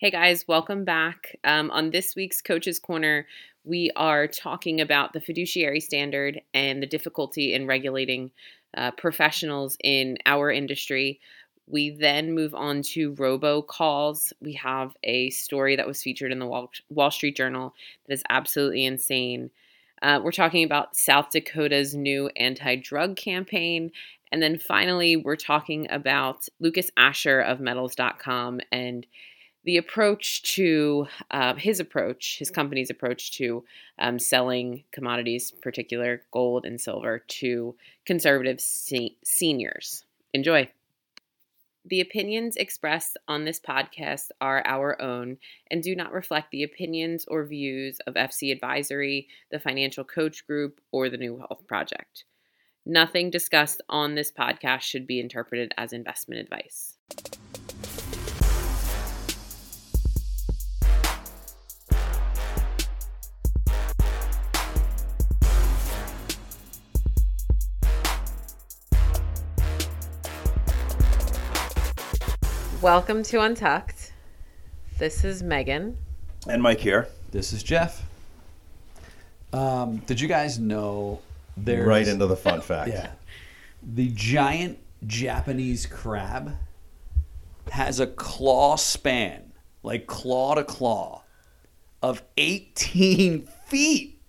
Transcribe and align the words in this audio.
Hey 0.00 0.10
guys, 0.10 0.48
welcome 0.48 0.86
back. 0.86 1.36
Um, 1.44 1.70
on 1.72 1.90
this 1.90 2.16
week's 2.16 2.40
Coach's 2.40 2.78
Corner, 2.78 3.26
we 3.64 3.90
are 3.96 4.26
talking 4.26 4.80
about 4.80 5.12
the 5.12 5.20
fiduciary 5.20 5.80
standard 5.80 6.40
and 6.54 6.82
the 6.82 6.86
difficulty 6.86 7.52
in 7.52 7.66
regulating 7.66 8.30
uh, 8.74 8.92
professionals 8.92 9.76
in 9.84 10.16
our 10.24 10.50
industry. 10.50 11.20
We 11.66 11.90
then 11.90 12.32
move 12.32 12.54
on 12.54 12.80
to 12.94 13.12
robocalls. 13.12 14.32
We 14.40 14.54
have 14.54 14.96
a 15.04 15.28
story 15.28 15.76
that 15.76 15.86
was 15.86 16.02
featured 16.02 16.32
in 16.32 16.38
the 16.38 16.46
Wall, 16.46 16.70
Wall 16.88 17.10
Street 17.10 17.36
Journal 17.36 17.74
that 18.08 18.14
is 18.14 18.22
absolutely 18.30 18.86
insane. 18.86 19.50
Uh, 20.00 20.18
we're 20.24 20.32
talking 20.32 20.64
about 20.64 20.96
South 20.96 21.28
Dakota's 21.30 21.94
new 21.94 22.30
anti 22.36 22.74
drug 22.76 23.16
campaign. 23.16 23.92
And 24.32 24.42
then 24.42 24.58
finally, 24.58 25.16
we're 25.16 25.36
talking 25.36 25.88
about 25.90 26.48
Lucas 26.58 26.90
Asher 26.96 27.40
of 27.40 27.60
metals.com 27.60 28.60
and 28.72 29.06
the 29.64 29.76
approach 29.76 30.42
to 30.54 31.06
uh, 31.30 31.54
his 31.54 31.80
approach, 31.80 32.38
his 32.38 32.50
company's 32.50 32.90
approach 32.90 33.32
to 33.32 33.64
um, 33.98 34.18
selling 34.18 34.84
commodities, 34.92 35.50
particular 35.50 36.22
gold 36.32 36.64
and 36.64 36.80
silver, 36.80 37.18
to 37.18 37.76
conservative 38.06 38.60
se- 38.60 39.16
seniors. 39.24 40.04
Enjoy. 40.32 40.70
The 41.84 42.00
opinions 42.00 42.56
expressed 42.56 43.16
on 43.26 43.44
this 43.44 43.58
podcast 43.58 44.30
are 44.40 44.62
our 44.66 45.00
own 45.00 45.38
and 45.70 45.82
do 45.82 45.96
not 45.96 46.12
reflect 46.12 46.50
the 46.50 46.62
opinions 46.62 47.24
or 47.26 47.44
views 47.44 47.98
of 48.06 48.14
FC 48.14 48.52
Advisory, 48.52 49.28
the 49.50 49.58
Financial 49.58 50.04
Coach 50.04 50.46
Group, 50.46 50.80
or 50.92 51.08
the 51.08 51.16
New 51.16 51.34
Wealth 51.34 51.66
Project. 51.66 52.24
Nothing 52.84 53.30
discussed 53.30 53.80
on 53.88 54.14
this 54.14 54.30
podcast 54.30 54.82
should 54.82 55.06
be 55.06 55.20
interpreted 55.20 55.72
as 55.76 55.92
investment 55.92 56.40
advice. 56.40 56.98
Welcome 72.82 73.22
to 73.24 73.42
Untucked. 73.42 74.12
This 74.98 75.22
is 75.22 75.42
Megan. 75.42 75.98
And 76.48 76.62
Mike 76.62 76.80
here. 76.80 77.08
This 77.30 77.52
is 77.52 77.62
Jeff. 77.62 78.06
Um, 79.52 79.98
did 80.06 80.18
you 80.18 80.28
guys 80.28 80.58
know 80.58 81.20
there's 81.58 81.86
Right 81.86 82.08
into 82.08 82.26
the 82.26 82.36
fun 82.36 82.62
fact. 82.62 82.88
yeah 82.88 83.10
the 83.82 84.08
giant 84.14 84.78
Japanese 85.06 85.86
crab 85.86 86.56
has 87.70 88.00
a 88.00 88.06
claw 88.06 88.76
span, 88.76 89.52
like 89.82 90.06
claw 90.06 90.54
to 90.54 90.64
claw, 90.64 91.22
of 92.02 92.22
18 92.36 93.46
feet. 93.66 94.20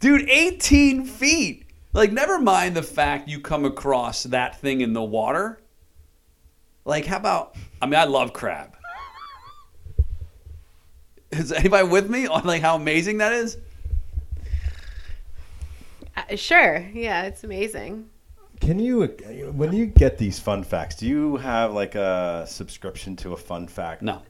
Dude, 0.00 0.28
18 0.28 1.04
feet. 1.04 1.66
Like, 1.92 2.10
never 2.10 2.38
mind 2.38 2.74
the 2.74 2.82
fact 2.82 3.28
you 3.28 3.40
come 3.40 3.64
across 3.64 4.24
that 4.24 4.60
thing 4.60 4.80
in 4.80 4.92
the 4.94 5.02
water. 5.02 5.60
Like, 6.84 7.06
how 7.06 7.16
about? 7.16 7.56
I 7.80 7.86
mean, 7.86 7.94
I 7.98 8.04
love 8.04 8.32
crab. 8.32 8.76
Is 11.30 11.50
anybody 11.50 11.88
with 11.88 12.08
me 12.08 12.26
on 12.26 12.44
like 12.44 12.62
how 12.62 12.76
amazing 12.76 13.18
that 13.18 13.32
is? 13.32 13.58
Uh, 16.16 16.36
sure. 16.36 16.86
Yeah, 16.92 17.24
it's 17.24 17.42
amazing. 17.42 18.08
Can 18.60 18.78
you, 18.78 19.06
when 19.52 19.72
you 19.72 19.86
get 19.86 20.16
these 20.16 20.38
fun 20.38 20.62
facts, 20.62 20.94
do 20.96 21.06
you 21.06 21.36
have 21.36 21.72
like 21.74 21.96
a 21.96 22.44
subscription 22.46 23.16
to 23.16 23.32
a 23.32 23.36
fun 23.36 23.66
fact? 23.66 24.00
No, 24.00 24.22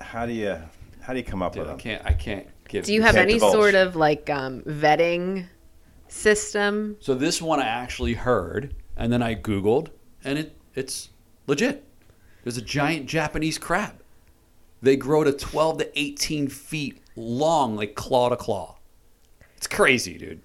How 0.00 0.24
do 0.24 0.32
you, 0.32 0.56
how 1.00 1.12
do 1.12 1.18
you 1.18 1.24
come 1.24 1.42
up 1.42 1.52
dude, 1.52 1.62
with 1.62 1.68
I 1.68 1.72
them? 1.72 1.80
can't. 1.80 2.06
I 2.06 2.12
can't 2.14 2.46
give. 2.68 2.84
Do 2.86 2.94
you 2.94 3.02
have 3.02 3.16
any 3.16 3.34
divulge. 3.34 3.52
sort 3.52 3.74
of 3.74 3.94
like 3.94 4.30
um, 4.30 4.62
vetting 4.62 5.46
system? 6.08 6.96
So 7.00 7.14
this 7.14 7.42
one 7.42 7.60
I 7.60 7.66
actually 7.66 8.14
heard, 8.14 8.74
and 8.96 9.12
then 9.12 9.22
I 9.22 9.34
googled, 9.34 9.90
and 10.24 10.38
it 10.38 10.56
it's 10.74 11.10
legit. 11.46 11.84
There's 12.44 12.56
a 12.56 12.62
giant 12.62 13.06
Japanese 13.06 13.58
crab. 13.58 13.94
They 14.80 14.96
grow 14.96 15.22
to 15.24 15.32
12 15.32 15.78
to 15.78 15.98
18 16.00 16.48
feet 16.48 17.00
long, 17.14 17.76
like 17.76 17.94
claw 17.94 18.28
to 18.30 18.36
claw. 18.36 18.76
It's 19.56 19.68
crazy, 19.68 20.18
dude. 20.18 20.40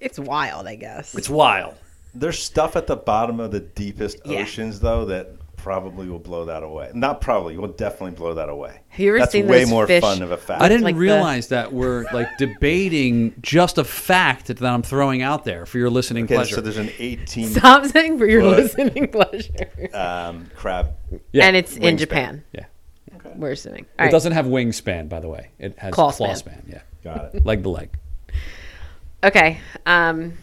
It's 0.00 0.18
wild, 0.18 0.66
I 0.66 0.74
guess. 0.74 1.14
It's 1.14 1.30
wild. 1.30 1.76
There's 2.14 2.38
stuff 2.40 2.74
at 2.74 2.86
the 2.88 2.96
bottom 2.96 3.38
of 3.38 3.52
the 3.52 3.60
deepest 3.60 4.18
Yeah. 4.24 4.40
oceans, 4.40 4.80
though, 4.80 5.04
that 5.04 5.30
probably 5.58 6.08
will 6.08 6.18
blow 6.18 6.46
that 6.46 6.62
away. 6.62 6.90
Not 6.94 7.20
probably, 7.20 7.58
will 7.58 7.68
definitely 7.68 8.12
blow 8.12 8.34
that 8.34 8.48
away. 8.48 8.80
Have 8.88 9.00
you 9.00 9.10
ever 9.10 9.18
That's 9.18 9.32
seen 9.32 9.46
way 9.46 9.64
more 9.66 9.86
fish- 9.86 10.00
fun 10.00 10.22
of 10.22 10.30
a 10.30 10.36
fact. 10.38 10.62
I 10.62 10.68
didn't 10.68 10.84
Like 10.84 10.94
the- 10.94 11.00
realize 11.00 11.48
that 11.48 11.72
we're 11.72 12.04
like 12.12 12.38
debating 12.38 13.34
just 13.42 13.76
a 13.76 13.84
fact 13.84 14.46
that 14.46 14.62
I'm 14.62 14.82
throwing 14.82 15.20
out 15.20 15.44
there 15.44 15.66
for 15.66 15.78
your 15.78 15.90
listening 15.90 16.24
Okay, 16.24 16.36
pleasure. 16.36 16.54
so 16.54 16.60
there's 16.62 16.78
an 16.78 16.90
18 16.98 17.48
Stop 17.50 17.84
saying 17.86 18.18
for 18.18 18.26
your 18.26 18.42
What? 18.44 18.56
listening 18.58 19.08
pleasure. 19.08 19.68
um, 19.92 20.50
crab. 20.56 20.94
Yeah, 21.32 21.44
and 21.46 21.56
it's 21.56 21.76
in. 21.76 21.98
Japan. 21.98 22.44
yeah. 22.52 22.64
Okay. 23.16 23.32
We're 23.36 23.50
assuming. 23.50 23.80
It 23.84 23.88
All 23.98 24.04
right. 24.06 24.12
doesn't 24.12 24.32
have 24.32 24.46
wingspan, 24.46 25.08
by 25.08 25.20
the 25.20 25.28
way. 25.28 25.50
It 25.58 25.78
has 25.78 25.92
Claw 25.92 26.12
claw, 26.12 26.32
span. 26.34 26.62
span. 26.62 26.62
Yeah, 26.68 26.80
Got 27.04 27.34
it. 27.34 27.44
leg 27.44 27.62
to 27.64 27.68
leg. 27.68 27.90
Okay. 29.24 29.58
Um, 29.86 30.34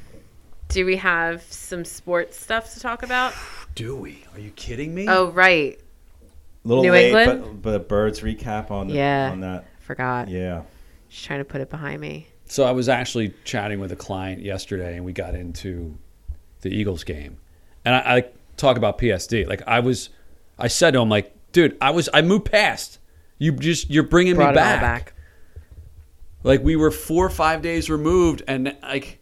do 0.68 0.86
we 0.86 0.98
have 0.98 1.42
some 1.44 1.86
sports 1.86 2.38
stuff 2.40 2.74
to 2.74 2.80
talk 2.80 3.04
about? 3.04 3.34
Do 3.76 3.96
we? 3.96 4.24
Are 4.34 4.40
you 4.40 4.52
kidding 4.52 4.94
me? 4.96 5.08
Oh, 5.08 5.32
right. 5.32 5.80
little 6.64 6.84
New 6.84 6.92
late, 6.92 7.08
England? 7.14 7.42
but, 7.42 7.62
but 7.62 7.76
a 7.76 7.80
bird's 7.80 8.22
recap 8.22 8.72
on, 8.72 8.90
Yeah. 8.90 9.30
on 9.32 9.42
that. 9.42 9.66
Forgot. 9.82 10.30
Yeah. 10.30 10.64
Just 11.10 11.26
trying 11.26 11.40
to 11.40 11.46
put 11.46 11.62
it 11.62 11.70
behind 11.70 12.02
me. 12.02 12.28
So 12.46 12.64
I 12.64 12.72
was 12.72 12.88
actually 12.90 13.34
chatting 13.44 13.80
with 13.80 13.92
a 13.92 13.96
client 13.96 14.42
yesterday, 14.42 14.96
and 14.96 15.06
we 15.06 15.14
got 15.14 15.36
into 15.36 15.98
the 16.62 16.70
Eagles 16.70 17.04
game, 17.04 17.38
and 17.84 17.94
I, 17.96 18.16
I 18.18 18.26
talk 18.58 18.78
about 18.78 18.98
PSD. 18.98 19.48
Like 19.48 19.62
I 19.68 19.80
was, 19.80 20.10
I 20.58 20.68
said 20.68 20.92
to 20.92 21.00
him, 21.02 21.10
like, 21.10 21.34
dude, 21.52 21.76
I 21.82 21.90
was, 21.92 22.08
I 22.14 22.22
moved 22.22 22.46
past. 22.52 23.00
You 23.40 23.52
just, 23.52 23.90
you're 23.90 24.04
bringing 24.04 24.36
Brought 24.36 24.56
me 24.56 24.62
it 24.62 24.64
all 24.64 24.74
back. 24.78 24.82
back. 24.82 25.14
Like 26.44 26.64
we 26.64 26.76
were 26.76 26.92
four 26.92 27.26
or 27.26 27.30
five 27.32 27.62
days 27.64 27.90
removed, 27.90 28.44
and 28.48 28.76
like, 28.84 29.20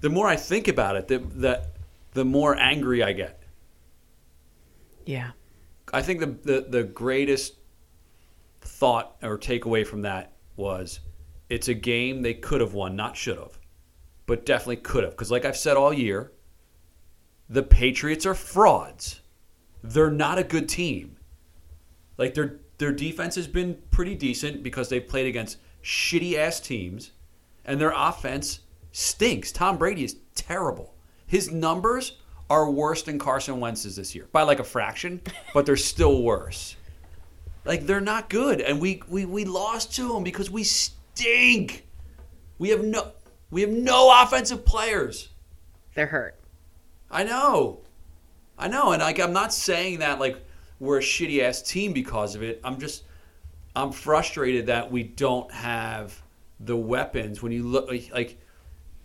the 0.00 0.10
more 0.10 0.26
I 0.28 0.36
think 0.36 0.66
about 0.68 0.96
it, 0.96 1.08
the 1.08 1.18
the, 1.18 1.66
the 2.14 2.24
more 2.24 2.56
angry 2.56 3.02
I 3.02 3.12
get. 3.12 3.40
Yeah. 5.06 5.30
I 5.92 6.02
think 6.02 6.20
the, 6.20 6.26
the 6.26 6.66
the 6.68 6.84
greatest 6.84 7.54
thought 8.60 9.16
or 9.22 9.38
takeaway 9.38 9.86
from 9.86 10.02
that 10.02 10.32
was 10.56 11.00
it's 11.48 11.68
a 11.68 11.74
game 11.74 12.22
they 12.22 12.34
could 12.34 12.60
have 12.60 12.74
won, 12.74 12.96
not 12.96 13.16
should 13.16 13.38
have, 13.38 13.58
but 14.26 14.44
definitely 14.44 14.76
could 14.76 15.04
have. 15.04 15.12
Because, 15.12 15.30
like 15.30 15.44
I've 15.44 15.56
said 15.56 15.76
all 15.76 15.92
year, 15.92 16.32
the 17.48 17.62
Patriots 17.62 18.26
are 18.26 18.34
frauds. 18.34 19.20
They're 19.82 20.10
not 20.10 20.38
a 20.38 20.44
good 20.44 20.68
team. 20.68 21.16
Like 22.18 22.34
their 22.34 22.58
their 22.78 22.92
defense 22.92 23.36
has 23.36 23.46
been 23.46 23.78
pretty 23.90 24.14
decent 24.14 24.62
because 24.62 24.88
they've 24.88 25.06
played 25.06 25.26
against 25.26 25.58
shitty 25.82 26.36
ass 26.36 26.58
teams, 26.58 27.12
and 27.64 27.80
their 27.80 27.92
offense 27.94 28.60
stinks. 28.90 29.52
Tom 29.52 29.78
Brady 29.78 30.04
is 30.04 30.16
terrible. 30.34 30.94
His 31.26 31.52
numbers 31.52 32.18
are 32.48 32.70
worse 32.70 33.02
than 33.02 33.18
Carson 33.18 33.60
Wentz's 33.60 33.96
this 33.96 34.14
year 34.14 34.28
by 34.32 34.42
like 34.42 34.60
a 34.60 34.64
fraction, 34.64 35.20
but 35.54 35.66
they're 35.66 35.76
still 35.76 36.22
worse. 36.22 36.76
Like 37.64 37.86
they're 37.86 38.00
not 38.00 38.28
good, 38.28 38.60
and 38.60 38.80
we 38.80 39.02
we 39.08 39.24
we 39.24 39.44
lost 39.44 39.94
to 39.96 40.08
them 40.08 40.22
because 40.22 40.50
we 40.50 40.64
stink. 40.64 41.86
We 42.58 42.68
have 42.70 42.84
no 42.84 43.12
we 43.50 43.62
have 43.62 43.70
no 43.70 44.22
offensive 44.22 44.64
players. 44.64 45.30
They're 45.94 46.06
hurt. 46.06 46.38
I 47.10 47.24
know, 47.24 47.80
I 48.58 48.68
know, 48.68 48.92
and 48.92 49.02
like 49.02 49.18
I'm 49.18 49.32
not 49.32 49.52
saying 49.52 49.98
that 50.00 50.20
like 50.20 50.38
we're 50.78 50.98
a 50.98 51.02
shitty 51.02 51.42
ass 51.42 51.62
team 51.62 51.92
because 51.92 52.34
of 52.34 52.42
it. 52.42 52.60
I'm 52.62 52.78
just 52.78 53.04
I'm 53.74 53.92
frustrated 53.92 54.66
that 54.66 54.90
we 54.90 55.02
don't 55.02 55.50
have 55.52 56.22
the 56.60 56.76
weapons. 56.76 57.42
When 57.42 57.52
you 57.52 57.64
look 57.64 57.88
like, 57.88 58.10
like 58.12 58.38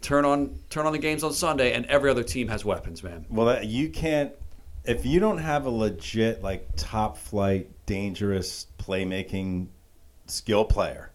turn 0.01 0.25
on 0.25 0.57
turn 0.69 0.85
on 0.85 0.91
the 0.93 0.99
games 0.99 1.23
on 1.23 1.33
Sunday, 1.33 1.73
and 1.73 1.85
every 1.85 2.09
other 2.09 2.23
team 2.23 2.47
has 2.47 2.65
weapons, 2.65 3.03
man. 3.03 3.25
Well, 3.29 3.47
that, 3.47 3.67
you 3.67 3.89
can't 3.89 4.31
if 4.85 5.05
you 5.05 5.19
don't 5.19 5.37
have 5.37 5.65
a 5.65 5.69
legit 5.69 6.41
like 6.41 6.67
top 6.75 7.17
flight, 7.17 7.69
dangerous 7.85 8.67
playmaking 8.79 9.67
skill 10.25 10.65
player, 10.65 11.11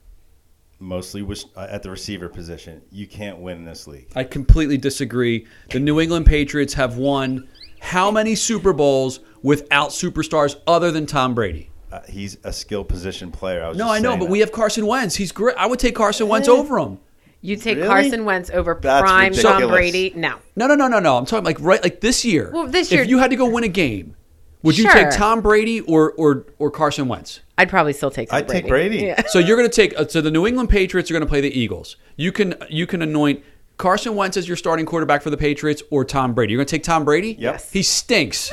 mostly 0.78 1.22
was 1.22 1.46
uh, 1.56 1.66
at 1.70 1.82
the 1.82 1.90
receiver 1.90 2.28
position. 2.28 2.82
You 2.90 3.06
can't 3.06 3.38
win 3.38 3.64
this 3.64 3.86
league. 3.86 4.08
I 4.14 4.24
completely 4.24 4.78
disagree. 4.78 5.46
The 5.70 5.80
New 5.80 6.00
England 6.00 6.26
Patriots 6.26 6.74
have 6.74 6.96
won 6.96 7.48
how 7.80 8.10
many 8.10 8.34
Super 8.34 8.72
Bowls 8.72 9.20
without 9.42 9.90
superstars 9.90 10.56
other 10.66 10.90
than 10.90 11.06
Tom 11.06 11.34
Brady? 11.34 11.70
Uh, 11.92 12.00
he's 12.08 12.36
a 12.44 12.52
skill 12.52 12.84
position 12.84 13.30
player. 13.30 13.62
I 13.64 13.68
was 13.68 13.78
No, 13.78 13.84
just 13.84 13.94
I 13.94 13.98
know, 14.00 14.16
but 14.16 14.24
that. 14.24 14.30
we 14.30 14.40
have 14.40 14.50
Carson 14.52 14.86
Wentz. 14.86 15.14
He's 15.14 15.30
great. 15.32 15.56
I 15.56 15.66
would 15.66 15.78
take 15.78 15.94
Carson 15.94 16.28
Wentz 16.28 16.48
over 16.48 16.78
him. 16.78 16.98
You 17.42 17.56
take 17.56 17.76
Really? 17.76 17.88
Carson 17.88 18.24
Wentz 18.24 18.50
over 18.50 18.78
That's 18.80 19.02
prime 19.02 19.32
Tom. 19.32 19.68
Brady? 19.68 20.12
No. 20.16 20.36
No, 20.56 20.66
no, 20.66 20.74
no, 20.74 20.88
no, 20.88 20.98
no. 20.98 21.16
I'm 21.16 21.26
talking 21.26 21.44
like 21.44 21.60
right 21.60 21.82
like 21.82 22.00
this 22.00 22.24
year. 22.24 22.50
Well, 22.52 22.66
this 22.66 22.90
year- 22.90 23.02
if 23.02 23.08
you 23.08 23.18
had 23.18 23.30
to 23.30 23.36
go 23.36 23.48
win 23.48 23.62
a 23.64 23.68
game, 23.68 24.16
Would 24.62 24.76
you 24.78 24.90
take 24.90 25.10
Tom 25.12 25.42
Brady 25.42 25.80
or 25.82 26.12
or 26.12 26.46
or 26.58 26.70
Carson 26.70 27.06
Wentz? 27.08 27.40
I'd 27.58 27.68
probably 27.68 27.92
still 27.92 28.10
take. 28.10 28.30
Tom 28.30 28.38
I'd 28.38 28.48
take 28.48 28.66
Brady. 28.66 28.98
Yeah. 28.98 29.22
So 29.28 29.38
you're 29.38 29.56
going 29.56 29.68
to 29.68 29.74
take. 29.74 29.98
uh, 29.98 30.06
So 30.08 30.20
the 30.20 30.30
New 30.30 30.46
England 30.46 30.70
Patriots 30.70 31.10
are 31.10 31.14
going 31.14 31.22
to 31.22 31.28
play 31.28 31.40
the 31.40 31.56
Eagles. 31.56 31.96
You 32.16 32.32
can 32.32 32.54
you 32.68 32.86
can 32.86 33.00
anoint 33.02 33.44
Carson 33.76 34.16
Wentz 34.16 34.36
as 34.36 34.48
your 34.48 34.56
starting 34.56 34.84
quarterback 34.86 35.22
for 35.22 35.30
the 35.30 35.36
Patriots 35.36 35.82
or 35.90 36.04
Tom 36.04 36.34
Brady. 36.34 36.52
You're 36.52 36.58
going 36.58 36.66
to 36.66 36.70
take 36.76 36.82
Tom 36.82 37.04
Brady. 37.04 37.36
Yes. 37.38 37.70
He 37.70 37.82
stinks. 37.82 38.50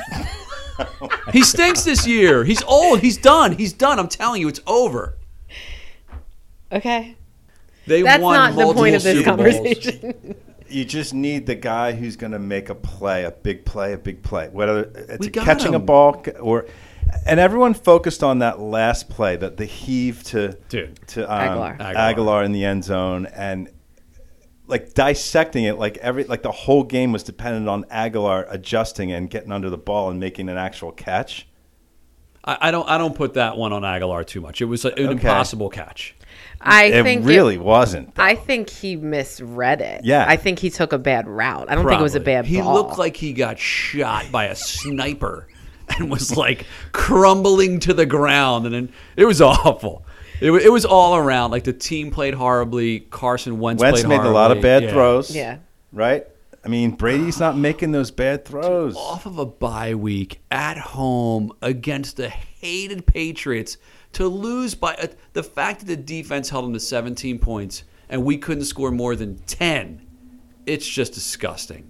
he 1.32 1.42
stinks 1.42 1.82
this 1.84 2.06
year. 2.06 2.44
He's 2.44 2.62
old. 2.62 3.00
He's 3.00 3.16
done. 3.16 3.52
He's 3.52 3.72
done. 3.72 3.98
I'm 3.98 4.08
telling 4.08 4.40
you, 4.40 4.48
it's 4.48 4.60
over. 4.66 5.16
Okay. 6.70 7.16
They 7.86 8.02
That's 8.02 8.22
won 8.22 8.34
not 8.34 8.50
the 8.52 8.56
multiple 8.56 8.82
point 8.82 8.94
of 8.96 9.02
this 9.02 9.18
Super 9.18 9.36
Bowls. 9.36 9.54
conversation. 9.54 10.34
You 10.68 10.84
just 10.84 11.12
need 11.14 11.46
the 11.46 11.54
guy 11.54 11.92
who's 11.92 12.16
going 12.16 12.32
to 12.32 12.38
make 12.38 12.68
a 12.70 12.74
play, 12.74 13.24
a 13.24 13.30
big 13.30 13.64
play, 13.64 13.92
a 13.92 13.98
big 13.98 14.22
play. 14.22 14.48
Whether 14.50 14.90
it's 15.08 15.26
a 15.26 15.30
got 15.30 15.44
catching 15.44 15.74
a 15.74 15.78
ball 15.78 16.24
or, 16.40 16.66
and 17.26 17.38
everyone 17.38 17.74
focused 17.74 18.24
on 18.24 18.38
that 18.38 18.58
last 18.58 19.08
play, 19.10 19.36
that 19.36 19.56
the 19.58 19.66
heave 19.66 20.22
to 20.24 20.56
Dude. 20.70 20.98
to 21.08 21.30
um, 21.30 21.38
Agholor. 21.38 21.78
Agholor. 21.78 21.94
Agholor 22.16 22.44
in 22.46 22.52
the 22.52 22.64
end 22.64 22.82
zone, 22.82 23.26
and 23.26 23.68
like 24.66 24.94
dissecting 24.94 25.64
it, 25.64 25.78
like 25.78 25.98
every 25.98 26.24
like 26.24 26.42
the 26.42 26.50
whole 26.50 26.82
game 26.82 27.12
was 27.12 27.22
dependent 27.22 27.68
on 27.68 27.84
Agholor 27.84 28.46
adjusting 28.48 29.12
and 29.12 29.28
getting 29.28 29.52
under 29.52 29.68
the 29.68 29.78
ball 29.78 30.08
and 30.10 30.18
making 30.18 30.48
an 30.48 30.56
actual 30.56 30.90
catch. 30.92 31.46
I, 32.42 32.56
I 32.62 32.70
don't. 32.70 32.88
I 32.88 32.96
don't 32.96 33.14
put 33.14 33.34
that 33.34 33.58
one 33.58 33.72
on 33.74 33.82
Agholor 33.82 34.26
too 34.26 34.40
much. 34.40 34.62
It 34.62 34.64
was 34.64 34.86
a- 34.86 34.88
an 34.94 34.94
Okay. 35.04 35.12
impossible 35.12 35.68
catch. 35.68 36.16
I 36.66 36.84
it 36.86 37.02
think 37.02 37.26
really 37.26 37.58
wasn't. 37.58 38.18
I 38.18 38.34
think 38.34 38.70
he 38.70 38.96
misread 38.96 39.80
it. 39.80 40.04
Yeah. 40.04 40.24
I 40.26 40.36
think 40.36 40.58
he 40.58 40.70
took 40.70 40.92
a 40.92 40.98
bad 40.98 41.28
route. 41.28 41.70
I 41.70 41.74
don't 41.74 41.86
think 41.86 42.00
it 42.00 42.02
was 42.02 42.14
a 42.14 42.18
Probably. 42.20 42.32
bad 42.34 42.46
He 42.46 42.60
ball. 42.60 42.74
looked 42.74 42.98
like 42.98 43.16
he 43.16 43.32
got 43.32 43.58
shot 43.58 44.32
by 44.32 44.46
a 44.46 44.54
sniper 44.56 45.46
and 45.98 46.10
was 46.10 46.36
like 46.36 46.66
crumbling 46.92 47.80
to 47.80 47.92
the 47.94 48.06
ground, 48.06 48.64
and 48.66 48.74
then 48.74 48.92
it 49.16 49.24
was 49.26 49.40
awful. 49.42 50.04
It, 50.40 50.50
it 50.52 50.70
was 50.72 50.84
all 50.84 51.16
around. 51.16 51.50
Like 51.50 51.64
the 51.64 51.72
team 51.72 52.10
played 52.10 52.34
horribly. 52.34 53.00
Carson 53.00 53.60
Wentz, 53.60 53.80
Wentz 53.82 54.00
played 54.02 54.08
made 54.18 54.26
a 54.26 54.30
lot 54.30 54.50
of 54.50 54.60
bad 54.62 54.84
Yeah. 54.84 54.90
throws. 54.90 55.34
Yeah. 55.34 55.58
Right. 55.92 56.26
I 56.64 56.68
mean, 56.68 56.92
Brady's 56.92 57.38
not 57.38 57.58
making 57.58 57.92
those 57.92 58.10
bad 58.10 58.46
throws. 58.46 58.96
Off 58.96 59.26
of 59.26 59.38
a 59.38 59.44
bye 59.44 59.94
week 59.94 60.40
at 60.50 60.78
home 60.78 61.52
against 61.60 62.16
the 62.16 62.30
hated 62.30 63.06
Patriots 63.06 63.76
to 64.14 64.26
lose 64.28 64.74
by 64.74 64.94
uh, 64.94 65.06
the 65.32 65.42
fact 65.42 65.80
that 65.80 65.86
the 65.86 65.96
defense 65.96 66.50
held 66.50 66.64
them 66.64 66.72
to 66.72 66.80
17 66.80 67.38
points 67.38 67.84
and 68.08 68.24
we 68.24 68.36
couldn't 68.36 68.64
score 68.64 68.90
more 68.90 69.16
than 69.16 69.36
10. 69.46 70.00
It's 70.66 70.86
just 70.86 71.12
disgusting. 71.14 71.86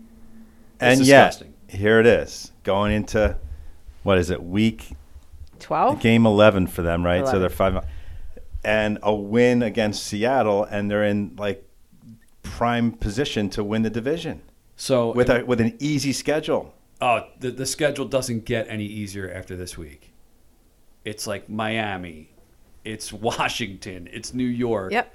and 0.80 1.00
It's 1.00 1.08
yet, 1.08 1.42
here 1.68 2.00
it 2.00 2.06
is 2.06 2.52
going 2.62 2.92
into 2.92 3.36
what 4.02 4.18
is 4.18 4.30
it 4.30 4.42
week 4.42 4.90
Twelve. 5.60 6.00
game 6.00 6.26
11 6.26 6.66
for 6.66 6.82
them 6.82 7.04
right 7.04 7.26
so 7.26 7.38
they're 7.38 7.48
five 7.48 7.84
and 8.64 8.98
a 9.02 9.14
win 9.14 9.62
against 9.62 10.04
seattle 10.04 10.64
and 10.64 10.90
they're 10.90 11.04
in 11.04 11.34
like 11.38 11.66
prime 12.42 12.92
position 12.92 13.48
to 13.50 13.64
win 13.64 13.82
the 13.82 13.90
division 13.90 14.42
So 14.76 15.12
with 15.12 15.30
a 15.30 15.42
with 15.44 15.60
an 15.60 15.74
easy 15.78 16.12
schedule 16.12 16.74
Oh, 17.00 17.26
the, 17.38 17.50
the 17.50 17.66
schedule 17.66 18.06
doesn't 18.06 18.44
get 18.46 18.66
any 18.68 18.84
easier 18.86 19.30
after 19.30 19.56
this 19.56 19.76
week. 19.76 20.12
It's 21.04 21.26
like 21.26 21.48
Miami, 21.48 22.30
it's 22.84 23.12
Washington, 23.28 24.08
it's 24.12 24.32
New 24.34 24.44
York. 24.46 24.92
Yep. 24.92 25.14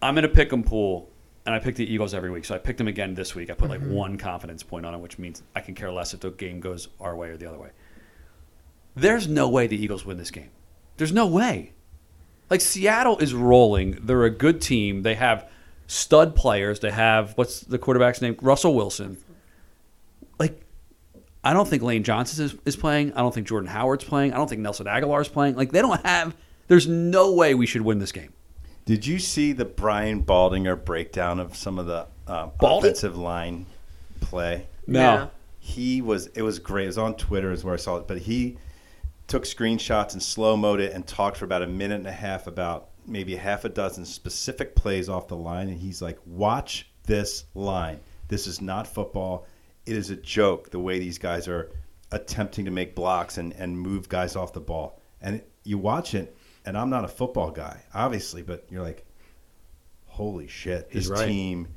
I'm 0.00 0.16
in 0.18 0.24
a 0.24 0.28
pick 0.28 0.52
'em 0.52 0.62
pool, 0.62 1.10
and 1.44 1.54
I 1.54 1.58
pick 1.58 1.74
the 1.74 1.84
Eagles 1.92 2.14
every 2.14 2.30
week. 2.30 2.44
So 2.44 2.54
I 2.54 2.58
picked 2.58 2.78
them 2.78 2.88
again 2.88 3.14
this 3.14 3.34
week. 3.34 3.50
I 3.50 3.54
put 3.54 3.70
Mm-hmm. 3.70 3.84
like 3.88 3.92
one 3.96 4.16
confidence 4.18 4.62
point 4.62 4.86
on 4.86 4.94
it, 4.94 4.98
which 5.00 5.18
means 5.18 5.42
I 5.56 5.60
can 5.60 5.74
care 5.74 5.90
less 5.90 6.14
if 6.14 6.20
the 6.20 6.30
game 6.30 6.60
goes 6.60 6.88
our 7.00 7.16
way 7.16 7.30
or 7.30 7.36
the 7.36 7.46
other 7.48 7.58
way. 7.58 7.70
There's 8.94 9.28
no 9.28 9.48
way 9.48 9.66
the 9.66 9.76
Eagles 9.80 10.04
win 10.04 10.16
this 10.18 10.30
game. 10.30 10.50
There's 10.96 11.12
no 11.12 11.26
way. 11.26 11.72
Like 12.50 12.60
Seattle 12.60 13.18
is 13.18 13.34
rolling. 13.34 13.98
They're 14.02 14.24
a 14.24 14.30
good 14.30 14.60
team. 14.60 15.02
They 15.02 15.14
have 15.14 15.48
stud 15.86 16.34
players. 16.34 16.80
They 16.80 16.90
have 16.90 17.32
what's 17.36 17.60
the 17.60 17.78
quarterback's 17.78 18.20
name? 18.22 18.36
Russell 18.40 18.74
Wilson. 18.74 19.18
Like 21.48 21.54
I 21.54 21.54
don't 21.54 21.68
think 21.68 21.82
Lane 21.82 22.04
Johnson 22.04 22.44
is, 22.44 22.54
is 22.64 22.76
playing. 22.76 23.12
I 23.14 23.18
don't 23.18 23.34
think 23.34 23.46
Jordan 23.46 23.68
Howard's 23.68 24.04
playing. 24.04 24.32
I 24.32 24.36
don't 24.36 24.48
think 24.48 24.60
Nelson 24.60 24.86
Agholor 24.86 25.20
is 25.20 25.28
playing. 25.28 25.56
Like 25.56 25.72
they 25.72 25.80
don't 25.80 26.04
have. 26.04 26.36
There's 26.68 26.86
no 26.86 27.32
way 27.32 27.54
we 27.54 27.66
should 27.66 27.82
win 27.82 27.98
this 27.98 28.12
game. 28.12 28.32
did 28.84 29.06
you 29.06 29.18
see 29.18 29.52
the 29.52 29.64
brian 29.64 30.22
baldinger 30.24 30.76
breakdown 30.84 31.40
of 31.40 31.56
some 31.56 31.78
of 31.78 31.86
the 31.86 32.06
uh, 32.26 32.46
Balding? 32.60 32.90
offensive 32.90 33.16
line 33.16 33.66
play 34.20 34.66
No. 34.86 35.30
he 35.58 36.02
was 36.02 36.26
it 36.28 36.42
was 36.42 36.58
great. 36.58 36.84
It 36.84 36.88
was 36.88 36.98
on 36.98 37.14
Twitter 37.16 37.50
is 37.52 37.64
where 37.64 37.74
I 37.74 37.78
saw 37.78 37.96
it, 37.96 38.06
but 38.06 38.18
he 38.18 38.58
took 39.26 39.44
screenshots 39.44 40.12
and 40.12 40.22
slow 40.22 40.56
mode 40.56 40.80
it 40.80 40.92
and 40.92 41.06
talked 41.06 41.36
for 41.38 41.44
about 41.44 41.62
a 41.62 41.66
minute 41.66 41.96
and 41.96 42.06
a 42.06 42.12
half 42.12 42.46
about 42.46 42.88
maybe 43.06 43.36
half 43.36 43.64
a 43.64 43.68
dozen 43.70 44.04
specific 44.04 44.74
plays 44.74 45.08
off 45.08 45.28
the 45.28 45.36
line 45.36 45.68
and 45.68 45.78
he's 45.78 46.02
like, 46.02 46.18
"Watch 46.26 46.88
this 47.04 47.44
line. 47.54 48.00
This 48.28 48.46
is 48.46 48.60
not 48.60 48.86
football. 48.86 49.46
It 49.88 49.96
is 49.96 50.10
a 50.10 50.16
joke 50.16 50.70
the 50.70 50.78
way 50.78 50.98
these 50.98 51.18
guys 51.18 51.48
are 51.48 51.70
attempting 52.12 52.64
to 52.66 52.70
make 52.70 52.94
blocks 52.94 53.38
and 53.38 53.52
and 53.54 53.78
move 53.78 54.08
guys 54.08 54.36
off 54.36 54.52
the 54.52 54.60
ball." 54.60 55.00
And 55.20 55.42
you 55.64 55.78
watch 55.78 56.14
it 56.14 56.36
and 56.64 56.76
I'm 56.76 56.90
not 56.90 57.04
a 57.04 57.08
football 57.08 57.50
guy, 57.50 57.80
obviously, 57.94 58.42
but 58.42 58.66
you're 58.70 58.82
like, 58.82 59.04
"Holy 60.06 60.46
shit. 60.48 60.88
He's 60.90 61.08
This 61.08 61.18
right. 61.18 61.26
team 61.26 61.68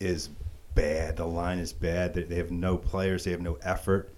is 0.00 0.30
bad. 0.74 1.16
The 1.16 1.26
line 1.26 1.58
is 1.58 1.72
bad. 1.72 2.14
They, 2.14 2.22
they 2.22 2.36
have 2.36 2.50
no 2.50 2.76
players. 2.76 3.24
They 3.24 3.30
have 3.32 3.40
no 3.40 3.58
effort. 3.62 4.14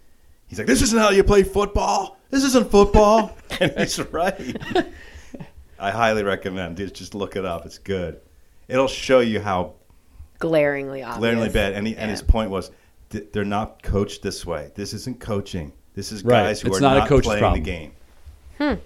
He's 0.47 0.59
like, 0.59 0.69
this 0.69 0.81
isn't 0.83 0.99
how 0.99 1.11
you 1.11 1.25
play 1.25 1.43
football. 1.43 2.19
This 2.31 2.45
isn't 2.45 2.71
football. 2.71 3.37
and 3.61 3.73
he's 3.77 3.99
right. 4.13 4.57
I 5.79 5.91
highly 5.91 6.23
recommend. 6.23 6.77
Dude, 6.77 6.95
just 6.95 7.15
look 7.15 7.37
it 7.37 7.45
up. 7.45 7.67
It's 7.67 7.79
good. 7.79 8.21
It'll 8.69 8.89
show 8.89 9.21
you 9.21 9.41
how 9.41 9.75
Glaringly 10.39 11.03
obvious. 11.03 11.19
glaringly 11.19 11.49
bad. 11.49 11.73
And, 11.73 11.87
he, 11.87 11.97
and 11.97 12.11
his 12.11 12.23
point 12.23 12.51
was, 12.51 12.71
th- 13.11 13.29
they're 13.33 13.45
not 13.45 13.83
coached 13.83 14.23
this 14.23 14.45
way. 14.47 14.71
This 14.75 14.93
isn't 14.95 15.21
coaching. 15.21 15.73
This 15.95 16.13
is 16.13 16.25
Right. 16.25 16.45
guys 16.45 16.61
who 16.61 16.69
It's 16.69 16.79
are 16.79 16.81
not 16.81 16.97
not, 16.99 17.07
a 17.07 17.09
coach's 17.09 17.27
playing 17.27 17.41
problem. 17.41 17.63
the 17.63 17.71
game. 17.71 18.81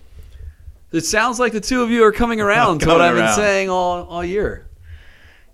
It 0.92 1.04
sounds 1.04 1.38
like 1.38 1.52
the 1.52 1.60
two 1.60 1.82
of 1.82 1.90
you 1.90 2.02
are 2.04 2.12
coming 2.12 2.40
around 2.40 2.80
to 2.80 2.86
what 2.88 2.98
Coming 2.98 3.06
I've 3.08 3.14
been 3.14 3.34
saying 3.34 3.70
all, 3.70 4.04
all 4.06 4.24
year. 4.24 4.66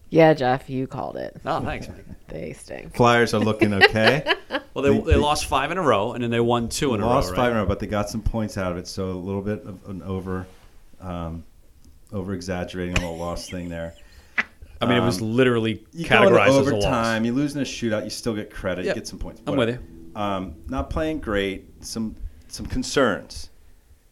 Yeah, 0.09 0.33
Jeff, 0.35 0.71
you 0.71 0.87
called 0.87 1.17
it. 1.17 1.37
Oh, 1.45 1.61
thanks. 1.61 1.89
man. 1.89 2.03
They 2.29 2.55
stink. 2.55 2.97
Flyers 2.97 3.35
are 3.35 3.39
looking 3.39 3.73
okay. 3.73 4.25
Well, 4.75 4.83
they, 4.83 4.91
They- 4.91 4.99
they 4.99 5.11
they- 5.13 5.17
lost 5.17 5.47
five 5.47 5.71
in 5.71 5.79
a 5.79 5.83
row, 5.83 6.13
and 6.13 6.23
then 6.25 6.31
they 6.31 6.41
won 6.41 6.69
two 6.69 6.93
in 6.95 7.01
a 7.01 7.07
lost 7.07 7.29
row. 7.29 7.33
Right? 7.33 7.37
five 7.45 7.51
in 7.53 7.57
a 7.57 7.61
row, 7.61 7.67
but 7.67 7.79
they 7.79 7.87
got 7.87 8.11
some 8.11 8.21
points 8.21 8.59
out 8.59 8.73
of 8.73 8.79
it. 8.79 8.87
So 8.89 9.11
a 9.11 9.13
little 9.13 9.41
bit 9.43 9.65
of 9.65 9.79
an 9.89 10.03
over, 10.03 10.47
um, 11.01 11.45
over 12.13 12.35
exaggerating 12.35 12.95
on 12.99 13.03
the 13.05 13.11
loss 13.11 13.49
thing 13.49 13.69
there. 13.71 13.95
I 14.81 14.87
mean, 14.87 14.97
it 14.99 15.05
was 15.05 15.21
Um, 15.23 15.35
literally 15.37 15.85
You 15.93 16.07
go 16.07 16.23
into 16.23 16.35
categorized 16.35 16.49
as 16.49 16.55
a 16.57 16.61
overtime. 16.61 17.23
loss. 17.23 17.27
You 17.27 17.33
lose 17.33 17.55
in 17.55 17.63
a 17.63 17.65
shootout. 17.65 18.05
You 18.05 18.11
still 18.11 18.35
get 18.35 18.51
credit. 18.51 18.85
Yep. 18.85 18.95
You 18.97 19.01
get 19.01 19.09
some 19.09 19.19
points. 19.19 19.41
I'm 19.47 19.57
with 19.57 19.69
Whatever. 19.69 19.83
Um, 20.15 20.55
not 20.69 20.91
playing 20.91 21.21
great. 21.21 21.67
Some 21.85 22.17
some 22.49 22.67
concerns, 22.67 23.51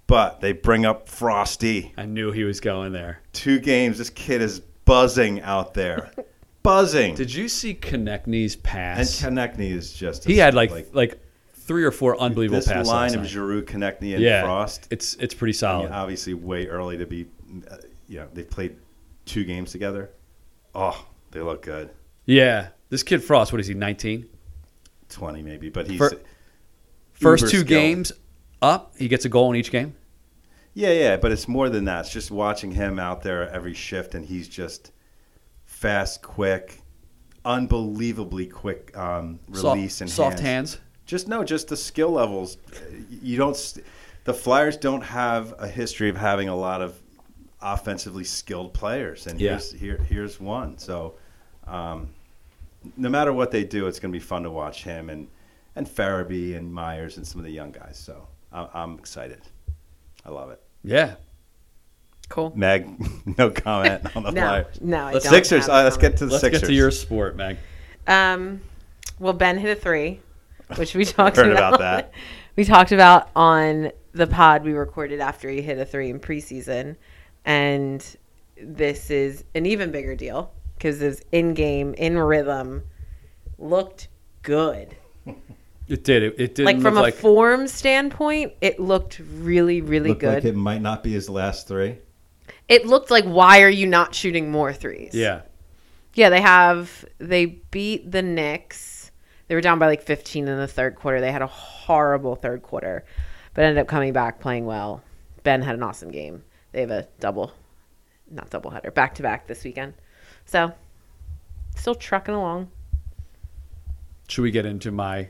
but 0.06 0.40
they 0.40 0.52
bring 0.52 0.84
up 0.84 1.08
Frosty. 1.08 1.92
I 1.96 2.04
knew 2.06 2.30
he 2.32 2.44
was 2.44 2.60
going 2.60 2.92
there. 2.92 3.20
Two 3.32 3.58
games. 3.58 3.98
This 3.98 4.10
kid 4.10 4.42
is 4.42 4.60
buzzing 4.84 5.40
out 5.42 5.72
there, 5.74 6.10
buzzing. 6.62 7.14
Did 7.14 7.32
you 7.32 7.48
see 7.48 7.74
Konecny's 7.74 8.56
pass? 8.56 9.22
and 9.24 9.36
pass? 9.36 9.56
Konecny 9.56 9.70
is 9.70 9.92
just. 9.92 10.26
a- 10.26 10.28
he 10.28 10.36
had 10.38 10.54
like 10.54 10.94
like 10.94 11.18
three 11.54 11.84
or 11.84 11.90
four 11.90 12.20
unbelievable 12.20 12.58
this 12.58 12.68
passes. 12.68 12.88
line 12.88 13.14
of 13.14 13.20
night. 13.22 13.30
Giroux, 13.30 13.62
Konecny, 13.64 14.12
and 14.14 14.22
yeah, 14.22 14.42
Frost. 14.42 14.88
It's 14.90 15.14
it's 15.16 15.32
pretty 15.34 15.54
solid. 15.54 15.90
obviously, 15.90 16.34
way 16.34 16.66
early 16.66 16.98
to 16.98 17.06
be. 17.06 17.26
Uh, 17.70 17.76
you 18.08 18.18
know, 18.18 18.28
they've 18.34 18.50
played 18.50 18.76
two 19.24 19.44
games 19.44 19.72
together. 19.72 20.10
Oh, 20.74 21.06
they 21.30 21.40
look 21.40 21.62
good. 21.62 21.90
yeah, 22.26 22.68
this 22.88 23.02
kid 23.02 23.22
Frost. 23.22 23.52
What 23.52 23.60
is 23.60 23.66
he? 23.66 23.74
Nineteen. 23.74 24.28
Twenty 25.08 25.42
maybe, 25.42 25.68
but 25.68 25.86
he's 25.88 25.98
Fir- 25.98 26.20
First 27.12 27.44
two 27.44 27.48
skilled. 27.48 27.66
games 27.68 28.12
up, 28.60 28.94
he 28.98 29.06
gets 29.08 29.24
a 29.24 29.28
goal 29.28 29.50
in 29.50 29.56
each 29.56 29.70
game. 29.70 29.94
Yeah, 30.72 30.90
yeah, 30.90 31.16
but 31.16 31.30
it's 31.30 31.46
more 31.46 31.68
than 31.70 31.84
that. 31.84 32.00
It's 32.00 32.10
just 32.12 32.30
watching 32.32 32.72
him 32.72 32.98
out 32.98 33.22
there 33.22 33.48
every 33.50 33.74
shift, 33.74 34.14
and 34.16 34.24
he's 34.26 34.48
just 34.48 34.90
fast, 35.64 36.22
quick, 36.22 36.80
unbelievably 37.44 38.46
quick 38.48 38.96
um, 38.96 39.38
release 39.48 39.94
soft, 39.96 40.00
and 40.00 40.10
soft 40.10 40.38
hands. 40.40 40.78
Just 41.06 41.28
no, 41.28 41.44
just 41.44 41.68
the 41.68 41.76
skill 41.76 42.10
levels. 42.10 42.56
You 43.22 43.36
don't. 43.38 43.78
The 44.24 44.34
Flyers 44.34 44.76
don't 44.78 45.02
have 45.02 45.54
a 45.58 45.68
history 45.68 46.08
of 46.08 46.16
having 46.16 46.48
a 46.48 46.56
lot 46.56 46.80
of 46.80 46.98
offensively 47.64 48.24
skilled 48.24 48.72
players, 48.74 49.26
and 49.26 49.40
Yeah. 49.40 49.50
here's 49.52 49.72
here 49.72 49.96
here's 50.08 50.38
one. 50.40 50.78
So, 50.78 51.14
um, 51.66 52.10
no 52.96 53.08
matter 53.08 53.32
what 53.32 53.50
they 53.50 53.64
do, 53.64 53.86
it's 53.86 53.98
going 53.98 54.12
to 54.12 54.16
be 54.18 54.22
fun 54.24 54.42
to 54.44 54.50
watch 54.50 54.84
him 54.84 55.08
and 55.10 55.26
and 55.76 55.86
Farabee 55.88 56.56
and 56.56 56.72
Myers 56.72 57.16
and 57.16 57.26
some 57.26 57.40
of 57.40 57.44
the 57.44 57.50
young 57.52 57.72
guys. 57.72 57.98
So 57.98 58.28
I'm, 58.52 58.68
I'm 58.74 58.98
excited. 58.98 59.40
I 60.24 60.30
love 60.30 60.50
it. 60.50 60.60
Yeah. 60.84 61.14
Cool. 62.28 62.52
Meg, 62.54 62.88
no 63.38 63.50
comment 63.50 64.14
on 64.16 64.22
the 64.22 64.30
No, 64.32 64.40
Flyers. 64.40 64.80
no, 64.80 64.98
I 64.98 65.12
Let's- 65.12 65.24
don't 65.24 65.32
Sixers. 65.34 65.66
have 65.66 65.70
Uh, 65.74 65.82
let's 65.84 65.96
get 65.96 66.16
to 66.18 66.26
the 66.26 66.32
Let's 66.32 66.42
Sixers. 66.42 66.60
get 66.62 66.66
to 66.68 66.72
your 66.74 66.90
sport, 66.90 67.36
Meg. 67.36 67.56
Um, 68.06 68.60
well, 69.18 69.32
Ben 69.32 69.58
hit 69.58 69.76
a 69.76 69.80
three. 69.80 70.20
which 70.76 70.94
we 70.94 71.04
talked 71.04 71.36
Heard 71.36 71.50
about, 71.52 71.74
about 71.74 71.80
that. 71.80 72.12
We 72.56 72.64
talked 72.64 72.92
about 72.92 73.30
on 73.36 73.90
the 74.12 74.26
pod 74.26 74.62
we 74.64 74.72
recorded 74.72 75.20
after 75.20 75.50
he 75.50 75.60
hit 75.60 75.78
a 75.78 75.84
three 75.84 76.08
in 76.08 76.20
preseason, 76.20 76.96
and 77.44 78.16
this 78.60 79.10
is 79.10 79.44
an 79.54 79.66
even 79.66 79.90
bigger 79.90 80.14
deal 80.16 80.52
because 80.76 81.00
his 81.00 81.22
in 81.32 81.54
game, 81.54 81.94
in 81.94 82.18
rhythm, 82.18 82.84
looked 83.58 84.08
good. 84.42 84.96
It 85.86 86.02
did. 86.02 86.22
It, 86.22 86.34
it 86.40 86.54
didn't 86.54 86.64
Like 86.64 86.76
from 86.80 86.94
look 86.94 87.00
a 87.00 87.02
like 87.02 87.14
form 87.14 87.68
standpoint, 87.68 88.54
it 88.62 88.80
looked 88.80 89.18
really, 89.18 89.82
really 89.82 90.08
Looked 90.08 90.22
good. 90.22 90.34
like 90.36 90.44
it 90.46 90.56
might 90.56 90.80
not 90.80 91.02
be 91.02 91.12
his 91.12 91.28
last 91.28 91.68
three. 91.68 91.98
it 92.70 92.86
looked 92.86 93.10
like 93.10 93.24
why 93.26 93.60
are 93.60 93.68
you 93.68 93.86
not 93.86 94.14
shooting 94.14 94.50
more 94.50 94.72
threes? 94.72 95.10
yeah. 95.12 95.42
Yeah, 96.14 96.30
they 96.30 96.40
have. 96.40 97.04
They 97.18 97.44
beat 97.70 98.10
the 98.10 98.22
Knicks. 98.22 99.10
They 99.48 99.54
were 99.54 99.60
down 99.60 99.78
by 99.78 99.88
like 99.88 100.00
15 100.00 100.48
in 100.48 100.56
the 100.58 100.66
third 100.66 100.94
quarter. 100.94 101.20
They 101.20 101.30
had 101.32 101.42
a 101.42 101.46
horrible 101.46 102.34
third 102.36 102.62
quarter, 102.62 103.04
but 103.52 103.64
ended 103.66 103.78
up 103.82 103.86
coming 103.86 104.14
back 104.14 104.40
playing 104.40 104.64
well. 104.64 105.02
Ben 105.42 105.60
had 105.60 105.74
an 105.74 105.82
awesome 105.82 106.10
game. 106.10 106.44
They 106.74 106.80
have 106.80 106.90
a 106.90 107.06
double, 107.20 107.52
not 108.28 108.50
double 108.50 108.72
header, 108.72 108.90
back 108.90 109.14
to 109.14 109.22
back 109.22 109.46
this 109.46 109.62
weekend. 109.62 109.94
So, 110.44 110.72
still 111.76 111.94
trucking 111.94 112.34
along. 112.34 112.68
Should 114.26 114.42
we 114.42 114.50
get 114.50 114.66
into 114.66 114.90
my 114.90 115.28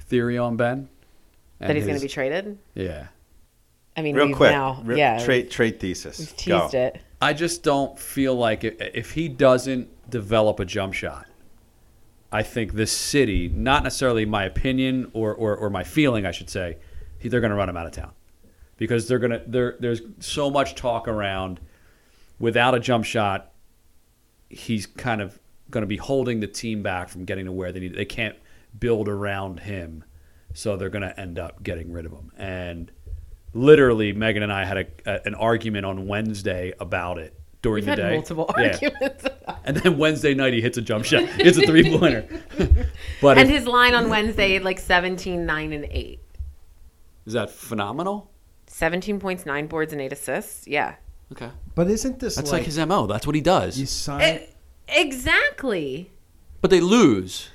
theory 0.00 0.36
on 0.36 0.56
Ben? 0.56 0.88
that 1.60 1.76
he's 1.76 1.84
going 1.86 1.96
to 1.96 2.02
be 2.02 2.08
traded. 2.08 2.58
Yeah. 2.74 3.06
I 3.96 4.02
mean, 4.02 4.16
Real 4.16 4.26
we've 4.26 4.36
quick, 4.36 4.50
now, 4.50 4.82
re- 4.84 4.98
yeah, 4.98 5.24
trade 5.24 5.48
trade 5.48 5.78
thesis. 5.78 6.18
we've 6.18 6.46
Go. 6.46 6.68
it. 6.72 7.00
I 7.22 7.34
just 7.34 7.62
don't 7.62 7.96
feel 7.96 8.34
like 8.34 8.64
if, 8.64 8.80
if 8.80 9.12
he 9.12 9.28
doesn't 9.28 10.10
develop 10.10 10.58
a 10.58 10.64
jump 10.64 10.94
shot, 10.94 11.26
I 12.32 12.42
think 12.42 12.72
this 12.72 12.90
city, 12.90 13.48
not 13.48 13.84
necessarily 13.84 14.24
my 14.24 14.44
opinion 14.44 15.10
or, 15.12 15.32
or, 15.34 15.56
or 15.56 15.70
my 15.70 15.84
feeling, 15.84 16.26
I 16.26 16.32
should 16.32 16.50
say, 16.50 16.78
they're 17.22 17.40
going 17.40 17.50
to 17.50 17.56
run 17.56 17.68
him 17.68 17.76
out 17.76 17.86
of 17.86 17.92
town 17.92 18.12
because 18.80 19.06
they're 19.06 19.18
going 19.20 19.30
to 19.30 19.42
there. 19.46 19.76
There's 19.78 20.00
so 20.18 20.50
much 20.50 20.74
talk 20.74 21.06
around. 21.06 21.60
Without 22.40 22.74
a 22.74 22.80
jump 22.80 23.04
shot, 23.04 23.52
he's 24.48 24.86
kind 24.86 25.20
of 25.20 25.38
going 25.70 25.82
to 25.82 25.86
be 25.86 25.98
holding 25.98 26.40
the 26.40 26.46
team 26.46 26.82
back 26.82 27.08
from 27.10 27.24
getting 27.26 27.44
to 27.44 27.52
where 27.52 27.70
they 27.70 27.78
need. 27.80 27.94
They 27.94 28.06
can't 28.06 28.34
build 28.78 29.08
around 29.08 29.60
him, 29.60 30.02
so 30.54 30.76
they're 30.76 30.88
going 30.88 31.02
to 31.02 31.20
end 31.20 31.38
up 31.38 31.62
getting 31.62 31.92
rid 31.92 32.06
of 32.06 32.12
him. 32.12 32.32
And 32.38 32.90
literally, 33.52 34.12
Megan 34.14 34.42
and 34.42 34.50
I 34.52 34.64
had 34.64 34.78
a, 34.78 34.86
a, 35.06 35.26
an 35.26 35.34
argument 35.34 35.84
on 35.84 36.06
Wednesday 36.06 36.72
about 36.80 37.18
it 37.18 37.38
during 37.60 37.84
We've 37.84 37.94
the 37.96 38.02
had 38.02 38.08
day. 38.08 38.14
multiple 38.16 38.50
Yeah. 38.56 38.72
arguments. 38.72 39.24
about 39.26 39.60
And 39.66 39.76
then 39.76 39.98
Wednesday 39.98 40.32
night 40.32 40.54
he 40.54 40.62
hits 40.62 40.78
a 40.78 40.82
jump 40.82 41.04
shot. 41.04 41.24
It's 41.38 41.58
a 41.58 41.66
three 41.66 41.98
pointer. 41.98 42.26
but 43.20 43.36
And 43.36 43.50
if- 43.50 43.54
his 43.54 43.66
line 43.66 43.92
on 43.94 44.08
Wednesday, 44.08 44.58
like 44.60 44.78
17, 44.78 45.44
9, 45.44 45.72
and 45.74 45.86
8. 45.90 46.20
is 47.26 47.34
that 47.34 47.50
phenomenal? 47.50 48.29
17 48.80 49.20
points, 49.20 49.44
9 49.44 49.66
boards, 49.66 49.92
and 49.92 50.00
8 50.00 50.10
assists. 50.12 50.66
Yeah. 50.66 50.94
Okay. 51.32 51.50
But 51.74 51.88
isn't 51.90 52.18
this 52.18 52.34
That's 52.36 52.50
like, 52.50 52.60
like, 52.60 52.66
his 52.66 52.78
MO. 52.78 53.06
That's 53.06 53.26
what 53.26 53.36
he 53.36 53.42
does. 53.42 53.78
you 53.78 53.86
sign? 53.86 54.40
Exactly. 54.88 56.10
but 56.60 56.70
they 56.70 56.80
lose. 56.80 57.48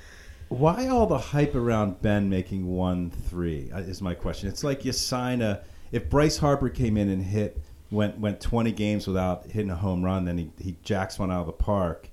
Why 0.48 0.86
all 0.86 1.06
the 1.06 1.18
hype 1.18 1.56
around 1.56 2.00
Ben 2.00 2.30
making 2.30 2.66
one 2.68 3.10
three? 3.10 3.70
uh, 3.74 3.78
Is 3.78 4.00
my 4.00 4.14
question. 4.14 4.48
It's 4.48 4.62
like 4.62 4.84
you 4.84 4.92
sign 4.92 5.42
a. 5.42 5.62
If 5.90 6.08
Bryce 6.08 6.38
Harper 6.38 6.68
came 6.68 6.96
in 6.96 7.08
and 7.10 7.22
hit 7.22 7.60
went 7.90 8.18
went 8.20 8.40
twenty 8.40 8.70
games 8.70 9.08
without 9.08 9.46
hitting 9.46 9.70
a 9.70 9.76
home 9.76 10.04
run, 10.04 10.24
then 10.24 10.38
he 10.38 10.50
he 10.60 10.76
jacks 10.84 11.18
one 11.18 11.32
out 11.32 11.40
of 11.40 11.46
the 11.46 11.52
park. 11.52 12.10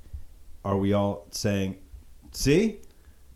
Are 0.66 0.78
we 0.78 0.94
all 0.94 1.28
saying, 1.30 1.78
see, 2.32 2.80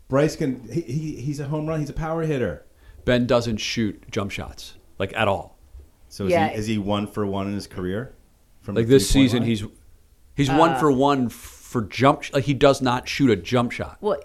Bryce 0.08 0.34
can 0.34 0.68
he, 0.68 0.80
he 0.80 1.16
he's 1.20 1.38
a 1.38 1.44
home 1.44 1.66
run. 1.68 1.78
He's 1.78 1.90
a 1.90 1.94
power 1.94 2.22
hitter. 2.24 2.66
Ben 3.04 3.26
doesn't 3.26 3.58
shoot 3.58 4.02
jump 4.10 4.32
shots 4.32 4.74
like 4.98 5.16
at 5.16 5.28
all. 5.28 5.57
So 6.08 6.26
is, 6.26 6.32
Yeah. 6.32 6.48
he, 6.48 6.56
is 6.56 6.66
he 6.66 6.78
one 6.78 7.06
for 7.06 7.26
one 7.26 7.46
in 7.48 7.54
his 7.54 7.66
career? 7.66 8.14
From 8.60 8.74
Like 8.74 8.86
the 8.86 8.94
this 8.94 9.08
season, 9.08 9.40
line? 9.40 9.48
he's 9.48 9.64
he's 10.34 10.50
one 10.50 10.70
uh, 10.70 10.78
for 10.78 10.90
one 10.92 11.28
for 11.28 11.82
jump. 11.82 12.22
sh- 12.22 12.32
Like 12.32 12.44
he 12.44 12.54
does 12.54 12.80
not 12.82 13.08
shoot 13.08 13.30
a 13.30 13.36
jump 13.36 13.72
shot. 13.72 13.98
Well, 14.00 14.18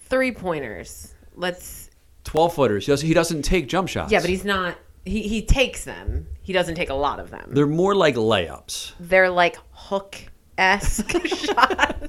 three 0.00 0.32
pointers. 0.32 1.14
Let's. 1.34 1.90
Twelve 2.24 2.54
footers. 2.54 2.86
He 2.86 2.92
doesn't, 2.92 3.06
he 3.06 3.14
doesn't 3.14 3.42
take 3.42 3.68
jump 3.68 3.88
shots. 3.88 4.10
Yeah, 4.10 4.20
but 4.20 4.28
he's 4.30 4.44
not. 4.44 4.76
He, 5.04 5.22
he 5.28 5.42
takes 5.42 5.84
them. 5.84 6.26
He 6.42 6.52
doesn't 6.52 6.74
take 6.74 6.90
a 6.90 6.94
lot 6.94 7.20
of 7.20 7.30
them. 7.30 7.50
they're 7.52 7.66
more 7.68 7.94
like 7.94 8.16
layups. 8.16 8.92
They're 8.98 9.30
like 9.30 9.56
hook 9.72 10.16
esque 10.58 11.10
shots. 11.26 12.08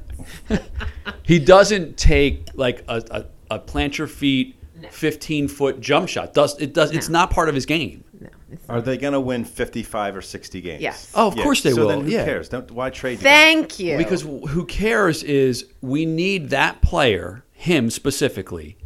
He 1.24 1.38
doesn't 1.39 1.98
take 1.98 2.48
like 2.56 2.84
a, 2.88 3.04
a, 3.12 3.56
a 3.56 3.60
plant 3.60 3.98
your 4.00 4.08
feet, 4.08 4.56
fifteen 4.89 5.48
foot 5.48 5.80
jump 5.82 6.10
shot. 6.10 6.34
Does 6.34 6.60
it 6.60 6.74
does? 6.74 6.92
It's 6.92 7.10
not 7.10 7.30
part 7.30 7.50
of 7.50 7.56
his 7.56 7.66
game. 7.68 8.04
No, 8.50 8.54
it's 8.54 8.70
Are 8.70 8.82
they 8.82 8.98
going 8.98 9.13
to 9.13 9.20
win 9.20 9.46
fifty-five 9.46 10.16
or 10.16 10.22
sixty 10.22 10.62
games? 10.62 10.82
Yes. 10.82 11.12
Oh, 11.16 11.27
of 11.27 11.36
course 11.36 11.62
they 11.63 11.72
so 11.72 11.82
will, 11.82 11.88
Then 11.89 12.01
who 12.01 12.12
yeah. 12.12 12.25
cares? 12.25 12.50
Don't, 12.50 12.70
why 12.72 12.89
trade? 12.89 13.13
you? 13.13 13.24
Thank 13.24 13.80
you. 13.80 13.98
Because 13.98 14.22
who 14.22 14.66
cares 14.66 15.24
is 15.24 15.66
we 15.82 16.06
need 16.06 16.50
that 16.50 16.82
player, 16.82 17.44
him 17.54 17.89
specifically, 17.89 18.77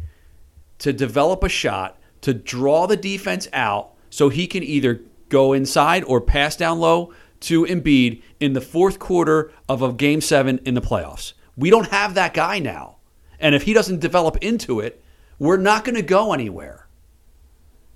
to 0.78 0.92
develop 0.92 1.44
a 1.44 1.48
shot 1.48 1.98
to 2.22 2.34
draw 2.34 2.86
the 2.86 2.96
defense 2.96 3.48
out 3.52 3.92
so 4.10 4.28
he 4.28 4.46
can 4.46 4.62
either 4.62 5.00
go 5.28 5.52
inside 5.52 6.04
or 6.04 6.20
pass 6.20 6.56
down 6.56 6.78
low 6.78 7.12
to 7.40 7.64
Embiid 7.64 8.22
in 8.40 8.52
the 8.52 8.60
fourth 8.60 8.98
quarter 8.98 9.50
of 9.68 9.82
a 9.82 9.92
game 9.92 10.20
seven 10.20 10.58
in 10.64 10.74
the 10.74 10.80
playoffs. 10.80 11.32
We 11.56 11.70
don't 11.70 11.88
have 11.88 12.14
that 12.14 12.34
guy 12.34 12.58
now. 12.58 12.96
And 13.40 13.54
if 13.54 13.62
he 13.62 13.72
doesn't 13.72 14.00
develop 14.00 14.36
into 14.38 14.78
it, 14.80 15.02
we're 15.38 15.56
not 15.56 15.84
going 15.84 15.96
to 15.96 16.02
go 16.02 16.32
anywhere. 16.32 16.86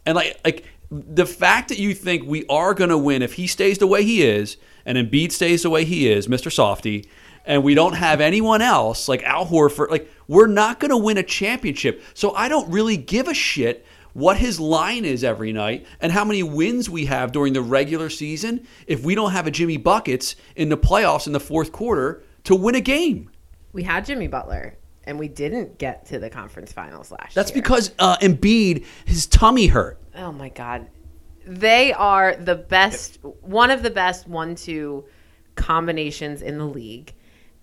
And 0.05 0.17
like 0.17 0.41
like 0.45 0.65
the 0.91 1.27
fact 1.27 1.69
that 1.69 1.79
you 1.79 1.95
think 1.95 2.27
we 2.27 2.45
are 2.47 2.75
going 2.75 2.91
to 2.91 2.99
win 2.99 3.23
if 3.23 3.35
he 3.35 3.47
stays 3.47 3.79
the 3.79 3.87
way 3.87 4.05
he 4.05 4.23
is 4.23 4.57
and 4.85 4.97
Embiid 4.97 5.33
stays 5.33 5.63
the 5.63 5.71
way 5.71 5.85
he 5.85 6.09
is, 6.09 6.29
Mr. 6.29 6.51
Softy, 6.51 7.09
and 7.45 7.63
we 7.63 7.75
don't 7.75 7.95
have 7.95 8.21
anyone 8.21 8.63
else 8.63 9.09
like 9.09 9.23
Al 9.25 9.47
Horford, 9.47 9.91
like 9.91 10.11
we're 10.29 10.47
not 10.47 10.81
going 10.81 10.91
to 10.91 10.97
win 10.97 11.17
a 11.17 11.23
championship. 11.23 12.03
So 12.15 12.35
I 12.35 12.49
don't 12.49 12.71
really 12.71 12.97
give 12.97 13.29
a 13.29 13.35
shit 13.35 13.85
what 14.13 14.39
his 14.39 14.59
line 14.59 15.05
is 15.05 15.23
every 15.23 15.53
night 15.53 15.87
and 16.01 16.11
how 16.11 16.25
many 16.25 16.43
wins 16.43 16.89
we 16.89 17.05
have 17.05 17.33
during 17.33 17.53
the 17.53 17.61
regular 17.61 18.09
season 18.09 18.67
if 18.87 19.03
we 19.05 19.15
don't 19.15 19.33
have 19.33 19.47
a 19.47 19.51
Jimmy 19.51 19.77
buckets 19.77 20.37
in 20.55 20.71
the 20.71 20.77
playoffs 20.77 21.27
in 21.27 21.33
the 21.33 21.41
fourth 21.41 21.71
quarter 21.71 22.23
to 22.45 22.55
win 22.55 22.75
a 22.75 22.81
game. 22.81 23.31
we 23.73 23.83
had 23.83 24.07
Jimmy 24.07 24.27
Butler, 24.27 24.79
and 25.07 25.19
we 25.19 25.29
didn't 25.29 25.79
get 25.79 26.07
to 26.07 26.19
the 26.19 26.29
conference 26.29 26.73
finals 26.73 27.11
last 27.11 27.23
year. 27.23 27.33
That's 27.35 27.51
year. 27.51 27.63
because 27.63 27.93
uh, 27.99 28.17
Embiid 28.19 28.85
his 29.05 29.27
tummy 29.27 29.67
hurt. 29.67 29.99
Oh 30.17 30.33
my 30.33 30.49
God. 30.49 30.89
They 31.47 31.93
are 31.93 32.35
the 32.35 32.57
best, 32.57 33.19
one 33.41 33.71
of 33.71 33.83
the 33.83 33.91
best 33.91 34.27
one 34.27 34.57
two 34.57 35.05
combinations 35.55 36.43
in 36.43 36.59
the 36.59 36.67
league. 36.67 37.15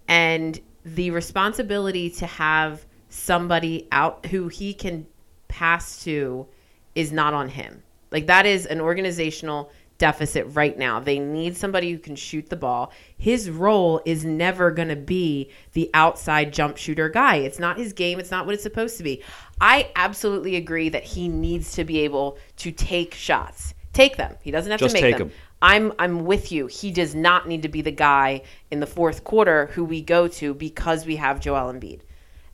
And 0.07 0.59
the 0.85 1.11
responsibility 1.11 2.09
to 2.11 2.25
have 2.25 2.85
somebody 3.09 3.87
out 3.91 4.25
who 4.27 4.47
he 4.47 4.73
can 4.73 5.05
pass 5.47 6.03
to 6.03 6.47
is 6.95 7.11
not 7.11 7.33
on 7.33 7.49
him. 7.49 7.83
Like, 8.11 8.27
that 8.27 8.45
is 8.45 8.65
an 8.65 8.79
organizational 8.79 9.71
deficit 9.97 10.45
right 10.49 10.77
now. 10.77 10.99
They 10.99 11.19
need 11.19 11.55
somebody 11.55 11.91
who 11.91 11.97
can 11.97 12.15
shoot 12.15 12.49
the 12.49 12.55
ball. 12.55 12.91
His 13.17 13.49
role 13.49 14.01
is 14.05 14.25
never 14.25 14.71
going 14.71 14.89
to 14.89 14.95
be 14.95 15.49
the 15.73 15.89
outside 15.93 16.53
jump 16.53 16.77
shooter 16.77 17.09
guy. 17.09 17.37
It's 17.37 17.59
not 17.59 17.77
his 17.77 17.93
game. 17.93 18.19
It's 18.19 18.31
not 18.31 18.45
what 18.45 18.53
it's 18.53 18.63
supposed 18.63 18.97
to 18.97 19.03
be. 19.03 19.23
I 19.61 19.91
absolutely 19.95 20.55
agree 20.55 20.89
that 20.89 21.03
he 21.03 21.27
needs 21.27 21.73
to 21.73 21.83
be 21.83 21.99
able 21.99 22.37
to 22.57 22.71
take 22.71 23.13
shots. 23.13 23.73
Take 23.93 24.17
them. 24.17 24.35
He 24.41 24.51
doesn't 24.51 24.71
have 24.71 24.79
Just 24.79 24.95
to 24.95 25.01
make 25.01 25.11
take 25.11 25.19
them. 25.19 25.29
them. 25.29 25.37
I'm 25.61 25.93
I'm 25.97 26.25
with 26.25 26.51
you. 26.51 26.67
He 26.67 26.91
does 26.91 27.15
not 27.15 27.47
need 27.47 27.61
to 27.61 27.69
be 27.69 27.81
the 27.81 27.91
guy 27.91 28.41
in 28.69 28.81
the 28.81 28.87
fourth 28.87 29.23
quarter 29.23 29.67
who 29.67 29.85
we 29.85 30.01
go 30.01 30.27
to 30.27 30.53
because 30.53 31.05
we 31.05 31.15
have 31.15 31.39
Joel 31.39 31.71
Embiid. 31.71 32.01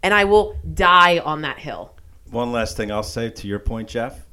And 0.03 0.13
I 0.13 0.25
will 0.25 0.57
die 0.73 1.17
on 1.17 1.41
that 1.41 1.57
hill. 1.57 1.95
One 2.29 2.51
last 2.51 2.77
thing 2.77 2.91
I'll 2.91 3.01
say 3.01 3.29
to 3.31 3.47
your 3.47 3.59
point, 3.59 3.89
Jeff. 3.89 4.27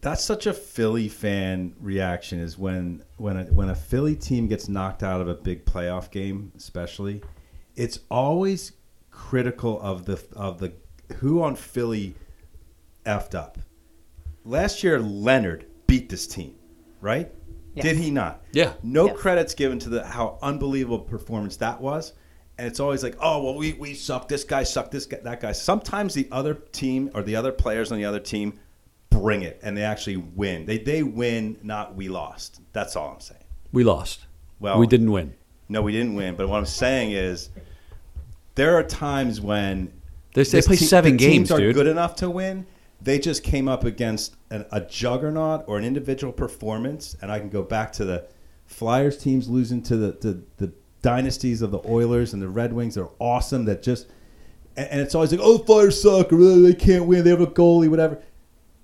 That's 0.00 0.22
such 0.24 0.46
a 0.46 0.52
Philly 0.52 1.08
fan 1.08 1.74
reaction 1.80 2.38
is 2.38 2.56
when 2.56 3.02
when 3.16 3.36
a, 3.36 3.44
when 3.44 3.68
a 3.68 3.74
Philly 3.74 4.14
team 4.14 4.46
gets 4.46 4.68
knocked 4.68 5.02
out 5.02 5.20
of 5.20 5.28
a 5.28 5.34
big 5.34 5.64
playoff 5.64 6.10
game, 6.10 6.52
especially, 6.56 7.22
it's 7.74 7.98
always 8.10 8.72
critical 9.10 9.80
of 9.80 10.04
the 10.04 10.22
of 10.36 10.58
the 10.58 10.72
who 11.16 11.42
on 11.42 11.56
Philly 11.56 12.14
effed 13.04 13.34
up. 13.34 13.58
Last 14.44 14.84
year, 14.84 15.00
Leonard 15.00 15.66
beat 15.86 16.08
this 16.08 16.26
team, 16.26 16.54
right? 17.00 17.32
Yes. 17.74 17.84
Did 17.84 17.96
he 17.96 18.10
not? 18.10 18.42
Yeah. 18.52 18.74
No 18.82 19.06
Yes. 19.06 19.18
credits 19.18 19.54
given 19.54 19.78
to 19.80 19.88
the 19.88 20.04
how 20.06 20.38
unbelievable 20.42 21.00
performance 21.00 21.56
that 21.58 21.80
was. 21.80 22.12
And 22.56 22.66
it's 22.66 22.80
always 22.80 23.02
like, 23.02 23.16
oh 23.20 23.42
well, 23.42 23.54
we, 23.56 23.74
we 23.74 23.94
suck. 23.94 24.28
This 24.28 24.44
guy 24.44 24.62
sucked. 24.64 24.90
This 24.90 25.06
guy, 25.06 25.18
that 25.22 25.40
guy. 25.40 25.52
Sometimes 25.52 26.14
the 26.14 26.28
other 26.32 26.54
team 26.54 27.10
or 27.14 27.22
the 27.22 27.36
other 27.36 27.52
players 27.52 27.92
on 27.92 27.98
the 27.98 28.04
other 28.04 28.20
team 28.20 28.58
bring 29.20 29.42
it, 29.42 29.58
and 29.62 29.76
they 29.76 29.82
actually 29.82 30.16
win. 30.16 30.66
They 30.66 30.78
they 30.78 31.02
win, 31.02 31.58
not 31.62 31.94
we 31.94 32.08
lost. 32.08 32.60
That's 32.72 32.96
all 32.96 33.12
I'm 33.14 33.20
saying. 33.20 33.42
We 33.72 33.84
lost. 33.84 34.26
Well- 34.60 34.78
we 34.78 34.86
didn't 34.86 35.10
win. 35.12 35.34
No, 35.68 35.82
we 35.82 35.92
didn't 35.92 36.14
win. 36.14 36.34
But 36.36 36.48
what 36.48 36.58
I'm 36.58 36.64
saying 36.66 37.12
is, 37.12 37.50
there 38.54 38.76
are 38.76 38.82
times 38.82 39.40
when 39.40 39.92
They- 40.34 40.42
they 40.44 40.62
play 40.62 40.76
te- 40.76 40.84
seven 40.86 41.12
the 41.12 41.18
games, 41.18 41.48
teams 41.48 41.50
are 41.52 41.58
dude. 41.58 41.74
good 41.74 41.86
enough 41.86 42.16
to 42.16 42.30
win. 42.30 42.66
They 43.00 43.18
just 43.18 43.42
came 43.44 43.68
up 43.68 43.84
against 43.84 44.34
an, 44.50 44.64
a 44.72 44.80
juggernaut 44.80 45.64
or 45.68 45.78
an 45.78 45.84
individual 45.84 46.32
performance, 46.32 47.16
and 47.22 47.30
I 47.30 47.38
can 47.38 47.48
go 47.48 47.62
back 47.62 47.92
to 47.92 48.04
the 48.04 48.24
Flyers 48.66 49.16
teams 49.18 49.48
losing 49.48 49.82
to 49.82 49.96
the 49.96 50.12
the, 50.20 50.42
the 50.56 50.72
dynasties 51.02 51.62
of 51.62 51.70
the 51.70 51.80
Oilers 51.88 52.32
and 52.32 52.42
the 52.42 52.48
Red 52.48 52.72
Wings. 52.72 52.96
They're 52.96 53.08
awesome. 53.18 53.64
That 53.66 53.82
just 53.82 54.08
and, 54.76 54.88
and 54.90 55.00
it's 55.00 55.14
always 55.14 55.30
like, 55.30 55.40
oh, 55.42 55.58
Flyers 55.58 56.00
suck, 56.02 56.32
or 56.32 56.36
"Oh, 56.40 56.62
they 56.62 56.74
can't 56.74 57.06
win. 57.06 57.24
They 57.24 57.30
have 57.30 57.40
a 57.40 57.46
goalie, 57.46 57.88
whatever. 57.88 58.20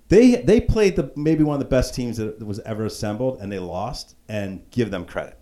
They 0.08 0.36
they 0.36 0.60
played 0.60 0.96
the 0.96 1.10
maybe 1.16 1.42
one 1.44 1.54
of 1.54 1.60
the 1.60 1.68
best 1.68 1.94
teams 1.94 2.18
that 2.18 2.44
was 2.44 2.60
ever 2.60 2.84
assembled, 2.84 3.38
and 3.40 3.50
they 3.50 3.58
lost. 3.58 4.16
And 4.28 4.62
give 4.70 4.90
them 4.90 5.04
credit. 5.04 5.38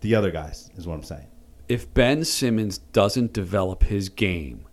The 0.00 0.14
other 0.14 0.30
guys 0.30 0.70
is 0.76 0.86
what 0.86 0.94
I'm 0.94 1.02
saying. 1.02 1.26
If 1.68 1.92
Ben 1.94 2.24
Simmons 2.24 2.78
doesn't 2.78 3.32
develop 3.32 3.84
his 3.84 4.08
game, 4.08 4.66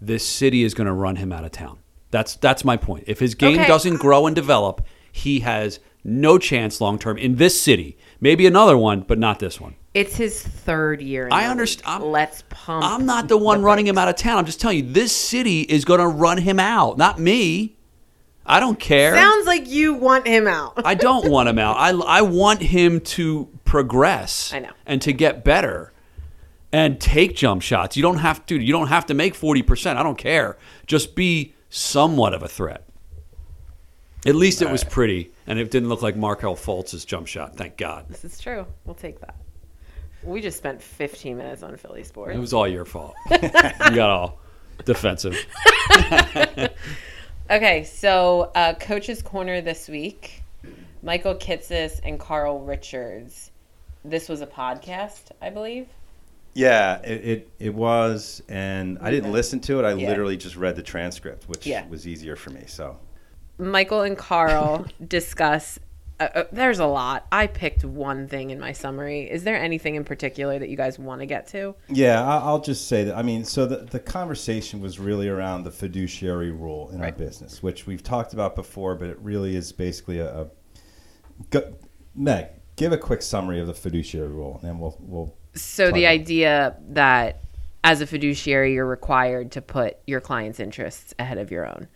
this 0.00 0.26
city 0.26 0.62
is 0.64 0.74
going 0.74 0.86
to 0.86 0.92
run 0.92 1.16
him 1.16 1.32
out 1.32 1.44
of 1.44 1.52
town. 1.52 1.78
That's 2.10 2.36
that's 2.36 2.64
my 2.64 2.76
point. 2.76 3.04
If 3.06 3.18
his 3.20 3.34
game 3.34 3.58
Okay. 3.58 3.68
doesn't 3.68 3.96
grow 3.96 4.26
and 4.26 4.34
develop, 4.34 4.82
he 5.12 5.40
has 5.40 5.80
no 6.04 6.38
chance 6.38 6.80
long 6.80 6.98
term 6.98 7.18
in 7.18 7.36
this 7.36 7.60
city. 7.60 7.96
Maybe 8.20 8.46
another 8.46 8.76
one, 8.78 9.00
but 9.02 9.18
not 9.18 9.38
this 9.38 9.60
one. 9.60 9.74
It's 9.94 10.16
his 10.16 10.42
third 10.42 11.00
year. 11.00 11.28
I 11.30 11.46
understand- 11.46 12.02
Let's 12.04 12.42
pump. 12.50 12.84
I'm 12.84 13.06
not 13.06 13.28
the 13.28 13.36
one 13.38 13.62
running 13.62 13.86
him 13.86 13.96
out 13.96 14.08
of 14.08 14.16
town. 14.16 14.38
I'm 14.38 14.44
just 14.46 14.60
telling 14.60 14.78
you, 14.78 14.92
this 14.92 15.12
city 15.12 15.60
is 15.62 15.84
going 15.84 16.00
to 16.00 16.08
run 16.08 16.38
him 16.38 16.58
out, 16.58 16.98
not 16.98 17.20
me. 17.20 17.76
I 18.46 18.60
don't 18.60 18.78
care. 18.78 19.14
Sounds 19.14 19.46
like 19.46 19.68
you 19.68 19.94
want 19.94 20.26
him 20.26 20.46
out. 20.46 20.82
I 20.84 20.94
don't 20.94 21.30
want 21.30 21.48
him 21.48 21.58
out. 21.58 21.76
I, 21.76 21.90
I 21.90 22.22
want 22.22 22.60
him 22.60 23.00
to 23.00 23.48
progress. 23.64 24.52
I 24.52 24.58
know. 24.58 24.70
And 24.84 25.00
to 25.02 25.12
get 25.12 25.44
better 25.44 25.92
and 26.74 27.00
take 27.00 27.36
jump 27.36 27.62
shots. 27.62 27.96
You 27.96 28.02
don't 28.02 28.18
have 28.18 28.44
to. 28.46 28.60
You 28.60 28.72
don't 28.72 28.88
have 28.88 29.06
to 29.06 29.14
make 29.14 29.34
forty 29.34 29.62
percent. 29.62 29.98
I 29.98 30.02
don't 30.02 30.18
care. 30.18 30.58
Just 30.86 31.14
be 31.14 31.54
somewhat 31.70 32.34
of 32.34 32.42
a 32.42 32.48
threat. 32.48 32.86
At 34.26 34.34
least 34.34 34.62
it 34.62 34.70
was 34.70 34.82
pretty, 34.82 35.30
and 35.46 35.58
it 35.58 35.70
didn't 35.70 35.88
look 35.88 36.02
like 36.02 36.16
Markelle 36.16 36.56
Fultz's 36.56 37.04
jump 37.04 37.26
shot. 37.26 37.56
Thank 37.56 37.76
God. 37.76 38.06
This 38.08 38.24
is 38.24 38.40
true. 38.40 38.66
We'll 38.84 38.94
take 38.94 39.20
that. 39.20 39.36
We 40.22 40.40
just 40.40 40.56
spent 40.56 40.82
15 40.82 41.36
minutes 41.36 41.62
on 41.62 41.76
Philly 41.76 42.02
sports. 42.02 42.34
It 42.34 42.40
was 42.40 42.54
all 42.54 42.66
your 42.66 42.86
fault. 42.86 43.14
you 43.30 43.38
got 43.38 44.10
all 44.10 44.40
defensive. 44.86 45.38
Okay, 47.50 47.84
so 47.84 48.50
uh, 48.54 48.74
Coach's 48.74 49.20
Corner 49.22 49.60
this 49.60 49.88
week, 49.88 50.42
Michael 51.02 51.34
Kitces 51.34 52.00
and 52.02 52.18
Carl 52.18 52.60
Richards. 52.60 53.50
This 54.04 54.28
was 54.28 54.40
a 54.40 54.46
podcast, 54.46 55.24
I 55.42 55.50
believe. 55.50 55.88
Yeah, 56.54 57.00
it, 57.02 57.24
it, 57.24 57.48
it 57.58 57.74
was, 57.74 58.42
and 58.48 58.98
I 59.00 59.10
didn't 59.10 59.32
listen 59.32 59.60
to 59.60 59.78
it. 59.80 59.84
I 59.84 59.92
Yeah. 59.92 60.08
literally 60.08 60.36
just 60.36 60.56
read 60.56 60.76
the 60.76 60.82
transcript, 60.82 61.48
which 61.48 61.66
Yeah. 61.66 61.86
was 61.88 62.06
easier 62.08 62.36
for 62.36 62.50
me. 62.50 62.62
So 62.66 62.96
Michael 63.58 64.02
and 64.02 64.16
Carl 64.16 64.86
discuss. 65.06 65.78
Uh, 66.20 66.28
uh, 66.34 66.44
there's 66.52 66.78
a 66.78 66.86
lot. 66.86 67.26
I 67.32 67.48
picked 67.48 67.84
one 67.84 68.28
thing 68.28 68.50
in 68.50 68.60
my 68.60 68.72
summary. 68.72 69.22
Is 69.28 69.42
there 69.42 69.56
anything 69.56 69.96
in 69.96 70.04
particular 70.04 70.58
that 70.58 70.68
you 70.68 70.76
guys 70.76 70.98
want 70.98 71.20
to 71.20 71.26
get 71.26 71.48
to? 71.48 71.74
yeah, 71.88 72.24
I'll 72.24 72.60
just 72.60 72.86
say 72.86 73.04
that. 73.04 73.16
I 73.16 73.22
mean, 73.22 73.44
so 73.44 73.66
the 73.66 73.78
the 73.78 73.98
conversation 73.98 74.80
was 74.80 75.00
really 75.00 75.28
around 75.28 75.64
the 75.64 75.72
fiduciary 75.72 76.52
rule 76.52 76.90
in 76.90 77.02
our 77.02 77.10
business, 77.12 77.62
which 77.62 77.86
we've 77.86 78.02
talked 78.02 78.32
about 78.32 78.54
before, 78.54 78.94
but 78.94 79.10
it 79.10 79.18
really 79.20 79.56
is 79.56 79.72
basically 79.72 80.18
a. 80.18 80.42
a 80.42 80.46
go, 81.50 81.74
Meg, 82.14 82.46
give 82.76 82.92
a 82.92 82.98
quick 82.98 83.20
summary 83.20 83.58
of 83.60 83.66
the 83.66 83.74
fiduciary 83.74 84.28
rule, 84.28 84.58
and 84.60 84.68
then 84.68 84.78
we'll 84.78 84.96
we'll. 85.00 85.34
So 85.54 85.90
the 85.90 86.06
idea 86.06 86.76
that 86.90 87.40
as 87.82 88.00
a 88.00 88.06
fiduciary 88.06 88.72
you're 88.74 88.86
required 88.86 89.52
to 89.52 89.60
put 89.60 89.98
your 90.06 90.20
client's 90.20 90.58
interests 90.58 91.12
ahead 91.18 91.38
of 91.38 91.50
your 91.50 91.66
own, 91.66 91.88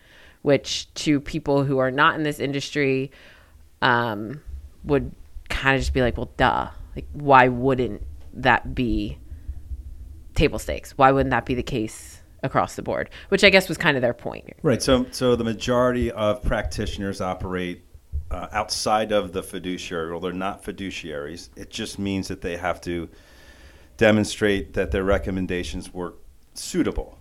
which 0.43 0.93
to 0.95 1.21
people 1.21 1.65
who 1.65 1.79
are 1.79 1.91
not 1.91 2.17
in 2.17 2.25
this 2.25 2.41
industry 2.41 3.11
um, 3.82 4.40
would 4.85 5.12
kind 5.49 5.76
of 5.76 5.80
just 5.80 5.92
be 5.92 6.00
like, 6.00 6.16
well, 6.16 6.30
duh. 6.37 6.68
Like, 6.97 7.06
why 7.12 7.49
wouldn't 7.49 8.02
that 8.35 8.75
be 8.75 9.19
table 10.34 10.58
stakes? 10.58 10.97
Why 10.97 11.12
wouldn't 11.12 11.30
that 11.30 11.47
be 11.47 11.54
the 11.54 11.62
case 11.62 12.21
across 12.43 12.76
the 12.76 12.82
board? 12.82 13.10
Which 13.28 13.45
I 13.45 13.50
guess 13.50 13.69
was 13.69 13.78
kind 13.78 13.97
of 13.97 14.02
their 14.02 14.14
point. 14.14 14.52
Right. 14.62 14.82
So, 14.82 15.06
so 15.10 15.36
the 15.36 15.45
majority 15.45 16.10
of 16.10 16.43
practitioners 16.43 17.21
operate 17.21 17.84
uh, 18.30 18.49
outside 18.52 19.12
of 19.12 19.32
the 19.32 19.43
fiduciary 19.43 20.08
rule. 20.08 20.21
They're 20.21 20.32
not 20.32 20.62
fiduciaries. 20.62 21.50
It 21.56 21.71
just 21.71 21.99
means 21.99 22.28
that 22.28 22.41
they 22.41 22.56
have 22.56 22.80
to 22.82 23.08
demonstrate 23.97 24.75
that 24.75 24.91
their 24.91 25.04
recommendations 25.04 25.93
were 25.93 26.14
suitable, 26.54 27.19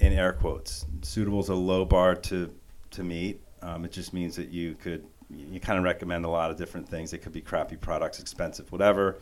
in 0.00 0.12
air 0.12 0.32
quotes. 0.32 0.86
Suitable 1.02 1.40
is 1.40 1.48
a 1.48 1.54
low 1.54 1.84
bar 1.84 2.14
to 2.14 2.52
to 2.90 3.02
meet. 3.02 3.40
Um, 3.62 3.84
it 3.84 3.92
just 3.92 4.12
means 4.12 4.36
that 4.36 4.50
you 4.50 4.74
could 4.74 5.06
you 5.36 5.60
kind 5.60 5.78
of 5.78 5.84
recommend 5.84 6.24
a 6.24 6.28
lot 6.28 6.50
of 6.50 6.56
different 6.56 6.88
things. 6.88 7.12
It 7.12 7.18
could 7.18 7.32
be 7.32 7.40
crappy 7.40 7.76
products, 7.76 8.20
expensive, 8.20 8.70
whatever. 8.72 9.18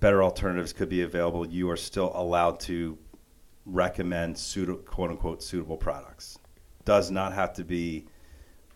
Better 0.00 0.22
alternatives 0.22 0.72
could 0.72 0.88
be 0.88 1.02
available. 1.02 1.46
You 1.46 1.70
are 1.70 1.76
still 1.76 2.12
allowed 2.14 2.60
to 2.60 2.98
recommend 3.66 4.38
suitable, 4.38 4.80
quote 4.80 5.10
unquote, 5.10 5.42
suitable 5.42 5.76
products. 5.76 6.38
Does 6.84 7.10
not 7.10 7.32
have 7.34 7.52
to 7.54 7.64
be 7.64 8.06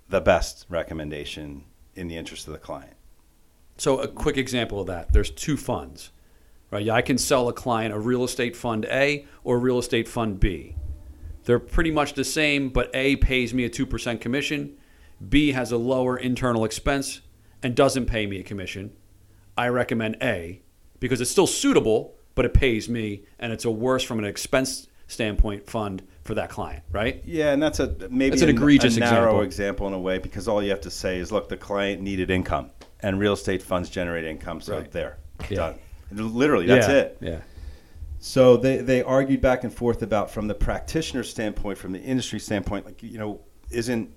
the 0.09 0.21
best 0.21 0.67
recommendation 0.69 1.65
in 1.95 2.09
the 2.09 2.17
interest 2.17 2.47
of 2.47 2.53
the 2.53 2.59
client. 2.59 2.93
So 3.79 4.01
a 4.01 4.07
quick 4.07 4.37
example 4.37 4.81
of 4.81 4.87
that: 4.89 5.13
there's 5.13 5.31
two 5.31 5.57
funds, 5.57 6.13
right? 6.71 6.89
I 6.89 7.03
can 7.03 7.19
sell 7.19 7.49
a 7.49 7.53
client 7.53 7.95
a 7.95 7.99
real 7.99 8.23
estate 8.23 8.55
fund 8.55 8.85
A 8.85 9.27
or 9.43 9.59
real 9.59 9.79
estate 9.79 10.07
fund 10.07 10.39
B. 10.39 10.77
They're 11.45 11.59
pretty 11.59 11.91
much 11.91 12.15
the 12.15 12.25
same, 12.25 12.69
but 12.69 12.91
A 12.95 13.17
pays 13.17 13.53
me 13.55 13.65
a 13.65 13.69
two 13.69 13.87
percent 13.87 14.21
commission. 14.21 14.77
B 15.27 15.53
has 15.53 15.73
a 15.73 15.77
lower 15.77 16.17
internal 16.17 16.65
expense 16.65 17.21
and 17.63 17.75
doesn't 17.75 18.07
pay 18.07 18.27
me 18.27 18.41
a 18.41 18.43
commission. 18.43 18.93
I 19.57 19.69
recommend 19.69 20.17
A 20.23 20.63
because 21.01 21.21
it's 21.21 21.31
still 21.31 21.47
suitable, 21.47 22.15
but 22.35 22.45
it 22.45 22.55
pays 22.55 22.89
me, 22.89 23.25
and 23.39 23.53
it's 23.53 23.65
a 23.65 23.71
worse 23.71 24.03
from 24.03 24.19
an 24.19 24.25
expense 24.25 24.89
standpoint 25.07 25.69
fund 25.69 26.03
for 26.25 26.35
that 26.35 26.49
client, 26.51 26.83
right? 26.91 27.23
Yeah, 27.27 27.53
and 27.53 27.63
that's 27.63 27.79
a 27.79 27.95
maybe 28.11 28.31
That's 28.31 28.43
an 28.43 28.49
a- 28.49 28.53
egregious 28.53 28.97
a 28.97 29.01
narrow 29.01 29.41
example. 29.41 29.43
example. 29.43 29.87
in 29.89 29.93
a 29.95 29.99
way 30.01 30.19
because 30.19 30.49
all 30.49 30.63
you 30.63 30.71
have 30.71 30.81
to 30.83 30.91
say 30.91 31.19
is, 31.19 31.31
look, 31.31 31.49
the 31.49 31.57
client 31.57 32.01
needed 32.03 32.31
income, 32.31 32.71
and 33.01 33.21
real 33.21 33.35
estate 33.35 33.63
funds 33.63 33.91
generate 33.91 34.25
income, 34.25 34.61
so 34.61 34.79
Right. 34.79 34.91
there, 34.91 35.19
Yeah. 35.51 35.57
done. 35.57 35.75
Literally, 36.33 36.67
that's 36.67 36.89
yeah. 36.89 36.95
it. 36.95 37.19
Yeah. 37.21 37.39
So 38.19 38.57
they, 38.57 38.79
they 38.79 39.03
argued 39.03 39.41
back 39.43 39.65
and 39.65 39.73
forth 39.73 40.03
about 40.03 40.31
from 40.31 40.49
the 40.49 40.55
practitioner 40.55 41.23
standpoint, 41.23 41.77
from 41.77 41.93
the 41.93 42.01
industry 42.01 42.41
standpoint, 42.41 42.87
like 42.87 43.03
you 43.03 43.19
know, 43.19 43.41
isn't 43.71 44.11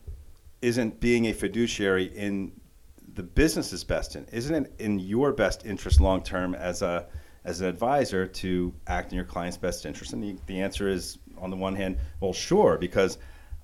isn't 0.62 1.00
being 1.00 1.26
a 1.26 1.34
fiduciary 1.34 2.06
in 2.16 2.52
the 3.14 3.24
business's 3.24 3.84
best 3.84 4.16
in 4.16 4.26
isn't 4.32 4.66
it 4.66 4.74
in 4.80 5.00
your 5.00 5.34
best 5.34 5.66
interest 5.66 6.00
long 6.00 6.22
term 6.22 6.54
as 6.56 6.82
a 6.82 7.08
as 7.46 7.62
an 7.62 7.68
advisor 7.68 8.28
to 8.28 8.74
act 8.88 9.12
in 9.12 9.16
your 9.16 9.26
client's 9.26 9.58
best 9.58 9.86
interest? 9.86 10.14
And 10.14 10.22
the, 10.22 10.38
the 10.48 10.60
answer 10.60 10.90
is 10.90 11.18
on 11.38 11.50
the 11.50 11.56
one 11.56 11.76
hand, 11.76 11.98
well, 12.20 12.34
sure, 12.34 12.78
because 12.78 13.18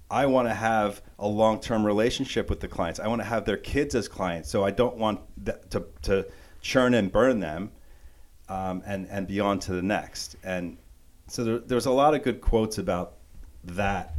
I 0.09 0.25
want 0.25 0.47
to 0.47 0.53
have 0.53 1.01
a 1.19 1.27
long 1.27 1.59
term 1.59 1.85
relationship 1.85 2.49
with 2.49 2.59
the 2.59 2.67
clients. 2.67 2.99
I 2.99 3.07
want 3.07 3.21
to 3.21 3.27
have 3.27 3.45
their 3.45 3.57
kids 3.57 3.95
as 3.95 4.07
clients, 4.07 4.49
so 4.49 4.63
I 4.63 4.71
don't 4.71 4.97
want 4.97 5.21
to 5.71 5.85
to 6.03 6.27
churn 6.61 6.93
and 6.93 7.11
burn 7.11 7.39
them 7.39 7.71
um, 8.47 8.83
and 8.85 9.07
and 9.09 9.27
be 9.27 9.39
on 9.39 9.59
to 9.59 9.73
the 9.73 9.81
next. 9.81 10.35
And 10.43 10.77
so 11.27 11.43
there, 11.43 11.59
there's 11.59 11.85
a 11.85 11.91
lot 11.91 12.13
of 12.13 12.23
good 12.23 12.41
quotes 12.41 12.77
about 12.77 13.15
that 13.63 14.15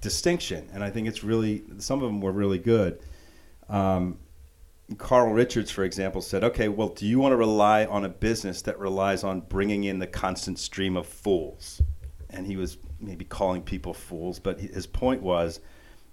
distinction, 0.00 0.68
and 0.72 0.82
I 0.82 0.90
think 0.90 1.08
it's 1.08 1.24
really 1.24 1.64
some 1.78 2.02
of 2.02 2.08
them 2.08 2.20
were 2.20 2.32
really 2.32 2.58
good. 2.58 3.00
Um, 3.68 4.18
Carl 4.96 5.32
Richards, 5.32 5.70
for 5.70 5.84
example, 5.84 6.22
said, 6.22 6.44
"Okay, 6.44 6.68
well, 6.68 6.88
do 6.88 7.06
you 7.06 7.18
want 7.18 7.32
to 7.32 7.36
rely 7.36 7.84
on 7.84 8.04
a 8.04 8.08
business 8.08 8.62
that 8.62 8.78
relies 8.78 9.24
on 9.24 9.40
bringing 9.42 9.84
in 9.84 9.98
the 9.98 10.06
constant 10.06 10.58
stream 10.58 10.96
of 10.96 11.06
fools?" 11.06 11.82
And 12.30 12.46
he 12.46 12.56
was 12.56 12.78
maybe 13.00 13.24
calling 13.24 13.62
people 13.62 13.94
fools, 13.94 14.38
but 14.38 14.60
his 14.60 14.86
point 14.86 15.22
was, 15.22 15.60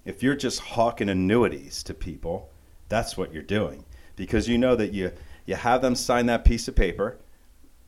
if 0.05 0.21
you're 0.21 0.35
just 0.35 0.59
hawking 0.59 1.09
annuities 1.09 1.83
to 1.83 1.93
people, 1.93 2.51
that's 2.89 3.17
what 3.17 3.33
you're 3.33 3.43
doing 3.43 3.85
because 4.15 4.47
you 4.47 4.57
know 4.57 4.75
that 4.75 4.93
you 4.93 5.11
you 5.45 5.55
have 5.55 5.81
them 5.81 5.95
sign 5.95 6.25
that 6.25 6.43
piece 6.43 6.67
of 6.67 6.75
paper, 6.75 7.19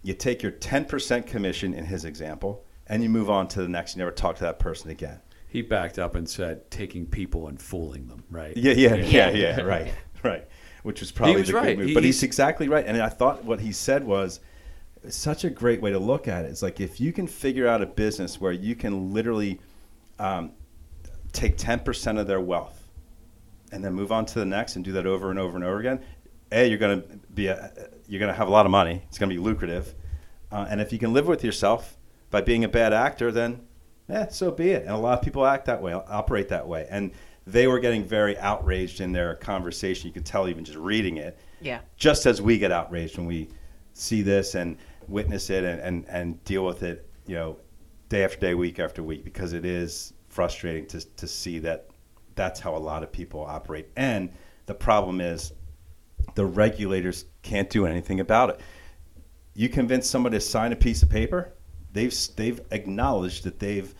you 0.03 0.13
take 0.13 0.43
your 0.43 0.51
10% 0.51 1.25
commission 1.25 1.73
in 1.73 1.85
his 1.85 2.05
example, 2.05 2.63
and 2.85 3.01
you 3.01 3.09
move 3.09 3.31
on 3.31 3.47
to 3.47 3.63
the 3.63 3.67
next. 3.67 3.95
You 3.95 3.99
never 3.99 4.11
talk 4.11 4.35
to 4.37 4.43
that 4.43 4.59
person 4.59 4.91
again. 4.91 5.19
He 5.57 5.63
backed 5.63 5.97
up 5.97 6.13
and 6.13 6.29
said, 6.29 6.69
taking 6.69 7.07
people 7.07 7.47
and 7.47 7.59
fooling 7.59 8.05
them, 8.05 8.23
right? 8.29 8.55
Yeah, 8.55 8.73
yeah, 8.73 8.93
yeah, 8.93 9.31
yeah, 9.31 9.61
right, 9.61 9.91
right. 10.23 10.47
Which 10.83 10.99
was 10.99 11.11
probably 11.11 11.37
was 11.37 11.47
the 11.47 11.55
right. 11.55 11.65
good 11.69 11.79
move. 11.79 11.87
He- 11.87 11.93
but 11.95 12.03
he's 12.03 12.21
exactly 12.21 12.67
right. 12.67 12.85
And 12.85 13.01
I 13.01 13.09
thought 13.09 13.43
what 13.43 13.59
he 13.59 13.71
said 13.71 14.03
was 14.03 14.39
such 15.09 15.45
a 15.45 15.49
great 15.49 15.81
way 15.81 15.89
to 15.89 15.97
look 15.97 16.27
at 16.27 16.45
it. 16.45 16.49
It's 16.49 16.61
like 16.61 16.79
if 16.79 17.01
you 17.01 17.11
can 17.11 17.25
figure 17.25 17.67
out 17.67 17.81
a 17.81 17.87
business 17.87 18.39
where 18.39 18.51
you 18.51 18.75
can 18.75 19.11
literally 19.15 19.59
um, 20.19 20.51
take 21.33 21.57
10% 21.57 22.19
of 22.19 22.27
their 22.27 22.39
wealth 22.39 22.87
and 23.71 23.83
then 23.83 23.93
move 23.93 24.11
on 24.11 24.27
to 24.27 24.37
the 24.37 24.45
next 24.45 24.75
and 24.75 24.85
do 24.85 24.91
that 24.91 25.07
over 25.07 25.31
and 25.31 25.39
over 25.39 25.55
and 25.55 25.65
over 25.65 25.79
again, 25.79 26.01
a 26.51 26.69
you're 26.69 26.77
going 26.77 27.01
to 27.01 27.07
be 27.33 27.47
a, 27.47 27.89
you're 28.07 28.19
going 28.19 28.31
to 28.31 28.37
have 28.37 28.47
a 28.47 28.51
lot 28.51 28.67
of 28.67 28.71
money. 28.71 29.01
It's 29.07 29.17
going 29.17 29.31
to 29.31 29.35
be 29.35 29.41
lucrative, 29.41 29.95
uh, 30.51 30.67
and 30.69 30.79
if 30.79 30.93
you 30.93 30.99
can 30.99 31.13
live 31.13 31.27
with 31.27 31.43
yourself 31.43 31.97
by 32.29 32.41
being 32.41 32.63
a 32.63 32.69
bad 32.69 32.93
actor, 32.93 33.31
then 33.31 33.66
yeah, 34.09 34.27
so 34.29 34.51
be 34.51 34.71
it. 34.71 34.83
And 34.83 34.91
a 34.91 34.97
lot 34.97 35.17
of 35.17 35.23
people 35.23 35.45
act 35.45 35.65
that 35.65 35.81
way, 35.81 35.93
operate 35.93 36.49
that 36.49 36.67
way. 36.67 36.87
And 36.89 37.11
they 37.45 37.67
were 37.67 37.79
getting 37.79 38.03
very 38.03 38.37
outraged 38.37 39.01
in 39.01 39.11
their 39.11 39.35
conversation. 39.35 40.07
You 40.07 40.13
could 40.13 40.25
tell 40.25 40.47
even 40.47 40.65
just 40.65 40.77
reading 40.77 41.17
it. 41.17 41.39
Yeah. 41.61 41.79
Just 41.95 42.25
as 42.25 42.41
we 42.41 42.57
get 42.57 42.71
outraged 42.71 43.17
when 43.17 43.25
we 43.25 43.49
see 43.93 44.21
this 44.21 44.55
and 44.55 44.77
witness 45.07 45.49
it 45.49 45.63
and, 45.63 45.79
and, 45.81 46.05
and 46.09 46.43
deal 46.43 46.65
with 46.65 46.83
it, 46.83 47.09
you 47.25 47.35
know, 47.35 47.57
day 48.09 48.23
after 48.23 48.39
day, 48.39 48.53
week 48.53 48.79
after 48.79 49.03
week, 49.03 49.23
because 49.23 49.53
it 49.53 49.65
is 49.65 50.13
frustrating 50.29 50.85
to, 50.87 51.01
to 51.15 51.27
see 51.27 51.59
that 51.59 51.89
that's 52.35 52.59
how 52.59 52.75
a 52.75 52.77
lot 52.77 53.03
of 53.03 53.11
people 53.11 53.41
operate. 53.41 53.87
And 53.95 54.31
the 54.65 54.75
problem 54.75 55.19
is 55.19 55.53
the 56.35 56.45
regulators 56.45 57.25
can't 57.41 57.69
do 57.69 57.85
anything 57.85 58.19
about 58.19 58.51
it. 58.51 58.61
You 59.55 59.69
convince 59.69 60.07
somebody 60.07 60.37
to 60.37 60.41
sign 60.41 60.71
a 60.71 60.75
piece 60.75 61.01
of 61.01 61.09
paper, 61.09 61.53
they've 61.97 62.15
they've 62.35 62.61
acknowledged 62.71 63.43
that 63.43 63.59
they've 63.59 63.93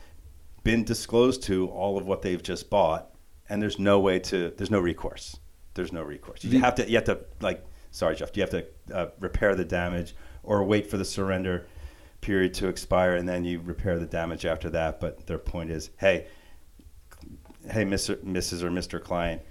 been 0.63 0.83
disclosed 0.83 1.43
to 1.43 1.67
all 1.69 1.97
of 1.97 2.05
what 2.05 2.21
they've 2.21 2.43
just 2.43 2.69
bought, 2.69 3.09
and 3.49 3.61
there's 3.61 3.79
no 3.79 3.99
way 3.99 4.19
to 4.19 4.51
there's 4.57 4.71
no 4.71 4.79
recourse. 4.79 5.37
There's 5.73 5.91
no 5.93 6.03
recourse. 6.03 6.43
You 6.43 6.59
have 6.59 6.75
to 6.75 6.87
you 6.89 6.95
have 6.95 7.05
to 7.05 7.19
like 7.41 7.65
sorry 7.91 8.15
Jeff, 8.15 8.35
you 8.37 8.41
have 8.43 8.49
to 8.51 8.65
uh, 8.93 9.07
repair 9.19 9.55
the 9.55 9.65
damage 9.65 10.15
or 10.43 10.63
wait 10.63 10.89
for 10.89 10.97
the 10.97 11.05
surrender 11.05 11.67
period 12.21 12.53
to 12.55 12.67
expire, 12.67 13.15
and 13.15 13.27
then 13.27 13.43
you 13.43 13.59
repair 13.59 13.97
the 13.99 14.05
damage 14.05 14.45
after 14.45 14.69
that. 14.71 14.99
But 14.99 15.25
their 15.27 15.37
point 15.37 15.69
is, 15.71 15.89
hey, 15.97 16.27
hey, 17.71 17.85
Mr. 17.85 18.15
Mrs. 18.23 18.63
or 18.63 18.69
Mr. 18.71 19.01
Client, 19.01 19.41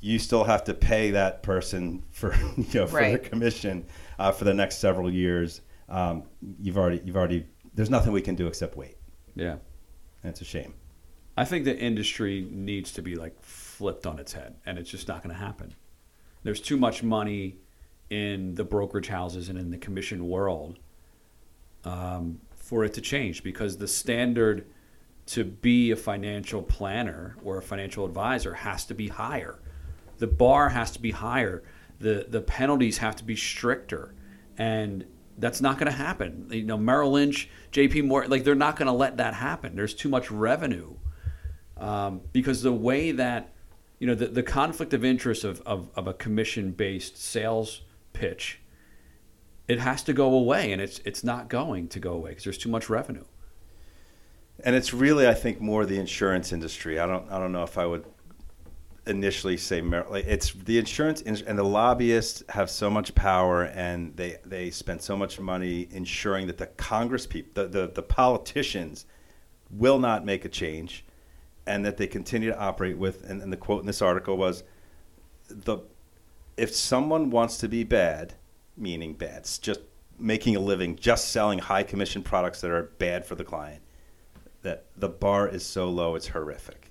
you 0.00 0.18
still 0.18 0.44
have 0.44 0.64
to 0.64 0.74
pay 0.74 1.10
that 1.12 1.42
person 1.42 2.02
for 2.10 2.34
you 2.56 2.66
know 2.74 2.86
for 2.86 3.00
their 3.00 3.12
Right. 3.12 3.22
commission 3.22 3.86
uh, 4.18 4.32
for 4.32 4.44
the 4.44 4.54
next 4.54 4.78
several 4.78 5.10
years. 5.12 5.60
Um, 5.88 6.22
you've 6.60 6.78
already 6.78 7.00
you've 7.04 7.16
already 7.16 7.46
there's 7.74 7.90
nothing 7.90 8.12
we 8.12 8.22
can 8.22 8.34
do 8.34 8.46
except 8.46 8.76
wait. 8.76 8.96
Yeah. 9.34 9.56
And 10.22 10.32
it's 10.32 10.40
a 10.40 10.44
shame. 10.44 10.74
I 11.36 11.44
think 11.44 11.64
the 11.64 11.76
industry 11.76 12.46
needs 12.50 12.92
to 12.92 13.02
be 13.02 13.14
like 13.14 13.40
flipped 13.42 14.06
on 14.06 14.18
its 14.18 14.32
head, 14.32 14.56
and 14.66 14.78
it's 14.78 14.90
just 14.90 15.08
not 15.08 15.22
going 15.22 15.34
to 15.34 15.40
happen. 15.40 15.74
There's 16.42 16.60
too 16.60 16.76
much 16.76 17.02
money 17.02 17.56
in 18.10 18.54
the 18.56 18.64
brokerage 18.64 19.08
houses 19.08 19.48
and 19.48 19.58
in 19.58 19.70
the 19.70 19.78
commission 19.78 20.28
world 20.28 20.78
um, 21.84 22.40
for 22.56 22.84
it 22.84 22.92
to 22.94 23.00
change 23.00 23.42
because 23.42 23.78
the 23.78 23.88
standard 23.88 24.66
to 25.26 25.44
be 25.44 25.92
a 25.92 25.96
financial 25.96 26.60
planner 26.62 27.36
or 27.44 27.58
a 27.58 27.62
financial 27.62 28.04
advisor 28.04 28.52
has 28.52 28.84
to 28.86 28.94
be 28.94 29.08
higher. 29.08 29.60
The 30.18 30.26
bar 30.26 30.70
has 30.70 30.90
to 30.92 31.00
be 31.00 31.12
higher. 31.12 31.62
The 32.00 32.26
the 32.28 32.40
penalties 32.40 32.98
have 32.98 33.16
to 33.16 33.24
be 33.24 33.36
stricter, 33.36 34.14
and 34.58 35.04
that's 35.40 35.60
not 35.60 35.78
going 35.78 35.90
to 35.90 35.96
happen. 35.98 36.48
You 36.50 36.64
know, 36.64 36.78
Merrill 36.78 37.12
Lynch, 37.12 37.48
J.P. 37.72 38.02
Morgan, 38.02 38.30
like 38.30 38.44
they're 38.44 38.54
not 38.54 38.76
going 38.76 38.86
to 38.86 38.92
let 38.92 39.16
that 39.18 39.34
happen. 39.34 39.76
There's 39.76 39.94
too 39.94 40.08
much 40.08 40.30
revenue 40.30 40.94
um, 41.76 42.22
because 42.32 42.62
the 42.62 42.72
way 42.72 43.12
that 43.12 43.52
you 43.98 44.06
know 44.06 44.14
the, 44.14 44.26
the 44.28 44.42
conflict 44.42 44.94
of 44.94 45.04
interest 45.04 45.44
of, 45.44 45.60
of, 45.62 45.90
of 45.96 46.06
a 46.06 46.14
commission 46.14 46.72
based 46.72 47.16
sales 47.18 47.82
pitch 48.12 48.60
it 49.68 49.78
has 49.78 50.02
to 50.02 50.12
go 50.12 50.34
away 50.34 50.72
and 50.72 50.82
it's 50.82 51.00
it's 51.04 51.22
not 51.22 51.48
going 51.48 51.88
to 51.88 52.00
go 52.00 52.12
away 52.12 52.30
because 52.30 52.44
there's 52.44 52.58
too 52.58 52.68
much 52.68 52.90
revenue 52.90 53.24
And 54.64 54.76
it's 54.76 54.92
really, 54.92 55.26
I 55.28 55.34
think, 55.34 55.60
more 55.60 55.86
the 55.86 55.98
insurance 55.98 56.52
industry. 56.52 56.98
I 56.98 57.06
don't, 57.06 57.30
I 57.30 57.38
don't 57.38 57.52
know 57.52 57.62
if 57.62 57.78
I 57.78 57.86
would 57.86 58.04
initially 59.06 59.56
say 59.56 59.80
Mer- 59.80 60.06
like 60.10 60.26
it's 60.26 60.52
the 60.52 60.78
insurance 60.78 61.22
in- 61.22 61.42
and 61.46 61.58
the 61.58 61.64
lobbyists 61.64 62.42
have 62.50 62.68
so 62.70 62.90
much 62.90 63.14
power 63.14 63.64
and 63.64 64.16
they 64.16 64.36
they 64.44 64.70
spend 64.70 65.00
so 65.00 65.16
much 65.16 65.40
money 65.40 65.88
ensuring 65.90 66.46
that 66.46 66.58
the 66.58 66.66
Congress 66.66 67.26
people, 67.26 67.62
the, 67.62 67.68
the 67.68 67.86
the 67.88 68.02
politicians, 68.02 69.06
will 69.70 69.98
not 69.98 70.24
make 70.24 70.44
a 70.44 70.48
change, 70.48 71.04
and 71.66 71.84
that 71.84 71.96
they 71.96 72.06
continue 72.06 72.50
to 72.50 72.58
operate 72.58 72.98
with. 72.98 73.28
And, 73.28 73.42
and 73.42 73.52
the 73.52 73.56
quote 73.56 73.80
in 73.80 73.86
this 73.86 74.02
article 74.02 74.36
was, 74.36 74.64
the 75.48 75.78
if 76.56 76.74
someone 76.74 77.30
wants 77.30 77.58
to 77.58 77.68
be 77.68 77.84
bad, 77.84 78.34
meaning 78.76 79.14
bad, 79.14 79.48
just 79.62 79.80
making 80.18 80.56
a 80.56 80.60
living, 80.60 80.96
just 80.96 81.30
selling 81.30 81.58
high 81.58 81.82
commission 81.82 82.22
products 82.22 82.60
that 82.60 82.70
are 82.70 82.82
bad 82.98 83.24
for 83.24 83.34
the 83.34 83.44
client, 83.44 83.82
that 84.62 84.84
the 84.96 85.08
bar 85.08 85.48
is 85.48 85.64
so 85.64 85.88
low, 85.88 86.14
it's 86.14 86.28
horrific. 86.28 86.89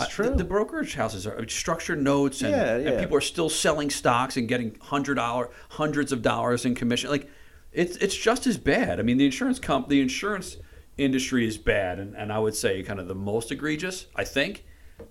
Uh, 0.00 0.06
true. 0.06 0.30
the, 0.30 0.36
the 0.36 0.44
brokerage 0.44 0.94
houses 0.94 1.26
are 1.26 1.46
structured 1.48 2.02
notes 2.02 2.42
and, 2.42 2.50
Yeah, 2.50 2.90
and 2.90 3.00
people 3.00 3.16
are 3.16 3.22
still 3.22 3.48
selling 3.48 3.90
stocks 3.90 4.36
and 4.36 4.48
getting 4.48 4.76
hundred 4.80 5.14
dollar 5.14 5.50
hundreds 5.70 6.12
of 6.12 6.22
dollars 6.22 6.64
in 6.64 6.74
commission. 6.74 7.10
Like 7.10 7.28
it's 7.72 7.96
it's 7.96 8.16
just 8.16 8.46
as 8.46 8.56
bad. 8.58 8.98
I 8.98 9.02
mean 9.02 9.18
the 9.18 9.26
insurance 9.26 9.58
comp 9.58 9.88
the 9.88 10.00
insurance 10.00 10.56
industry 10.96 11.46
is 11.46 11.58
bad 11.58 11.98
and, 11.98 12.14
and 12.14 12.32
i 12.32 12.38
would 12.38 12.54
say 12.54 12.80
kind 12.84 13.00
of 13.00 13.08
the 13.08 13.14
most 13.16 13.50
egregious 13.50 14.06
i 14.14 14.24
think. 14.24 14.64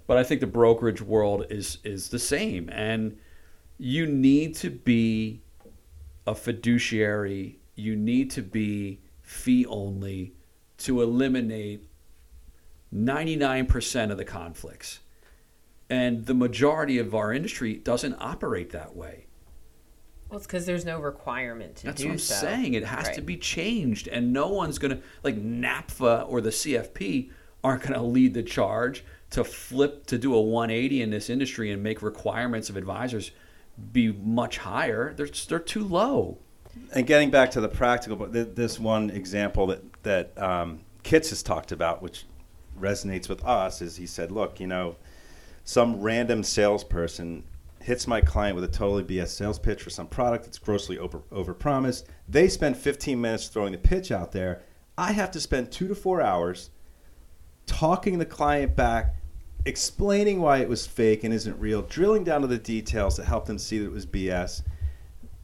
But 0.08 0.18
i 0.18 0.24
think 0.24 0.40
the 0.42 0.48
brokerage 0.48 1.02
world 1.02 1.46
is 1.50 1.78
is 1.84 2.10
the 2.10 2.20
same. 2.20 2.70
And 2.72 3.18
you 3.78 4.06
need 4.06 4.56
to 4.56 4.70
be 4.70 5.42
a 6.26 6.34
fiduciary. 6.34 7.60
You 7.76 7.96
need 7.96 8.32
to 8.32 8.42
be 8.42 9.02
fee 9.22 9.66
only 9.66 10.34
to 10.80 11.02
eliminate 11.02 11.90
99% 12.94 14.12
of 14.12 14.18
the 14.18 14.26
conflicts. 14.26 15.00
And 15.90 16.26
the 16.26 16.34
majority 16.34 16.98
of 16.98 17.14
our 17.14 17.34
industry 17.34 17.76
doesn't 17.76 18.16
operate 18.20 18.72
that 18.72 18.96
way. 18.96 19.28
Well, 20.30 20.38
it's 20.38 20.48
because 20.48 20.66
there's 20.66 20.86
no 20.86 21.00
requirement 21.00 21.76
to 21.78 21.86
That's 21.88 22.02
do 22.02 22.08
what 22.08 22.14
I'm 22.14 22.20
so. 22.20 22.36
saying. 22.36 22.74
It 22.74 22.86
has 22.86 23.10
to 23.12 23.22
be 23.22 23.38
changed. 23.38 24.08
And 24.08 24.34
no 24.34 24.48
one's 24.48 24.80
going 24.80 24.98
to, 24.98 25.04
like 25.24 25.36
NAPFA 25.36 26.28
or 26.28 26.42
the 26.42 26.50
CFP, 26.50 27.30
aren't 27.64 27.84
going 27.84 27.94
to 27.94 28.02
lead 28.02 28.34
the 28.34 28.44
charge 28.44 29.04
to 29.32 29.44
flip, 29.44 30.06
to 30.08 30.18
do 30.18 30.34
a 30.34 30.42
180 30.42 31.02
in 31.02 31.10
this 31.10 31.30
industry 31.30 31.72
and 31.72 31.84
make 31.84 32.02
requirements 32.02 32.70
of 32.70 32.78
advisors 32.78 33.32
be 33.92 34.12
much 34.12 34.58
higher. 34.58 35.14
They're, 35.14 35.30
they're 35.48 35.60
too 35.60 35.84
low. 35.84 36.40
and 36.94 37.06
getting 37.06 37.30
back 37.30 37.52
to 37.52 37.62
the 37.62 37.70
practical, 37.70 38.16
but 38.18 38.34
th- 38.34 38.50
this 38.54 38.80
one 38.80 39.10
example 39.10 39.68
that 39.68 40.04
that 40.04 40.38
um, 40.42 40.82
Kitts 41.04 41.30
has 41.30 41.42
talked 41.44 41.72
about, 41.72 42.02
which 42.02 42.26
resonates 42.80 43.30
with 43.30 43.44
us, 43.46 43.82
is 43.82 43.98
he 43.98 44.06
said, 44.06 44.32
"Look, 44.32 44.60
you 44.60 44.68
know, 44.68 44.96
some 45.64 46.02
random 46.02 46.44
salesperson 46.44 47.44
hits 47.82 48.08
my 48.08 48.22
client 48.22 48.56
with 48.56 48.64
a 48.64 48.70
totally 48.70 49.04
BS 49.04 49.30
sales 49.30 49.60
pitch 49.60 49.82
for 49.82 49.90
some 49.90 50.08
product 50.08 50.46
that's 50.46 50.58
grossly 50.58 50.98
over 50.98 51.20
overpromised. 51.32 52.06
They 52.28 52.48
spend 52.48 52.78
15 52.78 53.20
minutes 53.20 53.48
throwing 53.48 53.74
the 53.74 53.78
pitch 53.78 54.12
out 54.12 54.32
there. 54.32 54.62
I 54.98 55.12
have 55.12 55.32
to 55.32 55.40
spend 55.40 55.72
two 55.72 55.88
to 55.88 55.96
four 55.96 56.22
hours 56.22 56.70
talking 57.66 58.20
the 58.20 58.26
client 58.26 58.76
back." 58.76 59.16
Explaining 59.66 60.42
why 60.42 60.58
it 60.58 60.68
was 60.68 60.86
fake 60.86 61.24
and 61.24 61.34
isn't 61.34 61.58
real, 61.58 61.84
drilling 61.84 62.26
down 62.26 62.42
to 62.42 62.48
the 62.48 62.58
details 62.58 63.16
to 63.16 63.24
help 63.24 63.46
them 63.46 63.58
see 63.58 63.78
that 63.80 63.86
it 63.86 63.94
was 63.94 64.06
BS 64.06 64.62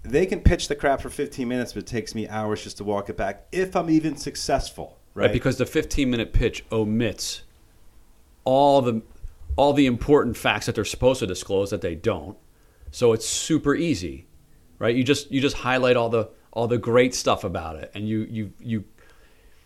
they 0.04 0.26
can 0.26 0.40
pitch 0.42 0.68
the 0.68 0.76
crap 0.76 1.02
for 1.02 1.10
15 1.10 1.48
minutes, 1.48 1.74
but 1.74 1.84
it 1.84 1.88
takes 1.88 2.16
me 2.16 2.28
hours 2.28 2.64
just 2.64 2.78
to 2.78 2.84
walk 2.84 3.10
it 3.10 3.18
back 3.18 3.48
if 3.52 3.76
I'm 3.76 3.90
even 3.90 4.16
successful. 4.16 4.99
Right? 5.20 5.34
Because 5.34 5.58
the 5.58 5.66
15 5.66 6.10
minute 6.10 6.34
pitch 6.34 6.64
omits 6.72 7.44
all 8.46 8.82
the 8.82 9.02
all 9.56 9.74
the 9.74 9.86
important 9.86 10.38
facts 10.38 10.66
that 10.66 10.76
they're 10.76 10.86
supposed 10.86 11.20
to 11.20 11.28
disclose 11.28 11.70
that 11.72 11.82
they 11.82 11.94
don't. 11.94 12.38
So 12.92 13.14
it's 13.14 13.26
super 13.28 13.76
easy, 13.76 14.28
right? 14.80 14.96
You 14.96 15.04
just 15.04 15.32
you 15.32 15.42
just 15.42 15.58
highlight 15.58 15.98
all 15.98 16.10
the 16.10 16.30
all 16.52 16.68
the 16.68 16.78
great 16.78 17.14
stuff 17.14 17.44
about 17.44 17.76
it, 17.76 17.92
and 17.94 18.08
you 18.08 18.22
you 18.30 18.54
you 18.60 18.86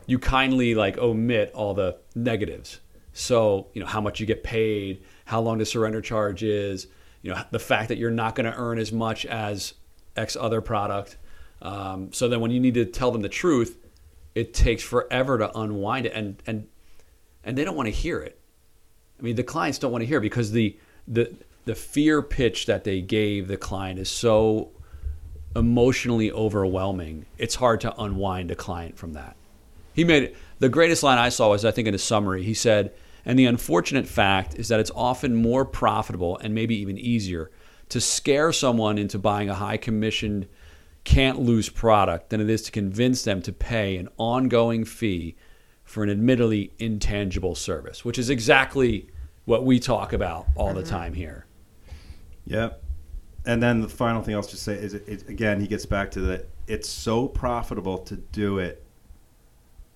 you 0.08 0.20
kindly 0.20 0.76
like 0.76 0.98
omit 0.98 1.52
all 1.54 1.74
the 1.74 1.98
negatives. 2.16 2.80
So 3.14 3.68
you 3.74 3.82
know 3.82 3.88
how 3.88 4.02
much 4.02 4.20
you 4.20 4.26
get 4.26 4.44
paid, 4.44 5.04
how 5.26 5.42
long 5.42 5.60
the 5.60 5.66
surrender 5.66 6.02
charge 6.02 6.44
is, 6.44 6.88
you 7.22 7.32
know 7.32 7.42
the 7.52 7.60
fact 7.60 7.90
that 7.90 7.98
you're 7.98 8.12
not 8.12 8.36
going 8.36 8.52
to 8.52 8.58
earn 8.58 8.80
as 8.80 8.92
much 8.92 9.26
as 9.26 9.76
X 10.16 10.36
other 10.36 10.62
product. 10.62 11.18
Um, 11.62 12.12
so 12.12 12.28
then 12.28 12.42
when 12.42 12.52
you 12.52 12.60
need 12.60 12.74
to 12.74 12.86
tell 12.86 13.12
them 13.12 13.22
the 13.22 13.30
truth, 13.30 13.78
it 14.36 14.54
takes 14.54 14.84
forever 14.84 15.38
to 15.38 15.58
unwind 15.58 16.06
it, 16.06 16.14
and 16.14 16.42
and 16.46 16.68
and 17.44 17.58
they 17.58 17.64
don't 17.64 17.76
want 17.76 17.88
to 17.88 17.92
hear 17.92 18.20
it. 18.20 18.40
I 19.20 19.24
mean, 19.24 19.36
the 19.36 19.44
clients 19.44 19.78
don't 19.78 19.92
want 19.92 20.02
to 20.02 20.08
hear 20.08 20.20
because 20.20 20.52
the 20.52 20.78
the 21.08 21.34
the 21.66 21.76
fear 21.76 22.22
pitch 22.22 22.66
that 22.66 22.84
they 22.84 23.02
gave 23.02 23.48
the 23.48 23.58
client 23.58 24.00
is 24.00 24.10
so 24.10 24.72
emotionally 25.56 26.32
overwhelming. 26.32 27.26
It's 27.38 27.56
hard 27.56 27.82
to 27.82 28.02
unwind 28.02 28.52
a 28.52 28.56
client 28.56 28.98
from 28.98 29.14
that. 29.14 29.36
He 29.94 30.04
made 30.04 30.24
it, 30.24 30.36
the 30.60 30.70
greatest 30.70 31.04
line 31.04 31.20
I 31.20 31.30
saw 31.30 31.50
was 31.50 31.64
I 31.64 31.72
think 31.72 31.88
in 31.88 31.94
his 31.94 32.04
summary. 32.04 32.44
He 32.44 32.54
said, 32.54 32.92
"And 33.26 33.38
the 33.38 33.46
unfortunate 33.46 34.08
fact 34.08 34.56
is 34.56 34.68
that 34.70 34.80
it's 34.80 34.92
often 34.96 35.36
more 35.36 35.64
profitable 35.64 36.38
and 36.40 36.56
maybe 36.56 36.76
even 36.76 36.98
easier 36.98 37.52
to 37.90 38.02
scare 38.02 38.52
someone 38.52 38.98
into 38.98 39.20
buying 39.20 39.50
a 39.50 39.56
high 39.56 39.78
commissioned 39.78 40.48
can't 41.04 41.40
lose 41.40 41.70
product 41.70 42.30
than 42.30 42.40
it 42.40 42.50
is 42.50 42.62
to 42.64 42.72
convince 42.72 43.24
them 43.24 43.42
to 43.42 43.52
pay 43.52 43.98
an 43.98 44.10
ongoing 44.18 44.86
fee 44.86 45.36
for 45.84 46.04
an 46.04 46.10
admittedly 46.10 46.72
intangible 46.80 47.56
service, 47.56 48.06
which 48.06 48.18
is 48.18 48.30
exactly 48.30 49.10
what 49.46 49.66
we 49.66 49.80
talk 49.80 50.14
about 50.14 50.48
all 50.56 50.74
the 50.74 50.82
mm-hmm. 50.82 50.90
time 50.90 51.14
here. 51.14 51.46
Yep. 52.46 52.82
And 53.46 53.62
then 53.62 53.82
the 53.82 53.90
final 53.90 54.22
thing 54.22 54.36
I'll 54.36 54.42
just 54.42 54.64
say 54.64 54.76
is, 54.76 54.94
it, 54.94 55.08
it, 55.08 55.30
again, 55.30 55.60
he 55.60 55.68
gets 55.68 55.86
back 55.86 56.12
to 56.12 56.22
that 56.22 56.50
it's 56.68 56.88
so 56.88 57.28
profitable 57.28 57.98
to 57.98 58.16
do 58.16 58.60
it 58.60 58.86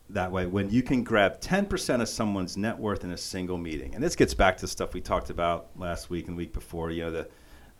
that 0.09 0.31
way 0.31 0.45
when 0.45 0.69
you 0.69 0.81
can 0.81 1.03
grab 1.03 1.39
10% 1.39 2.01
of 2.01 2.07
someone's 2.07 2.57
net 2.57 2.77
worth 2.77 3.03
in 3.03 3.11
a 3.11 3.17
single 3.17 3.57
meeting. 3.57 3.95
And 3.95 4.03
this 4.03 4.15
gets 4.15 4.33
back 4.33 4.57
to 4.57 4.67
stuff 4.67 4.93
we 4.93 5.01
talked 5.01 5.29
about 5.29 5.69
last 5.77 6.09
week 6.09 6.27
and 6.27 6.35
the 6.35 6.37
week 6.37 6.53
before, 6.53 6.91
you 6.91 7.03
know, 7.03 7.11
the 7.11 7.29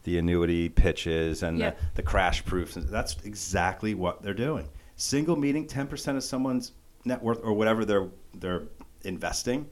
the 0.08 0.18
annuity 0.18 0.70
pitches 0.70 1.44
and 1.44 1.60
Yeah. 1.60 1.72
the, 1.72 1.76
the 1.96 2.02
crash 2.02 2.46
proofs. 2.46 2.76
That's 2.80 3.18
exactly 3.26 3.94
what 3.94 4.22
they're 4.24 4.34
doing. 4.34 4.70
Single 4.96 5.36
meeting, 5.36 5.68
10% 5.68 6.16
of 6.16 6.24
someone's 6.24 6.72
net 7.04 7.22
worth 7.22 7.42
or 7.44 7.52
whatever 7.54 7.84
they're 7.84 8.08
they're 8.34 8.64
investing. 9.04 9.68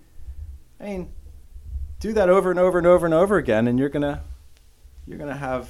I 0.82 0.84
mean, 0.84 1.14
do 2.02 2.12
that 2.14 2.30
over 2.30 2.52
and 2.52 2.60
over 2.60 2.78
and 2.78 2.86
over 2.86 3.06
and 3.06 3.14
over 3.16 3.38
again 3.38 3.68
and 3.70 3.80
you're 3.80 3.88
going 3.90 4.02
to 4.04 4.20
you're 5.08 5.18
going 5.18 5.30
to 5.32 5.38
have 5.40 5.70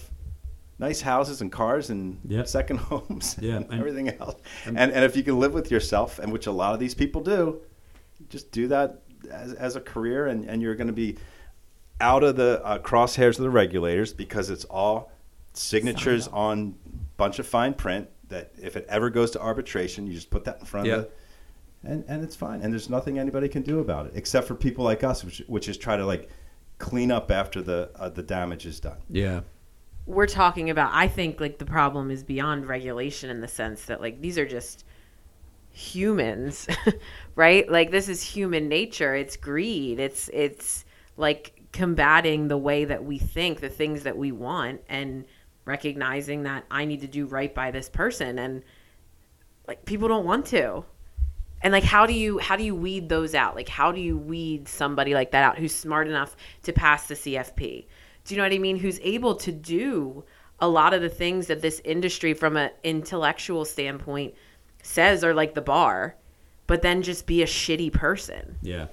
nice 0.80 0.99
houses 0.99 1.41
and 1.41 1.51
cars 1.51 1.91
and 1.91 2.19
Yep. 2.28 2.47
second 2.47 2.78
homes 2.89 3.38
Yeah, 3.39 3.58
and 3.58 3.65
and- 3.69 3.80
everything 3.80 4.10
else. 4.10 4.36
And, 4.65 4.80
and 4.80 5.06
if 5.06 5.15
you 5.15 5.21
can 5.21 5.39
live 5.39 5.54
with 5.54 5.69
yourself, 5.69 6.17
and 6.17 6.34
which 6.34 6.47
a 6.47 6.51
lot 6.51 6.73
of 6.73 6.80
these 6.80 6.95
people 6.95 7.21
do, 7.21 7.62
just 8.30 8.51
do 8.51 8.67
that 8.69 9.01
as, 9.30 9.54
as 9.54 9.75
a 9.75 9.82
career, 9.82 10.25
and, 10.25 10.43
and 10.49 10.60
you're 10.60 10.75
going 10.75 10.88
to 10.88 10.93
be 10.93 11.17
out 12.01 12.23
of 12.23 12.36
the 12.36 12.62
uh, 12.63 12.79
crosshairs 12.79 13.38
of 13.38 13.43
the 13.43 13.49
regulators 13.49 14.13
because 14.13 14.49
it's 14.49 14.65
all 14.65 15.12
signatures 15.53 16.27
on 16.27 16.75
a 16.86 16.97
bunch 17.17 17.39
of 17.39 17.47
fine 17.47 17.73
print 17.73 18.10
that 18.27 18.51
if 18.62 18.75
it 18.75 18.86
ever 18.89 19.10
goes 19.10 19.31
to 19.31 19.39
arbitration, 19.41 20.05
you 20.08 20.13
just 20.13 20.29
put 20.29 20.43
that 20.45 20.60
in 20.60 20.65
front 20.65 20.88
Yeah. 20.88 20.93
of 20.95 21.01
the 21.03 21.10
and, 21.88 22.03
and 22.08 22.23
it's 22.23 22.36
fine. 22.36 22.62
And 22.62 22.73
there's 22.73 22.89
nothing 22.89 23.19
anybody 23.19 23.47
can 23.47 23.62
do 23.62 23.79
about 23.79 24.08
it 24.08 24.13
except 24.15 24.47
for 24.47 24.55
people 24.55 24.84
like 24.84 25.03
us, 25.03 25.23
which, 25.23 25.43
which 25.47 25.69
is 25.69 25.77
try 25.77 25.95
to 25.95 26.05
like 26.05 26.29
clean 26.79 27.12
up 27.12 27.29
after 27.31 27.62
the 27.62 27.89
uh, 27.95 28.10
the 28.10 28.23
damage 28.23 28.65
is 28.65 28.79
done. 28.79 28.97
Yeah. 29.10 29.41
we're 30.05 30.27
talking 30.27 30.69
about 30.69 30.91
i 30.93 31.08
think 31.08 31.39
like 31.39 31.58
the 31.58 31.65
problem 31.65 32.12
is 32.12 32.21
beyond 32.23 32.67
regulation 32.67 33.29
in 33.29 33.39
the 33.41 33.47
sense 33.47 33.86
that 33.86 34.01
like 34.01 34.19
these 34.21 34.38
are 34.38 34.45
just 34.45 34.84
humans 35.71 36.67
right 37.36 37.69
like 37.71 37.91
this 37.91 38.08
is 38.08 38.21
human 38.21 38.67
nature 38.69 39.15
it's 39.15 39.36
greed 39.36 39.99
it's 39.99 40.29
it's 40.34 40.86
like 41.17 41.54
combating 41.75 42.47
the 42.47 42.57
way 42.57 42.85
that 42.85 43.03
we 43.03 43.19
think 43.19 43.59
the 43.59 43.69
things 43.69 44.03
that 44.03 44.17
we 44.17 44.31
want 44.31 44.81
and 44.89 45.25
recognizing 45.65 46.43
that 46.43 46.63
i 46.71 46.85
need 46.85 47.01
to 47.01 47.07
do 47.07 47.25
right 47.25 47.53
by 47.53 47.69
this 47.69 47.89
person 47.89 48.39
and 48.39 48.63
like 49.67 49.85
people 49.85 50.07
don't 50.07 50.25
want 50.25 50.45
to. 50.47 50.83
And 51.61 51.71
like 51.71 51.83
how 51.83 52.05
do 52.05 52.13
you 52.13 52.38
how 52.38 52.55
do 52.55 52.63
you 52.63 52.75
weed 52.75 53.09
those 53.09 53.33
out? 53.33 53.55
Like 53.55 53.69
how 53.69 53.91
do 53.91 53.99
you 53.99 54.17
weed 54.17 54.67
somebody 54.67 55.13
like 55.13 55.31
that 55.31 55.43
out 55.43 55.57
who's 55.57 55.73
smart 55.73 56.07
enough 56.07 56.35
to 56.63 56.73
pass 56.73 57.07
the 57.07 57.15
cfp 57.15 57.85
do 58.25 58.33
you 58.33 58.38
know 58.38 58.43
what 58.43 58.53
i 58.53 58.57
mean? 58.57 58.77
Who's 58.77 58.99
able 59.01 59.35
to 59.35 59.51
do 59.51 60.23
a 60.59 60.67
lot 60.67 60.93
of 60.93 61.01
the 61.01 61.09
things 61.09 61.47
that 61.47 61.61
this 61.61 61.81
industry 61.83 62.33
from 62.33 62.57
an 62.57 62.71
intellectual 62.83 63.65
standpoint 63.65 64.33
says 64.81 65.23
are 65.23 65.33
like 65.33 65.53
the 65.53 65.61
bar 65.61 66.15
but 66.67 66.81
then 66.81 67.03
just 67.03 67.27
be 67.27 67.43
a 67.43 67.45
shitty 67.45 67.93
person. 67.93 68.57
Yeah. 68.61 68.88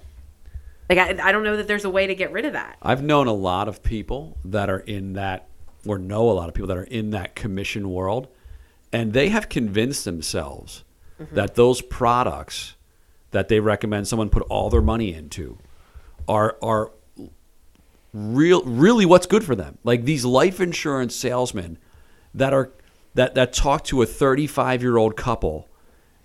Like 0.88 0.98
i, 0.98 1.28
I 1.28 1.32
don't 1.32 1.44
know 1.44 1.56
that 1.56 1.66
there's 1.66 1.84
a 1.84 1.90
way 1.90 2.06
to 2.06 2.14
get 2.14 2.32
rid 2.32 2.44
of 2.44 2.52
that 2.52 2.76
I've 2.82 3.02
known 3.02 3.26
a 3.26 3.32
lot 3.32 3.68
of 3.68 3.82
people 3.82 4.38
that 4.44 4.68
are 4.68 4.80
in 4.80 5.14
that, 5.14 5.48
or 5.86 5.98
know 5.98 6.28
a 6.28 6.32
lot 6.32 6.48
of 6.48 6.54
people 6.54 6.68
that 6.68 6.76
are 6.76 6.84
in 6.84 7.10
that 7.10 7.34
commission 7.34 7.90
world, 7.90 8.28
and 8.92 9.12
they 9.12 9.28
have 9.28 9.48
convinced 9.48 10.04
themselves 10.04 10.84
mm-hmm. 11.20 11.34
that 11.34 11.54
those 11.54 11.80
products 11.80 12.74
that 13.30 13.48
they 13.48 13.60
recommend 13.60 14.08
someone 14.08 14.28
put 14.28 14.42
all 14.44 14.68
their 14.68 14.82
money 14.82 15.14
into 15.14 15.58
are 16.28 16.56
are 16.62 16.92
real 18.12 18.62
really 18.64 19.06
what's 19.06 19.26
good 19.26 19.44
for 19.44 19.54
them. 19.54 19.78
Like 19.84 20.04
these 20.04 20.24
life 20.24 20.60
insurance 20.60 21.14
salesmen 21.14 21.78
that 22.34 22.52
are 22.52 22.72
that 23.14 23.34
that 23.34 23.52
talk 23.52 23.84
to 23.84 24.02
a 24.02 24.06
35 24.06 24.82
year 24.82 24.96
old 24.96 25.16
couple 25.16 25.68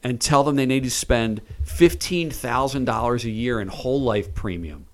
and 0.08 0.22
tell 0.22 0.46
them 0.46 0.56
they 0.56 0.66
need 0.66 0.86
to 0.86 0.90
spend 0.90 1.42
$15,000 1.66 3.24
a 3.26 3.30
year 3.30 3.60
in 3.60 3.68
whole 3.68 4.02
life 4.02 4.34
premium 4.34 4.86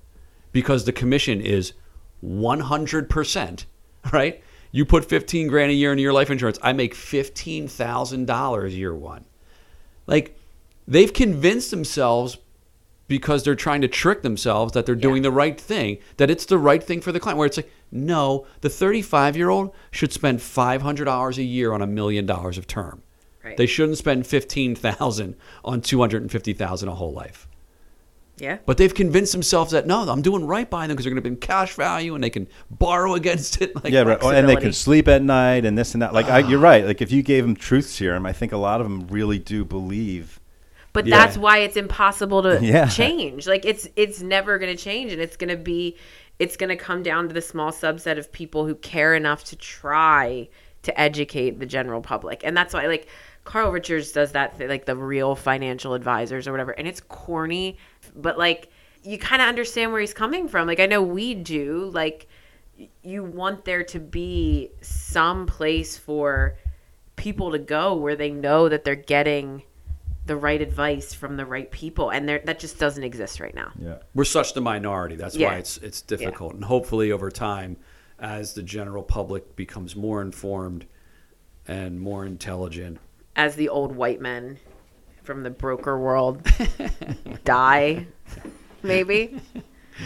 because 0.52 0.86
the 0.86 0.92
commission 0.92 1.40
is 1.40 1.74
100%, 2.26 3.66
right? 4.12 4.44
You 4.72 4.86
put 4.86 5.06
15 5.06 5.50
grand 5.50 5.70
a 5.70 5.76
year 5.76 5.92
into 5.92 6.02
your 6.02 6.14
life 6.14 6.32
insurance, 6.32 6.58
I 6.64 6.74
make 6.74 6.96
$15,000 6.96 8.76
year 8.76 8.96
one. 8.96 9.26
Like 10.08 10.36
they've 10.88 11.14
convinced 11.14 11.70
themselves 11.70 12.40
because 13.08 13.44
they're 13.44 13.54
trying 13.54 13.82
to 13.82 13.88
trick 13.88 14.24
themselves 14.24 14.74
that 14.74 14.88
they're 14.88 14.96
doing 14.96 15.22
the 15.22 15.30
right 15.30 15.62
thing, 15.62 16.00
that 16.18 16.32
it's 16.32 16.48
the 16.48 16.58
right 16.58 16.82
thing 16.82 17.02
for 17.02 17.12
the 17.12 17.20
client. 17.20 17.38
Where 17.38 17.46
it's 17.46 17.58
like, 17.58 17.72
no, 17.92 18.48
the 18.62 18.70
35 18.70 19.38
year 19.38 19.50
old 19.52 19.76
should 19.92 20.12
spend 20.12 20.40
$500 20.40 21.38
a 21.38 21.44
year 21.44 21.72
on 21.72 21.84
a 21.84 21.88
million 21.88 22.26
dollars 22.26 22.58
of 22.58 22.66
term. 22.66 23.03
Right. 23.44 23.58
They 23.58 23.66
shouldn't 23.66 23.98
spend 23.98 24.26
15,000 24.28 25.36
on 25.66 25.82
250,000 25.82 26.88
a 26.90 26.96
whole 26.96 27.12
life. 27.14 27.48
yeah 28.38 28.58
But 28.66 28.78
they've 28.78 28.94
convinced 28.94 29.32
themselves 29.34 29.72
that 29.72 29.86
no, 29.86 30.02
I'm 30.10 30.22
doing 30.22 30.46
right 30.48 30.70
by 30.70 30.88
them 30.88 30.96
because 30.96 31.06
they're 31.06 31.14
going 31.14 31.24
to 31.24 31.30
be 31.30 31.34
in 31.34 31.40
cash 31.40 31.74
value 31.76 32.16
and 32.16 32.24
they 32.24 32.30
can 32.30 32.48
borrow 32.72 33.16
against 33.16 33.62
it. 33.62 33.74
Like, 33.84 33.92
yeah, 33.94 34.02
right. 34.04 34.22
And 34.24 34.48
they 34.48 34.56
can 34.56 34.74
sleep 34.74 35.08
at 35.08 35.22
night 35.22 35.66
and 35.66 35.78
this 35.78 35.94
and 35.94 36.02
that. 36.02 36.14
Like 36.14 36.28
I, 36.28 36.40
you're 36.40 36.60
right. 36.60 36.86
Like 36.86 37.02
if 37.02 37.12
you 37.12 37.22
gave 37.22 37.44
them 37.44 37.56
truth 37.56 37.86
serum, 37.88 38.26
I 38.26 38.32
think 38.34 38.52
a 38.54 38.58
lot 38.58 38.80
of 38.82 38.88
them 38.90 39.08
really 39.08 39.40
do 39.40 39.66
believe. 39.66 40.40
but 40.94 41.06
Yeah. 41.06 41.18
that's 41.18 41.38
why 41.38 41.58
it's 41.60 41.76
impossible 41.78 42.44
to 42.44 42.60
Yeah. 42.74 42.88
change 42.88 43.46
like 43.48 43.66
it's 43.66 43.88
it's 43.96 44.22
never 44.22 44.58
going 44.60 44.76
to 44.76 44.82
change 44.82 45.12
and 45.12 45.22
it's 45.22 45.36
going 45.38 45.50
to 45.50 45.58
be 45.58 45.98
it's 46.40 46.56
going 46.56 46.70
to 46.70 46.76
come 46.76 47.04
down 47.04 47.28
to 47.28 47.34
the 47.34 47.42
small 47.42 47.72
subset 47.72 48.18
of 48.18 48.32
people 48.32 48.66
who 48.68 48.76
care 48.76 49.14
enough 49.16 49.44
to 49.46 49.56
try 49.56 50.48
to 50.84 50.92
educate 51.00 51.60
the 51.60 51.66
general 51.66 52.02
public 52.02 52.42
and 52.44 52.56
that's 52.58 52.74
why 52.74 52.86
like 52.88 53.08
carl 53.44 53.72
richards 53.72 54.12
does 54.12 54.32
that 54.32 54.58
th- 54.58 54.70
like 54.70 54.86
the 54.86 54.96
real 54.96 55.36
financial 55.36 55.94
advisors 55.94 56.48
or 56.48 56.52
whatever 56.52 56.72
and 56.72 56.88
it's 56.88 57.02
corny 57.02 57.78
but 58.16 58.38
like 58.38 58.70
you 59.04 59.18
kind 59.18 59.42
of 59.42 59.48
understand 59.48 59.92
where 59.92 60.00
he's 60.02 60.14
coming 60.14 60.48
from 60.48 60.68
like 60.68 60.80
i 60.80 60.86
know 60.86 61.02
we 61.02 61.34
do 61.34 61.90
like 61.94 62.28
you 63.04 63.24
want 63.24 63.66
there 63.66 63.84
to 63.84 64.00
be 64.00 64.70
some 64.82 65.46
place 65.46 65.98
for 65.98 66.56
people 67.16 67.52
to 67.52 67.60
go 67.60 67.94
where 67.96 68.16
they 68.16 68.32
know 68.32 68.68
that 68.70 68.84
they're 68.84 68.96
getting 68.96 69.62
the 70.26 70.36
right 70.38 70.62
advice 70.62 71.14
from 71.14 71.36
the 71.36 71.46
right 71.46 71.70
people 71.70 72.10
and 72.10 72.28
there 72.28 72.42
that 72.46 72.58
just 72.60 72.80
doesn't 72.80 73.04
exist 73.04 73.40
right 73.42 73.54
now 73.54 73.72
Yeah. 73.78 73.98
we're 74.16 74.24
such 74.24 74.54
the 74.54 74.62
minority. 74.62 75.16
That's 75.18 75.36
Yeah. 75.36 75.50
why 75.50 75.58
it's 75.58 75.78
it's 75.78 76.02
difficult. 76.02 76.54
And 76.54 76.64
hopefully, 76.64 77.12
over 77.12 77.30
time, 77.30 77.76
as 78.18 78.54
the 78.54 78.64
general 78.64 79.04
public 79.04 79.56
becomes 79.58 79.98
more 79.98 80.22
informed 80.22 80.86
and 81.68 82.00
more 82.00 82.26
intelligent, 82.26 83.00
as 83.36 83.56
the 83.56 83.70
old 83.70 83.96
white 83.96 84.22
men 84.22 84.58
from 85.24 85.44
the 85.44 85.50
broker 85.50 85.98
world 85.98 86.46
die 87.44 88.06
maybe 88.84 89.40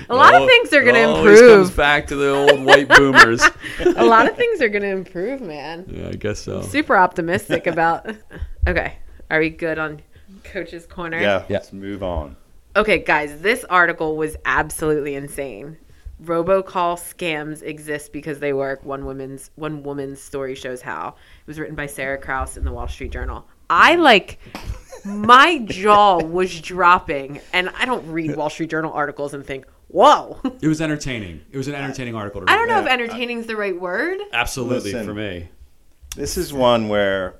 a 0.09 0.15
lot 0.15 0.35
of 0.35 0.47
things 0.47 0.73
are 0.73 0.83
going 0.83 0.95
to 0.95 1.01
It 1.01 1.05
always 1.05 1.39
comes 1.39 1.51
improve 1.51 1.77
back 1.77 2.07
to 2.07 2.15
the 2.15 2.29
old 2.29 2.63
white 2.65 2.89
boomers. 2.89 3.41
a 3.79 4.03
lot 4.03 4.29
of 4.29 4.35
things 4.35 4.61
are 4.61 4.69
going 4.69 4.83
to 4.83 4.89
improve 4.89 5.41
man 5.41 5.85
yeah, 5.89 6.09
I 6.09 6.13
guess 6.13 6.39
so. 6.39 6.61
super 6.61 6.95
optimistic 6.97 7.67
about 7.67 8.05
okay 8.67 8.97
are 9.29 9.39
we 9.39 9.49
good 9.49 9.79
on 9.79 10.01
coach's 10.43 10.85
corner 10.85 11.19
Yeah. 11.19 11.43
Yeah. 11.47 11.57
Let's 11.57 11.73
move 11.73 12.03
on. 12.03 12.35
Okay, 12.75 12.99
guys, 12.99 13.41
this 13.41 13.63
article 13.65 14.17
was 14.17 14.37
absolutely 14.45 15.15
insane. 15.15 15.77
Robocall 16.23 16.97
scams 16.97 17.61
exist 17.61 18.11
because 18.11 18.39
they 18.39 18.51
work. 18.53 18.83
One 18.83 19.05
woman's 19.05 19.51
one 19.55 19.83
woman's 19.83 20.19
story 20.21 20.55
shows 20.55 20.81
how. 20.81 21.09
It 21.09 21.47
was 21.47 21.59
written 21.59 21.75
by 21.75 21.85
Sarah 21.85 22.19
Krouse 22.19 22.57
in 22.57 22.63
the 22.65 22.71
Wall 22.71 22.87
Street 22.87 23.11
Journal. 23.11 23.45
I 23.69 23.95
like 23.95 24.39
my 25.05 25.59
jaw 25.59 26.17
was 26.23 26.59
dropping, 26.61 27.39
and 27.53 27.69
I 27.77 27.85
don't 27.85 28.07
read 28.11 28.35
Wall 28.35 28.49
Street 28.49 28.69
Journal 28.71 28.91
articles 28.93 29.33
and 29.35 29.45
think, 29.45 29.65
"Whoa." 29.89 30.39
It 30.61 30.67
was 30.67 30.81
entertaining. 30.81 31.41
It 31.51 31.57
was 31.57 31.67
an 31.67 31.75
entertaining 31.75 32.15
article. 32.15 32.41
To 32.41 32.51
I 32.51 32.55
don't 32.55 32.67
know 32.67 32.79
if 32.81 32.87
entertaining 32.87 33.39
is 33.39 33.45
the 33.45 33.55
right 33.55 33.79
word. 33.79 34.19
Absolutely 34.33 34.93
Listen. 34.93 35.05
for 35.05 35.13
me. 35.13 35.49
This 36.15 36.35
is 36.37 36.51
one 36.51 36.89
where. 36.89 37.35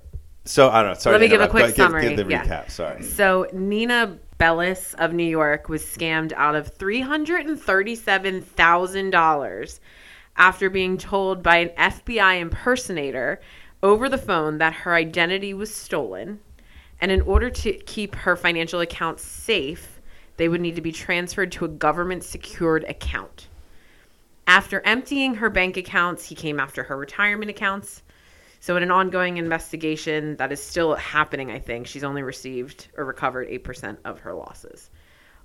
So 0.46 0.70
I 0.70 0.82
don't 0.84 0.92
know. 0.92 1.00
Sorry. 1.00 1.14
Let 1.14 1.18
to 1.20 1.26
me 1.26 1.30
give 1.30 1.42
a 1.42 1.48
quick 1.48 1.64
but 1.64 1.68
give- 1.70 1.76
summary. 1.78 2.10
Give, 2.16 2.28
the 2.28 2.32
Yeah. 2.32 2.46
recap. 2.46 2.70
Sorry. 2.70 3.02
So 3.02 3.48
Nina 3.54 4.20
Bellis 4.38 4.94
of 4.96 5.14
New 5.14 5.24
York 5.24 5.68
was 5.68 5.84
scammed 5.84 6.32
out 6.34 6.56
of 6.56 6.68
three 6.68 7.02
hundred 7.02 7.46
and 7.46 7.60
thirty-seven 7.60 8.42
thousand 8.42 9.10
dollars 9.10 9.80
after 10.36 10.70
being 10.70 10.98
told 10.98 11.42
by 11.42 11.58
an 11.58 11.70
FBI 11.70 12.40
impersonator 12.40 13.42
over 13.82 14.08
the 14.08 14.18
phone 14.18 14.60
that 14.60 14.74
her 14.74 14.94
identity 14.94 15.54
was 15.54 15.74
stolen, 15.74 16.40
and 17.02 17.12
in 17.12 17.22
order 17.22 17.50
to 17.50 17.74
keep 17.74 18.14
her 18.16 18.36
financial 18.36 18.80
accounts 18.80 19.24
safe, 19.24 20.00
they 20.38 20.48
would 20.48 20.62
need 20.62 20.76
to 20.76 20.82
be 20.82 20.92
transferred 20.92 21.52
to 21.54 21.66
a 21.66 21.70
government-secured 21.70 22.84
account. 22.84 23.48
After 24.46 24.82
emptying 24.86 25.36
her 25.36 25.50
bank 25.50 25.78
accounts, 25.78 26.26
he 26.26 26.36
came 26.36 26.60
after 26.60 26.84
her 26.84 26.96
retirement 26.98 27.50
accounts. 27.50 28.04
So, 28.60 28.76
in 28.76 28.84
an 28.84 28.92
ongoing 28.92 29.38
investigation 29.38 30.36
that 30.38 30.52
is 30.52 30.62
still 30.62 30.96
happening, 30.96 31.52
I 31.52 31.60
think 31.60 31.88
she's 31.88 32.04
only 32.04 32.24
received 32.24 32.88
or 32.98 33.06
recovered 33.06 33.48
8% 33.50 33.98
of 34.04 34.20
her 34.22 34.34
losses. 34.34 34.90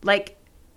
Like, 0.02 0.36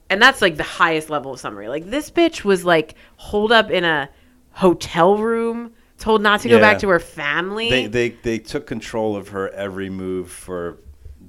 and 0.09 0.21
that's 0.21 0.41
like 0.41 0.57
the 0.57 0.63
highest 0.63 1.09
level 1.09 1.33
of 1.33 1.39
summary. 1.39 1.67
Like, 1.69 1.89
this 1.89 2.11
bitch 2.11 2.43
was 2.43 2.65
like 2.65 2.95
holed 3.17 3.51
up 3.51 3.71
in 3.71 3.83
a 3.85 4.09
hotel 4.51 5.17
room, 5.17 5.73
told 5.97 6.21
not 6.21 6.41
to 6.41 6.49
go 6.49 6.55
Yeah. 6.55 6.61
back 6.61 6.79
to 6.79 6.89
her 6.89 6.99
family. 6.99 7.69
They, 7.69 7.87
they 7.87 8.09
they 8.09 8.37
took 8.39 8.67
control 8.67 9.15
of 9.15 9.29
her 9.29 9.49
every 9.49 9.89
move 9.89 10.29
for 10.29 10.77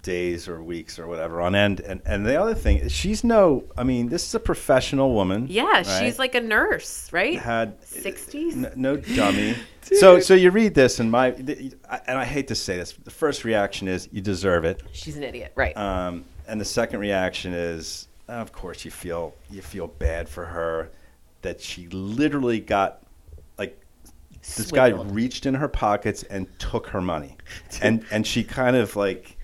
days 0.07 0.47
or 0.47 0.63
weeks 0.63 0.99
or 1.01 1.07
whatever 1.09 1.43
on 1.43 1.55
end. 1.55 1.81
And 1.81 2.01
and 2.07 2.25
the 2.25 2.41
other 2.41 2.55
thing, 2.55 2.79
is 2.79 2.93
she's 2.93 3.25
no. 3.25 3.65
I 3.77 3.83
mean, 3.83 4.09
this 4.09 4.27
is 4.27 4.35
a 4.35 4.41
professional 4.41 5.13
woman. 5.13 5.49
Yeah, 5.51 5.65
right? 5.65 5.87
she's 5.87 6.19
like 6.19 6.35
a 6.35 6.41
nurse, 6.41 7.13
right? 7.13 7.39
had 7.39 7.79
60s? 7.83 8.53
n- 8.53 8.73
no 8.77 8.97
dummy. 8.97 9.57
so 9.83 10.21
so 10.21 10.33
you 10.33 10.51
read 10.51 10.75
this 10.75 11.01
and 11.01 11.11
my 11.11 11.29
and 11.29 11.75
I 12.07 12.25
hate 12.25 12.49
to 12.49 12.55
say 12.55 12.77
this. 12.77 12.93
The 12.93 13.11
first 13.11 13.45
reaction 13.45 13.89
is 13.89 14.09
you 14.13 14.23
deserve 14.23 14.65
it. 14.65 14.83
She's 14.93 15.17
an 15.17 15.25
idiot, 15.25 15.53
right? 15.57 15.77
Um, 15.77 16.25
and 16.49 16.61
the 16.61 16.65
second 16.65 17.01
reaction 17.01 17.53
is, 17.53 18.07
of 18.29 18.53
course, 18.53 18.85
you 18.85 18.91
feel 18.91 19.35
you 19.51 19.61
feel 19.61 19.89
bad 19.89 20.29
for 20.29 20.47
her 20.47 20.91
that 21.43 21.61
she 21.61 21.89
literally 21.89 22.61
got 22.61 23.03
like 23.59 23.79
this 24.57 24.71
guy 24.71 24.89
reached 24.89 25.47
in 25.47 25.55
her 25.55 25.69
pockets 25.69 26.23
and 26.23 26.47
took 26.61 26.87
her 26.89 27.01
money, 27.01 27.37
and 27.83 28.05
and 28.13 28.25
she 28.25 28.45
kind 28.45 28.77
of 28.77 28.95
like 28.95 29.36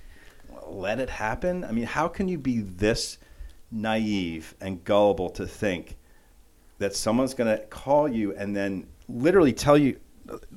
let 0.74 1.00
it 1.00 1.11
happen. 1.11 1.64
I 1.64 1.72
mean, 1.72 1.85
how 1.85 2.08
can 2.08 2.28
you 2.28 2.38
be 2.38 2.61
this 2.61 3.18
naive 3.70 4.54
and 4.61 4.85
gullible 4.85 5.30
to 5.30 5.46
think 5.46 5.96
that 6.78 6.94
someone's 6.94 7.35
going 7.35 7.56
to 7.56 7.64
call 7.66 8.08
you 8.08 8.35
and 8.35 8.54
then 8.54 8.87
literally 9.08 9.52
tell 9.52 9.78
you, 9.78 9.98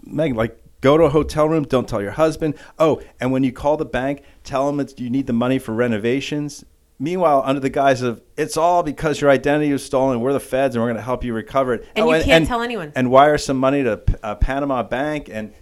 Meg, 0.04 0.36
like, 0.36 0.60
go 0.82 0.98
to 0.98 1.04
a 1.06 1.10
hotel 1.10 1.48
room, 1.48 1.64
don't 1.64 1.88
tell 1.88 2.02
your 2.02 2.12
husband. 2.12 2.56
Oh, 2.78 3.02
and 3.20 3.32
when 3.32 3.44
you 3.44 3.52
call 3.52 3.78
the 3.78 3.86
bank, 3.86 4.24
tell 4.44 4.72
them 4.72 4.86
you 4.98 5.10
need 5.10 5.28
the 5.28 5.34
money 5.34 5.60
for 5.60 5.74
renovations. 5.74 6.66
Meanwhile, 6.98 7.44
under 7.46 7.60
the 7.60 7.70
guise 7.70 8.02
of 8.02 8.22
it's 8.38 8.56
all 8.56 8.82
because 8.82 9.20
your 9.20 9.30
identity 9.30 9.72
was 9.72 9.84
stolen, 9.84 10.22
we're 10.22 10.32
the 10.32 10.40
feds 10.40 10.76
and 10.76 10.82
we're 10.82 10.90
going 10.90 10.98
to 10.98 11.04
help 11.04 11.24
you 11.24 11.34
recover 11.34 11.74
it. 11.74 11.88
And 11.96 12.06
Oh, 12.06 12.14
you 12.14 12.24
can't 12.24 12.48
tell 12.48 12.62
anyone. 12.62 12.94
And 12.96 13.12
wire 13.12 13.38
some 13.38 13.58
money 13.58 13.84
to 13.84 14.02
a 14.24 14.26
uh, 14.26 14.36
Panama 14.36 14.82
bank. 14.84 15.30
And 15.30 15.54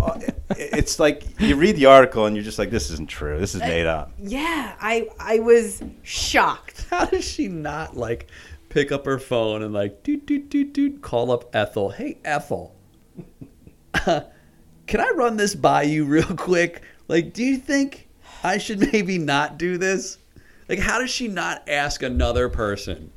uh, 0.00 0.20
it- 0.20 0.40
it's 0.56 0.98
like 1.00 1.24
you 1.40 1.56
read 1.56 1.76
the 1.76 1.86
article 1.86 2.26
and 2.26 2.36
you're 2.36 2.44
just 2.44 2.58
like, 2.58 2.70
this 2.70 2.90
isn't 2.90 3.08
true. 3.08 3.38
This 3.38 3.54
is 3.54 3.60
made 3.60 3.86
up. 3.86 4.12
yeah, 4.18 4.74
I 4.80 5.08
I 5.18 5.38
was 5.40 5.82
shocked. 6.02 6.86
How 6.90 7.06
does 7.06 7.24
she 7.24 7.48
not 7.48 7.96
like 7.96 8.28
pick 8.68 8.92
up 8.92 9.04
her 9.06 9.18
phone 9.18 9.62
and 9.62 9.72
like 9.72 10.02
doot 10.02 10.26
doot 10.26 10.48
doot 10.50 10.72
doot 10.72 11.02
call 11.02 11.30
up 11.32 11.54
Ethel? 11.54 11.90
Hey 11.90 12.18
Ethel, 12.24 12.74
can 14.04 15.00
I 15.00 15.10
run 15.14 15.36
this 15.36 15.54
by 15.54 15.82
you 15.82 16.04
real 16.04 16.36
quick? 16.36 16.82
Like, 17.08 17.32
do 17.32 17.42
you 17.44 17.56
think 17.56 18.08
I 18.42 18.58
should 18.58 18.80
maybe 18.92 19.18
not 19.18 19.58
do 19.58 19.78
this? 19.78 20.18
Like, 20.68 20.78
how 20.78 20.98
does 20.98 21.10
she 21.10 21.28
not 21.28 21.68
ask 21.68 22.02
another 22.02 22.48
person? 22.48 23.12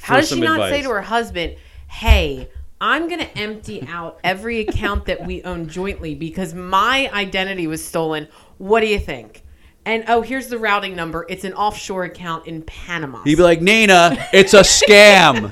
How 0.00 0.14
for 0.14 0.20
does 0.20 0.28
she 0.30 0.34
some 0.36 0.44
not 0.44 0.70
say 0.70 0.82
to 0.82 0.88
her 0.90 1.02
husband, 1.02 1.56
"Hey, 1.88 2.48
I'm 2.80 3.08
going 3.08 3.20
to 3.20 3.38
empty 3.38 3.86
out 3.88 4.20
every 4.22 4.60
account 4.60 5.06
that 5.06 5.26
we 5.26 5.42
own 5.42 5.68
jointly 5.68 6.14
because 6.14 6.54
my 6.54 7.10
identity 7.12 7.66
was 7.66 7.84
stolen. 7.84 8.28
What 8.58 8.80
do 8.80 8.86
you 8.86 8.98
think?" 8.98 9.44
And 9.88 10.04
oh, 10.06 10.20
here's 10.20 10.48
the 10.48 10.58
routing 10.58 10.94
number. 10.94 11.24
It's 11.30 11.44
an 11.44 11.54
offshore 11.54 12.04
account 12.04 12.46
in 12.46 12.60
Panama. 12.60 13.22
He'd 13.22 13.36
be 13.36 13.42
like, 13.42 13.62
Nina, 13.62 14.18
it's 14.34 14.52
a 14.52 14.60
scam. 14.60 15.50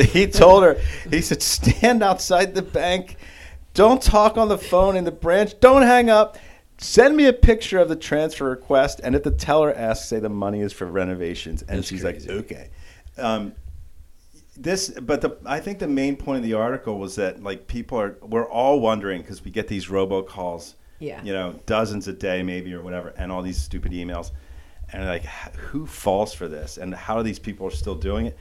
he 0.12 0.26
told 0.26 0.64
her, 0.64 0.80
he 1.08 1.20
said, 1.20 1.40
stand 1.40 2.02
outside 2.02 2.56
the 2.56 2.62
bank. 2.62 3.18
Don't 3.74 4.02
talk 4.02 4.36
on 4.36 4.48
the 4.48 4.58
phone 4.58 4.96
in 4.96 5.04
the 5.04 5.12
branch. 5.12 5.60
Don't 5.60 5.82
hang 5.82 6.10
up. 6.10 6.38
Send 6.78 7.16
me 7.16 7.26
a 7.26 7.32
picture 7.32 7.78
of 7.78 7.88
the 7.88 7.94
transfer 7.94 8.50
request. 8.50 9.00
And 9.04 9.14
if 9.14 9.22
the 9.22 9.30
teller 9.30 9.72
asks, 9.72 10.08
say 10.08 10.18
the 10.18 10.28
money 10.28 10.60
is 10.60 10.72
for 10.72 10.86
renovations. 10.86 11.62
And 11.62 11.78
That's 11.78 11.86
she's 11.86 12.02
crazy. 12.02 12.28
like, 12.28 12.38
okay. 12.46 12.70
Um, 13.16 13.54
this, 14.60 14.90
but 15.00 15.20
the, 15.20 15.36
I 15.46 15.60
think 15.60 15.78
the 15.78 15.88
main 15.88 16.16
point 16.16 16.38
of 16.38 16.42
the 16.44 16.54
article 16.54 16.98
was 16.98 17.14
that 17.16 17.42
like 17.42 17.66
people 17.66 17.98
are, 18.00 18.16
we're 18.22 18.48
all 18.48 18.80
wondering 18.80 19.22
because 19.22 19.44
we 19.44 19.50
get 19.50 19.68
these 19.68 19.86
robocalls, 19.86 20.74
Yeah. 20.98 21.22
you 21.22 21.32
know, 21.32 21.54
dozens 21.66 22.08
a 22.08 22.12
day 22.12 22.42
maybe 22.42 22.74
or 22.74 22.82
whatever, 22.82 23.14
and 23.16 23.30
all 23.30 23.42
these 23.42 23.60
stupid 23.60 23.92
emails. 23.92 24.32
And 24.92 25.06
like, 25.06 25.24
who 25.24 25.86
falls 25.86 26.32
for 26.34 26.48
this? 26.48 26.76
And 26.78 26.94
how 26.94 27.16
are 27.16 27.22
these 27.22 27.38
people 27.38 27.66
are 27.66 27.70
still 27.70 27.94
doing 27.94 28.26
it? 28.26 28.38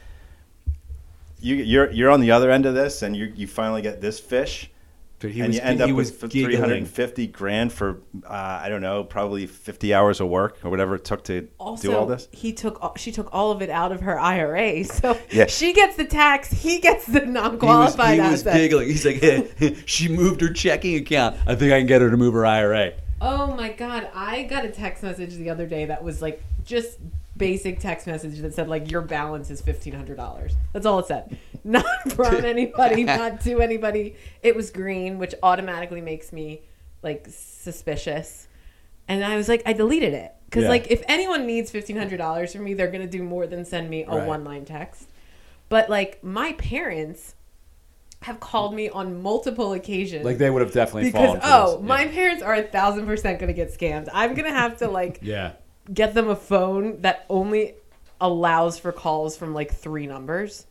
you, 1.40 1.56
you're 1.56 1.92
you're 1.92 2.10
on 2.10 2.20
the 2.20 2.32
other 2.32 2.50
end 2.50 2.66
of 2.66 2.74
this, 2.74 3.04
and 3.04 3.16
you 3.16 3.32
you 3.36 3.46
finally 3.48 3.82
get 3.82 4.02
this 4.02 4.20
fish, 4.20 4.72
Dude, 5.20 5.32
he 5.32 5.40
and 5.42 5.48
was- 5.50 5.56
you 5.56 5.62
end 5.64 5.80
he 5.80 5.84
up 5.90 5.92
was 5.96 6.12
with 6.12 6.30
giggling. 6.32 6.46
three 6.46 6.56
hundred 6.62 6.78
and 6.78 6.88
fifty 6.88 7.26
grand 7.26 7.74
for 7.74 8.02
uh, 8.24 8.32
I 8.32 8.70
don't 8.70 8.82
know, 8.82 9.04
probably 9.04 9.48
fifty 9.48 9.92
hours 9.94 10.20
of 10.22 10.28
work 10.30 10.60
or 10.64 10.70
whatever 10.70 10.94
it 10.94 11.04
took 11.06 11.24
to 11.24 11.48
also, 11.60 11.90
do 11.90 11.96
all 11.98 12.06
this. 12.06 12.28
he 12.32 12.54
took 12.54 12.82
all- 12.84 12.96
she 12.98 13.12
took 13.12 13.34
all 13.34 13.50
of 13.52 13.62
it 13.64 13.72
out 13.72 13.92
of 13.92 14.02
her 14.02 14.20
IRA, 14.20 14.84
so 14.84 15.18
Yeah. 15.32 15.48
she 15.48 15.74
gets 15.74 15.96
the 15.96 16.06
tax, 16.06 16.52
he 16.52 16.80
gets 16.80 17.08
the 17.08 17.22
non-qualified 17.26 18.14
he 18.16 18.22
was 18.30 18.42
asset. 18.46 18.54
giggling. 18.60 18.90
He's 18.90 19.06
like, 19.06 19.16
hey, 19.22 19.76
she 19.88 20.08
moved 20.08 20.42
her 20.42 20.54
checking 20.54 20.96
account. 20.98 21.36
I 21.48 21.56
think 21.56 21.74
I 21.74 21.80
can 21.80 21.88
get 21.88 22.02
her 22.02 22.12
to 22.12 22.18
move 22.18 22.36
her 22.36 22.46
IRA. 22.46 22.94
Oh 23.20 23.48
my 23.56 23.70
god, 23.70 24.10
I 24.14 24.44
got 24.44 24.66
a 24.66 24.70
text 24.70 25.02
message 25.02 25.34
the 25.36 25.50
other 25.50 25.66
day 25.66 25.86
that 25.86 26.04
was 26.04 26.22
like 26.22 26.44
just 26.64 27.00
basic 27.38 27.80
text 27.80 28.08
message 28.08 28.40
that 28.40 28.54
said 28.54 28.68
like 28.68 28.90
your 28.92 29.02
balance 29.02 29.50
is 29.50 29.62
fifteen 29.62 29.94
hundred 29.94 30.18
dollars. 30.18 30.54
That's 30.74 30.86
all 30.86 31.00
it 31.00 31.06
said. 31.08 31.38
Not 31.64 31.86
from 32.14 32.36
anybody, 32.46 33.04
not 33.04 33.42
to 33.42 33.60
anybody. 33.62 34.16
It 34.42 34.56
was 34.56 34.72
green, 34.72 35.18
which 35.20 35.36
automatically 35.44 36.00
makes 36.02 36.32
me 36.32 36.62
like 37.04 37.28
suspicious. 37.30 38.48
And 39.10 39.24
I 39.24 39.36
was 39.38 39.50
like, 39.50 39.64
I 39.66 39.74
deleted 39.74 40.14
it 40.14 40.34
because 40.46 40.64
Yeah. 40.64 40.70
like 40.70 40.88
if 40.90 41.04
anyone 41.08 41.46
needs 41.46 41.70
fifteen 41.72 41.98
hundred 41.98 42.18
dollars 42.18 42.54
from 42.54 42.64
me, 42.64 42.74
they're 42.74 42.92
gonna 42.92 43.08
do 43.08 43.22
more 43.24 43.48
than 43.48 43.66
send 43.66 43.90
me 43.90 44.04
a 44.04 44.10
Right. 44.10 44.28
one 44.28 44.44
line 44.44 44.66
text. 44.66 45.10
But 45.70 45.90
like 45.90 46.24
my 46.24 46.54
parents 46.54 47.36
have 48.22 48.40
called 48.40 48.74
me 48.74 48.90
on 48.90 49.22
multiple 49.22 49.74
occasions 49.74 50.26
Like 50.26 50.38
they 50.40 50.50
would 50.50 50.62
have 50.64 50.74
definitely 50.74 51.12
because 51.12 51.26
fallen 51.28 51.42
for 51.42 51.48
oh 51.50 51.78
this. 51.78 51.88
my 51.88 52.08
parents 52.08 52.42
are 52.42 52.56
a 52.56 52.64
thousand 52.64 53.06
percent 53.06 53.40
gonna 53.40 53.54
get 53.54 53.72
scammed 53.78 54.08
i'm 54.12 54.34
gonna 54.34 54.50
have 54.52 54.78
to 54.80 54.88
like 54.90 55.20
yeah. 55.22 55.52
Get 55.94 56.14
them 56.14 56.28
a 56.30 56.36
phone 56.36 57.02
that 57.02 57.26
only 57.30 57.74
allows 58.20 58.78
for 58.80 58.92
calls 58.92 59.38
from 59.38 59.54
like 59.54 59.72
three 59.74 60.08
numbers 60.08 60.66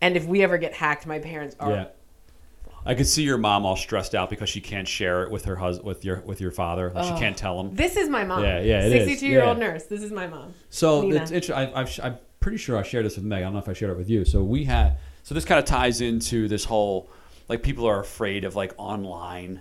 and 0.00 0.16
if 0.16 0.26
we 0.26 0.42
ever 0.42 0.58
get 0.58 0.72
hacked 0.74 1.06
my 1.06 1.18
parents 1.18 1.56
are 1.58 1.70
Yeah. 1.70 1.84
I 2.86 2.94
could 2.94 3.06
see 3.06 3.22
your 3.24 3.36
mom 3.36 3.66
all 3.66 3.76
stressed 3.76 4.14
out 4.14 4.30
because 4.30 4.48
she 4.48 4.60
can't 4.62 4.88
share 4.88 5.22
it 5.24 5.30
with 5.30 5.44
her 5.44 5.56
husband, 5.56 5.86
with 5.86 6.02
your 6.02 6.20
with 6.22 6.40
your 6.40 6.50
father. 6.50 6.90
Like 6.94 7.04
she 7.12 7.20
can't 7.20 7.36
tell 7.36 7.60
him. 7.60 7.74
this 7.74 7.94
is 7.96 8.08
my 8.08 8.24
mom 8.24 8.42
Yeah, 8.42 8.60
yeah, 8.60 8.86
it 8.86 8.92
is. 8.92 9.04
62 9.06 9.26
year 9.26 9.44
old 9.44 9.58
Yeah. 9.58 9.66
nurse 9.68 9.84
this 9.84 10.02
is 10.02 10.10
my 10.12 10.26
mom 10.26 10.54
So 10.70 11.02
Nina. 11.02 11.16
it's 11.16 11.30
interesting. 11.30 11.56
I, 11.74 11.80
I've, 11.80 12.00
I'm 12.02 12.16
pretty 12.40 12.56
sure 12.56 12.78
I 12.78 12.82
shared 12.82 13.04
this 13.04 13.16
with 13.16 13.24
Meg. 13.26 13.40
I 13.40 13.42
don't 13.42 13.52
know 13.52 13.58
if 13.58 13.68
I 13.68 13.74
shared 13.74 13.90
it 13.92 13.98
with 13.98 14.08
you. 14.08 14.24
So 14.24 14.42
we 14.42 14.64
had. 14.64 14.96
So 15.24 15.34
this 15.34 15.44
kind 15.44 15.58
of 15.58 15.66
ties 15.66 16.00
into 16.00 16.48
this 16.48 16.64
whole 16.64 17.10
like 17.48 17.62
people 17.62 17.86
are 17.86 18.00
afraid 18.00 18.44
of 18.44 18.56
like 18.56 18.72
online. 18.78 19.60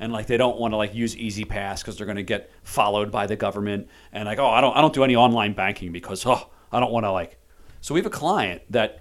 And 0.00 0.12
like 0.12 0.26
they 0.26 0.36
don't 0.36 0.58
want 0.58 0.72
to 0.72 0.76
like 0.76 0.94
use 0.94 1.16
E-ZPass 1.16 1.80
because 1.80 1.96
they're 1.96 2.06
going 2.06 2.16
to 2.16 2.22
get 2.22 2.50
followed 2.62 3.10
by 3.10 3.26
the 3.26 3.36
government. 3.36 3.88
And 4.12 4.26
like 4.26 4.38
oh 4.38 4.46
I 4.46 4.60
don't 4.60 4.76
I 4.76 4.80
don't 4.80 4.94
do 4.94 5.04
any 5.04 5.16
online 5.16 5.52
banking 5.52 5.92
because 5.92 6.24
oh 6.26 6.48
I 6.72 6.80
don't 6.80 6.92
want 6.92 7.04
to 7.04 7.12
like. 7.12 7.38
So 7.80 7.94
we 7.94 8.00
have 8.00 8.06
a 8.06 8.10
client 8.10 8.62
that 8.70 9.00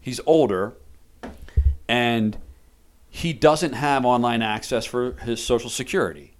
he's 0.00 0.20
older, 0.26 0.74
and 1.88 2.36
he 3.08 3.32
doesn't 3.32 3.74
have 3.74 4.04
online 4.04 4.42
access 4.42 4.84
for 4.84 5.12
his 5.12 5.44
social 5.44 5.70
security. 5.70 6.34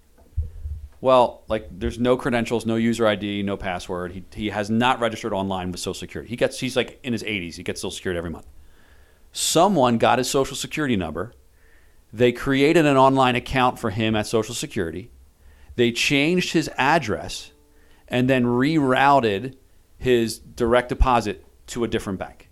Well, 1.01 1.43
like 1.49 1.69
there's 1.71 1.99
no 1.99 2.17
credentials, 2.17 2.65
no 2.65 2.77
user 2.77 3.07
ID, 3.07 3.43
no 3.43 3.57
password. 3.57 4.13
He, 4.13 4.25
he 4.35 4.49
has 4.49 4.71
not 4.71 5.01
registered 5.01 5.35
online 5.35 5.71
with 5.71 5.81
Social 5.81 5.93
Security. 5.93 6.31
He 6.31 6.37
gets 6.37 6.59
he's 6.61 6.77
like 6.77 6.99
in 7.03 7.13
his 7.13 7.23
80s. 7.23 7.57
He 7.57 7.63
gets 7.63 7.83
Social 7.83 7.91
Security 7.91 8.17
every 8.17 8.31
month. 8.31 8.47
Someone 9.31 9.99
got 9.99 10.19
his 10.19 10.31
Social 10.31 10.57
Security 10.57 10.97
number. 10.97 11.35
They 12.15 12.31
created 12.31 12.87
an 12.87 12.97
online 12.97 13.35
account 13.35 13.81
for 13.81 13.91
him 13.91 14.15
at 14.15 14.29
Social 14.29 14.55
Security. 14.55 15.11
They 15.75 15.91
changed 15.91 16.53
his 16.53 16.71
address 16.79 17.51
and 18.07 18.31
then 18.31 18.45
rerouted 18.45 19.57
his 19.99 20.39
direct 20.39 20.91
deposit 20.91 21.45
to 21.67 21.83
a 21.83 21.89
different 21.89 22.21
bank. 22.21 22.51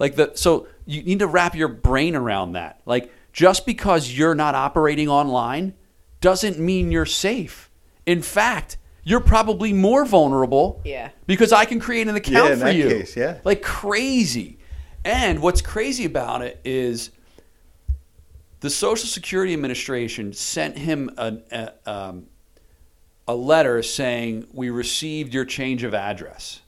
Like 0.00 0.16
the 0.16 0.32
so 0.34 0.66
you 0.84 1.04
need 1.04 1.20
to 1.20 1.28
wrap 1.28 1.54
your 1.54 1.68
brain 1.68 2.16
around 2.16 2.52
that. 2.52 2.80
Like 2.84 3.12
just 3.32 3.66
because 3.66 4.10
you're 4.10 4.34
not 4.34 4.56
operating 4.56 5.08
online 5.08 5.74
doesn't 6.20 6.58
mean 6.58 6.90
you're 6.90 7.06
safe. 7.06 7.70
In 8.04 8.20
fact, 8.20 8.78
you're 9.04 9.20
probably 9.20 9.72
more 9.72 10.04
vulnerable. 10.04 10.80
Yeah. 10.84 11.10
Because 11.26 11.52
I 11.52 11.66
can 11.66 11.78
create 11.78 12.08
an 12.08 12.16
account 12.16 12.46
Yeah, 12.46 12.52
in 12.54 12.58
for 12.58 12.64
that 12.64 12.74
you. 12.74 12.88
case, 12.88 13.16
yeah. 13.16 13.38
Like 13.44 13.62
crazy. 13.62 14.58
And 15.04 15.40
what's 15.40 15.62
crazy 15.62 16.04
about 16.04 16.42
it 16.42 16.60
is 16.64 17.10
the 18.62 18.70
Social 18.70 19.08
Security 19.08 19.52
Administration 19.52 20.32
sent 20.32 20.78
him 20.78 21.10
a, 21.18 21.38
a, 21.50 21.72
um, 21.84 22.26
a 23.26 23.34
letter 23.34 23.82
saying, 23.82 24.46
We 24.52 24.70
received 24.70 25.34
your 25.34 25.44
change 25.44 25.82
of 25.82 25.94
address. 25.94 26.60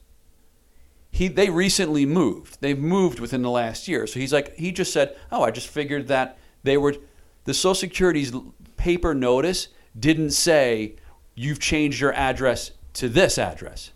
He, 1.09 1.29
they 1.29 1.49
recently 1.49 2.05
moved. 2.05 2.57
They've 2.59 2.77
moved 2.77 3.21
within 3.21 3.41
the 3.41 3.49
last 3.49 3.87
year. 3.87 4.05
So 4.07 4.19
he's 4.19 4.33
like, 4.33 4.57
he 4.57 4.73
just 4.73 4.91
said, 4.91 5.15
Oh, 5.31 5.43
I 5.43 5.51
just 5.51 5.69
figured 5.69 6.09
that 6.09 6.37
they 6.63 6.75
were, 6.75 6.97
the 7.45 7.53
Social 7.53 7.75
Security's 7.75 8.33
paper 8.75 9.13
notice 9.13 9.69
didn't 9.97 10.31
say, 10.31 10.97
You've 11.33 11.59
changed 11.59 12.01
your 12.01 12.13
address 12.13 12.71
to 12.95 13.07
this 13.07 13.37
address. 13.37 13.91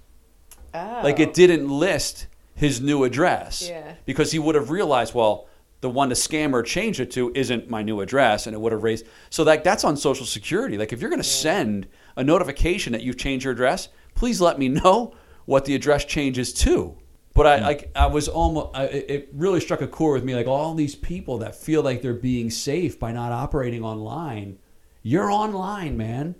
oh. 0.73 1.01
Like 1.03 1.19
it 1.19 1.33
didn't 1.33 1.67
list 1.67 2.27
his 2.55 2.79
new 2.79 3.03
address. 3.03 3.67
Yeah. 3.67 3.95
Because 4.05 4.31
he 4.31 4.39
would 4.39 4.55
have 4.55 4.69
realized, 4.69 5.13
well, 5.13 5.48
the 5.81 5.89
one 5.89 6.09
the 6.09 6.15
scammer 6.15 6.65
changed 6.65 6.99
it 6.99 7.11
to 7.11 7.31
isn't 7.35 7.69
my 7.69 7.81
new 7.81 8.01
address, 8.01 8.47
and 8.47 8.53
it 8.53 8.59
would 8.59 8.71
have 8.71 8.83
raised. 8.83 9.05
So 9.29 9.43
like 9.43 9.63
that's 9.63 9.83
on 9.83 9.95
Social 9.97 10.25
Security. 10.25 10.77
Like 10.77 10.91
if 10.91 11.01
you're 11.01 11.09
going 11.09 11.21
to 11.21 11.27
send 11.27 11.87
a 12.15 12.23
notification 12.23 12.93
that 12.93 13.03
you've 13.03 13.17
changed 13.17 13.45
your 13.45 13.53
address, 13.53 13.89
please 14.15 14.41
let 14.41 14.59
me 14.59 14.67
know 14.67 15.15
what 15.45 15.65
the 15.65 15.75
address 15.75 16.05
change 16.05 16.37
is 16.37 16.53
to. 16.53 16.97
But 17.33 17.47
I, 17.47 17.57
hmm. 17.57 17.63
like, 17.63 17.91
I 17.95 18.07
was 18.07 18.27
almost, 18.27 18.75
I, 18.75 18.85
it 18.85 19.05
it 19.09 19.29
really 19.33 19.61
struck 19.61 19.81
a 19.81 19.87
chord 19.87 20.15
with 20.15 20.23
me. 20.25 20.35
Like 20.35 20.47
all 20.47 20.73
these 20.73 20.95
people 20.95 21.37
that 21.39 21.55
feel 21.55 21.81
like 21.81 22.01
they're 22.01 22.13
being 22.13 22.49
safe 22.49 22.99
by 22.99 23.11
not 23.11 23.31
operating 23.31 23.83
online, 23.83 24.59
you're 25.01 25.31
online, 25.31 25.95
man. 25.95 26.35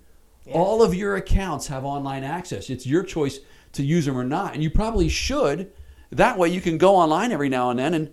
All 0.52 0.82
of 0.82 0.96
your 0.96 1.16
accounts 1.16 1.68
have 1.68 1.86
online 1.86 2.24
access. 2.24 2.72
It's 2.72 2.86
your 2.86 3.04
choice 3.04 3.40
to 3.74 3.84
use 3.84 4.06
them 4.06 4.18
or 4.18 4.24
not, 4.24 4.56
and 4.56 4.64
you 4.64 4.72
probably 4.72 5.08
should. 5.08 5.72
That 6.12 6.40
way, 6.40 6.50
you 6.50 6.60
can 6.60 6.80
go 6.80 6.96
online 6.96 7.32
every 7.32 7.50
now 7.50 7.70
and 7.70 7.78
then 7.78 7.94
and 7.94 8.12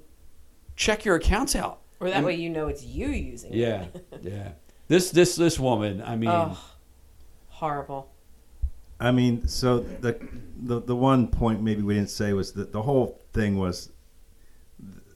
check 0.76 1.04
your 1.04 1.16
accounts 1.16 1.56
out. 1.56 1.80
Or 1.98 2.10
that 2.10 2.22
way 2.24 2.34
you 2.34 2.50
know 2.50 2.68
it's 2.68 2.84
you 2.84 3.08
using 3.08 3.54
it. 3.54 3.56
Yeah, 3.56 3.86
yeah. 4.22 4.52
This 4.88 5.10
this 5.10 5.34
this 5.34 5.58
woman. 5.58 6.02
I 6.02 6.16
mean, 6.16 6.30
Oh, 6.30 6.58
horrible. 7.48 8.12
I 9.00 9.12
mean, 9.12 9.46
so 9.48 9.80
the, 9.80 10.18
the 10.56 10.80
the 10.80 10.96
one 10.96 11.28
point 11.28 11.62
maybe 11.62 11.82
we 11.82 11.94
didn't 11.94 12.10
say 12.10 12.32
was 12.32 12.52
that 12.52 12.72
the 12.72 12.82
whole 12.82 13.20
thing 13.32 13.58
was 13.58 13.90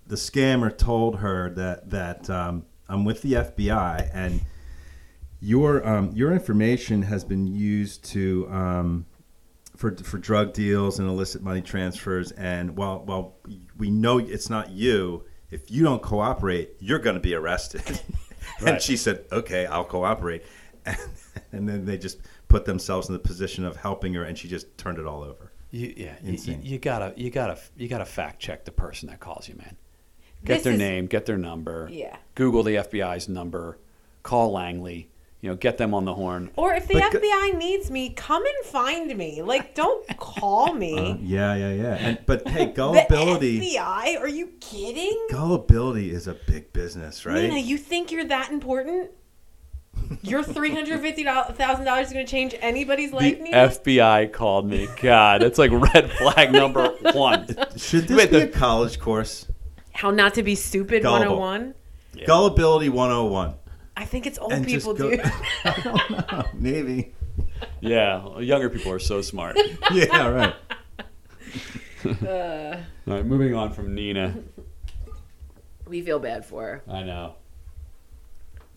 the 0.07 0.17
scammer 0.17 0.77
told 0.77 1.17
her 1.17 1.51
that 1.51 1.91
that 1.91 2.29
um, 2.31 2.65
I'm 2.89 3.05
with 3.05 3.23
the 3.23 3.35
FBI 3.35 4.11
and 4.13 4.41
your 5.41 5.87
um, 5.87 6.13
your 6.13 6.33
information 6.33 7.03
has 7.03 7.25
been 7.25 7.47
used 7.47 8.05
to 8.07 8.49
um, 8.51 9.07
for 9.77 9.97
for 9.97 10.19
drug 10.19 10.53
deals 10.53 10.99
and 10.99 11.09
illicit 11.09 11.43
money 11.43 11.63
transfers. 11.63 12.33
And 12.33 12.77
while 12.77 13.05
while 13.05 13.37
we 13.79 13.91
know 13.91 14.19
it's 14.19 14.51
not 14.51 14.71
you, 14.71 15.25
if 15.51 15.71
you 15.71 15.83
don't 15.85 16.03
cooperate, 16.03 16.71
you're 16.81 16.99
going 16.99 17.15
to 17.17 17.21
be 17.21 17.35
arrested. 17.35 17.83
and 18.59 18.67
Right. 18.67 18.83
she 18.83 18.97
said, 18.97 19.25
"Okay, 19.33 19.67
I'll 19.67 19.85
cooperate." 19.85 20.45
And, 20.87 20.97
and 21.53 21.69
then 21.69 21.85
they 21.85 21.99
just 21.99 22.19
put 22.49 22.65
themselves 22.65 23.09
in 23.09 23.13
the 23.13 23.19
position 23.19 23.67
of 23.67 23.77
helping 23.77 24.15
her, 24.15 24.25
and 24.25 24.37
she 24.39 24.49
just 24.49 24.77
turned 24.79 24.99
it 24.99 25.05
all 25.07 25.23
over. 25.23 25.53
you, 25.71 25.93
yeah, 25.95 26.15
you, 26.23 26.31
Insane. 26.31 26.61
you 26.63 26.79
gotta 26.79 27.13
you 27.17 27.31
gotta 27.31 27.59
you 27.77 27.87
gotta 27.87 28.07
fact 28.07 28.41
check 28.41 28.65
the 28.65 28.71
person 28.71 29.09
that 29.11 29.21
calls 29.21 29.47
you, 29.47 29.57
man. 29.57 29.77
Get 30.43 30.55
This 30.57 30.63
their 30.65 30.73
is- 30.73 30.79
name, 30.79 31.07
get 31.07 31.27
their 31.27 31.37
number. 31.37 31.87
Yeah. 31.93 32.17
Google 32.35 32.63
the 32.63 32.77
FBI's 32.77 33.29
number. 33.29 33.79
Call 34.23 34.53
Langley. 34.53 35.11
You 35.43 35.49
know, 35.49 35.57
get 35.57 35.79
them 35.79 35.95
on 35.95 36.05
the 36.05 36.13
horn. 36.15 36.51
Or 36.57 36.75
if 36.75 36.87
the 36.87 36.95
But 36.95 37.13
go- 37.13 37.19
FBI 37.19 37.57
needs 37.57 37.91
me, 37.91 38.11
come 38.11 38.45
and 38.45 38.67
find 38.67 39.17
me. 39.17 39.41
Like, 39.41 39.75
don't 39.75 40.07
call 40.19 40.75
me. 40.75 41.13
Uh, 41.13 41.17
yeah, 41.23 41.55
yeah, 41.55 41.73
yeah. 41.73 41.95
And, 41.95 42.19
but 42.27 42.47
hey, 42.47 42.67
the 42.67 42.73
gullibility. 42.73 43.59
FBI? 43.75 44.19
Are 44.21 44.29
you 44.29 44.49
kidding? 44.61 45.29
Gullibility 45.31 46.11
is 46.11 46.27
a 46.27 46.35
big 46.35 46.73
business, 46.75 47.25
right? 47.25 47.43
Nina, 47.49 47.59
you 47.59 47.79
think 47.79 48.13
you're 48.13 48.27
that 48.27 48.51
important? 48.53 49.13
Your 50.23 50.43
three 50.43 50.71
hundred 50.73 51.01
fifty 51.01 51.25
thousand 51.25 51.85
dollars 51.85 52.09
is 52.09 52.13
going 52.13 52.25
to 52.27 52.31
change 52.31 52.55
anybody's 52.61 53.11
The 53.11 53.17
life? 53.17 53.41
Nina? 53.41 53.57
FBI 53.69 54.33
called 54.33 54.67
me. 54.69 54.89
God, 55.01 55.43
it's 55.43 55.59
like 55.59 55.71
red 55.73 56.11
flag 56.13 56.53
number 56.53 56.89
one. 57.13 57.47
Should 57.77 58.09
this 58.09 58.17
Wait, 58.17 58.31
be 58.31 58.41
the- 58.41 58.45
a 58.45 58.49
college 58.49 58.99
course? 58.99 59.47
How 59.93 60.11
not 60.11 60.35
to 60.35 60.43
be 60.43 60.55
stupid? 60.55 61.03
Gullible. 61.03 61.39
One 61.39 61.51
hundred 61.61 61.75
one. 62.17 62.27
Gullibility 62.27 62.89
101. 62.89 63.55
I 64.01 64.05
think 64.07 64.27
it's 64.27 64.39
old 64.39 64.65
people 64.67 64.95
go- 64.95 65.11
do. 65.11 65.23
I 65.65 65.81
don't 65.85 66.11
know. 66.33 66.45
Maybe. 66.55 67.13
Yeah, 67.81 68.39
younger 68.41 68.71
people 68.71 68.93
are 68.93 68.99
so 68.99 69.21
smart. 69.23 69.59
Yeah, 69.93 70.29
right. 70.29 70.55
Uh. 72.05 72.77
All 73.07 73.15
right, 73.15 73.27
moving 73.27 73.55
on 73.55 73.73
from 73.73 73.95
Nina. 73.95 74.35
we 75.87 76.01
feel 76.01 76.19
bad 76.19 76.47
for 76.47 76.63
her. 76.63 76.83
I 76.93 77.03
know. 77.03 77.35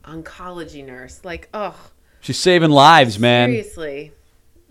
Oncology 0.03 0.85
nurse, 0.85 1.21
like, 1.23 1.47
oh, 1.53 1.75
She's 2.19 2.37
saving 2.39 2.71
lives, 2.71 3.17
man. 3.19 3.49
seriously. 3.49 4.11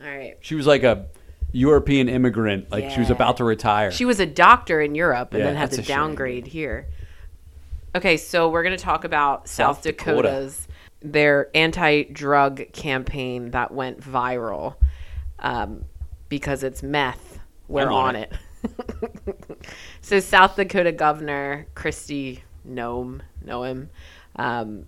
All 0.03 0.09
right. 0.09 0.37
She 0.41 0.55
was 0.55 0.67
like 0.67 0.83
a 0.83 1.07
European 1.53 2.09
immigrant. 2.09 2.71
Like 2.71 2.91
she 2.91 3.01
was 3.01 3.11
about 3.11 3.37
to 3.39 3.45
retire. 3.45 3.91
She 3.91 4.05
was 4.05 4.21
a 4.21 4.27
doctor 4.27 4.81
in 4.81 4.95
Europe 4.95 5.33
and 5.33 5.41
Yeah, 5.41 5.47
then 5.47 5.57
had 5.57 5.71
to 5.73 5.81
a 5.81 5.85
shame. 5.85 5.97
downgrade 5.97 6.47
here. 6.47 6.89
Okay, 7.95 8.17
so 8.17 8.49
we're 8.49 8.63
going 8.63 8.77
to 8.77 8.83
talk 8.83 9.05
about 9.05 9.49
South, 9.49 9.77
South 9.77 9.83
Dakota. 9.83 10.23
Dakota's 10.29 10.69
their 11.03 11.51
anti-drug 11.55 12.73
campaign 12.73 13.51
that 13.51 13.73
went 13.73 14.01
viral 14.01 14.77
um, 15.41 15.85
because 16.29 16.63
it's 16.63 16.83
meth. 16.83 17.41
We're 17.69 17.91
on 17.91 18.17
on 18.17 18.17
it. 18.17 18.33
so 20.01 20.21
South 20.21 20.57
Dakota 20.57 20.93
Governor 20.93 21.67
Kristi 21.75 22.41
Noem, 22.67 23.21
Noem 23.45 23.89
um, 24.37 24.87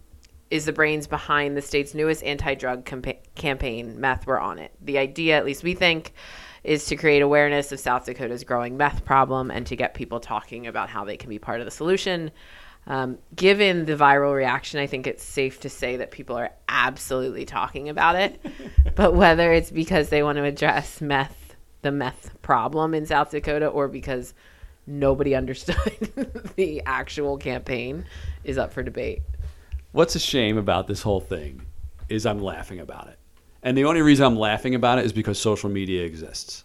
is 0.51 0.65
the 0.65 0.73
brains 0.73 1.07
behind 1.07 1.57
the 1.57 1.63
state's 1.63 1.95
newest 1.95 2.23
anti-drug 2.23 2.85
campa- 2.85 3.19
campaign. 3.35 4.01
Meth, 4.01 4.27
we're 4.27 4.39
on 4.39 4.59
it. 4.59 4.73
The 4.81 4.99
idea, 4.99 5.37
at 5.37 5.45
least 5.45 5.63
we 5.63 5.75
think, 5.75 6.13
is 6.63 6.87
to 6.87 6.97
create 6.97 7.21
awareness 7.21 7.73
of 7.73 7.81
South 7.81 8.07
Dakota's 8.07 8.45
growing 8.45 8.77
meth 8.77 9.05
problem 9.05 9.51
and 9.51 9.67
to 9.67 9.77
get 9.77 9.95
people 9.95 10.21
talking 10.21 10.67
about 10.67 10.89
how 10.89 11.05
they 11.05 11.17
can 11.17 11.29
be 11.29 11.39
part 11.39 11.61
of 11.61 11.67
the 11.67 11.71
solution. 11.71 12.31
Um, 12.87 13.19
given 13.35 13.87
the 13.87 13.97
viral 13.97 14.35
reaction, 14.35 14.79
I 14.79 14.87
think 14.87 15.07
it's 15.07 15.25
safe 15.25 15.61
to 15.61 15.71
say 15.71 15.97
that 15.97 16.11
people 16.11 16.37
are 16.37 16.51
absolutely 16.69 17.47
talking 17.47 17.89
about 17.89 18.17
it. 18.17 18.45
but 18.95 19.15
whether 19.15 19.53
it's 19.53 19.71
because 19.71 20.11
they 20.11 20.23
want 20.23 20.37
to 20.37 20.45
address 20.45 21.01
meth, 21.01 21.57
the 21.83 21.93
meth 21.93 22.31
problem 22.43 22.95
in 22.95 23.07
South 23.07 23.31
Dakota, 23.31 23.67
or 23.67 23.89
because 23.89 24.35
nobody 24.87 25.35
understood 25.35 26.53
the 26.57 26.83
actual 26.85 27.39
campaign, 27.39 28.05
is 28.45 28.59
up 28.59 28.73
for 28.73 28.83
debate. 28.83 29.23
What's 29.93 30.15
a 30.15 30.21
shame 30.21 30.59
about 30.59 30.87
this 30.87 31.03
whole 31.03 31.21
thing 31.21 31.63
is 32.09 32.27
I'm 32.27 32.41
laughing 32.41 32.81
about 32.81 33.09
it. 33.09 33.19
And 33.63 33.79
the 33.79 33.87
only 33.87 34.03
reason 34.03 34.27
I'm 34.27 34.37
laughing 34.37 34.75
about 34.75 34.99
it 34.99 35.07
is 35.07 35.13
because 35.13 35.39
social 35.39 35.71
media 35.71 36.05
exists. 36.05 36.65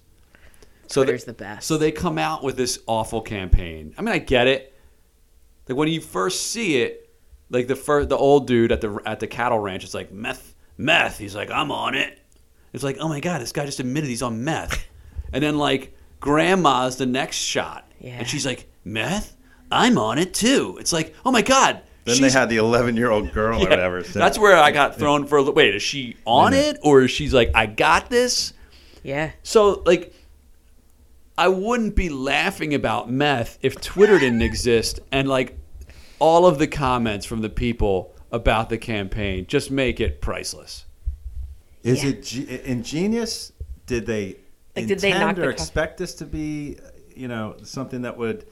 So 0.87 1.03
Twitter's 1.03 1.23
they, 1.23 1.31
the 1.31 1.37
best. 1.37 1.67
So 1.67 1.77
they 1.77 1.91
come 1.91 2.17
out 2.17 2.43
with 2.43 2.57
this 2.57 2.79
awful 2.87 3.21
campaign. 3.21 3.93
I 3.97 4.01
mean, 4.01 4.13
I 4.13 4.17
get 4.17 4.47
it. 4.47 4.68
Like 5.69 5.77
when 5.77 5.87
you 5.87 6.01
first 6.01 6.47
see 6.47 6.81
it, 6.81 7.09
like 7.49 7.67
the 7.67 7.75
first, 7.77 8.09
the 8.09 8.17
old 8.17 8.47
dude 8.47 8.71
at 8.73 8.81
the 8.81 8.99
at 9.05 9.19
the 9.21 9.27
cattle 9.27 9.59
ranch, 9.59 9.83
it's 9.85 9.93
like 9.93 10.11
meth, 10.11 10.53
meth. 10.77 11.17
He's 11.19 11.35
like, 11.35 11.49
I'm 11.51 11.71
on 11.71 11.95
it. 11.95 12.19
It's 12.73 12.83
like, 12.83 12.97
oh 12.99 13.07
my 13.07 13.19
god, 13.21 13.39
this 13.41 13.51
guy 13.51 13.65
just 13.65 13.79
admitted 13.79 14.09
he's 14.09 14.21
on 14.23 14.43
meth. 14.43 14.83
and 15.33 15.41
then 15.43 15.57
like 15.57 15.95
grandma's 16.19 16.97
the 16.97 17.05
next 17.05 17.37
shot, 17.37 17.89
Yeah. 17.99 18.17
and 18.19 18.27
she's 18.27 18.45
like, 18.45 18.67
meth. 18.83 19.35
I'm 19.71 19.97
on 19.99 20.17
it 20.17 20.33
too. 20.33 20.77
It's 20.79 20.91
like, 20.91 21.13
oh 21.25 21.31
my 21.31 21.43
god. 21.43 21.81
Then 22.05 22.15
she's- 22.15 22.33
they 22.33 22.39
had 22.39 22.49
the 22.49 22.57
11 22.57 22.97
year 22.97 23.11
old 23.11 23.31
girl 23.33 23.59
or 23.59 23.63
yeah, 23.63 23.69
whatever. 23.69 24.03
so- 24.03 24.17
That's 24.17 24.39
where 24.39 24.57
I 24.57 24.71
got 24.71 24.95
thrown 24.99 25.27
for. 25.27 25.37
a 25.37 25.41
li- 25.43 25.51
Wait, 25.51 25.75
is 25.75 25.83
she 25.83 26.17
on 26.25 26.53
Yeah. 26.53 26.59
it 26.71 26.77
or 26.81 27.03
is 27.03 27.11
she's 27.11 27.33
like, 27.33 27.51
I 27.53 27.67
got 27.67 28.09
this? 28.09 28.53
Yeah. 29.03 29.31
So 29.43 29.83
like, 29.85 30.13
I 31.39 31.47
wouldn't 31.47 31.95
be 31.95 32.09
laughing 32.09 32.73
about 32.73 33.09
meth 33.09 33.57
if 33.61 33.79
Twitter 33.79 34.19
didn't 34.19 34.41
exist, 34.41 34.99
and 35.09 35.27
like, 35.29 35.57
all 36.19 36.45
of 36.45 36.59
the 36.59 36.67
comments 36.67 37.25
from 37.25 37.39
the 37.41 37.49
people 37.49 38.13
about 38.29 38.69
the 38.69 38.77
campaign 38.77 39.45
just 39.47 39.71
make 39.71 40.01
it 40.01 40.19
priceless. 40.19 40.85
Is 41.81 42.03
Yeah. 42.03 42.09
it 42.09 42.23
ge- 42.23 42.49
ingenious? 42.65 43.53
Did 43.85 44.05
they 44.05 44.35
Like, 44.75 44.87
did 44.87 44.99
they 44.99 45.11
intend 45.11 45.27
knock 45.27 45.35
the 45.37 45.43
or 45.43 45.49
expect 45.49 45.97
this 45.97 46.13
to 46.15 46.25
be, 46.25 46.75
you 47.15 47.29
know, 47.29 47.55
something 47.63 48.01
that 48.01 48.17
would 48.17 48.45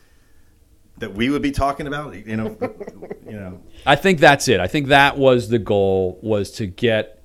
that 0.99 1.13
we 1.13 1.29
would 1.29 1.41
be 1.41 1.51
talking 1.51 1.87
about? 1.87 2.15
You 2.25 2.37
know, 2.37 2.57
you 3.25 3.33
know. 3.33 3.59
I 3.85 3.97
think 3.97 4.19
that's 4.21 4.47
it. 4.47 4.61
I 4.61 4.67
think 4.67 4.87
that 4.87 5.17
was 5.17 5.49
the 5.49 5.59
goal 5.59 6.19
was 6.23 6.51
to 6.51 6.65
get 6.67 7.21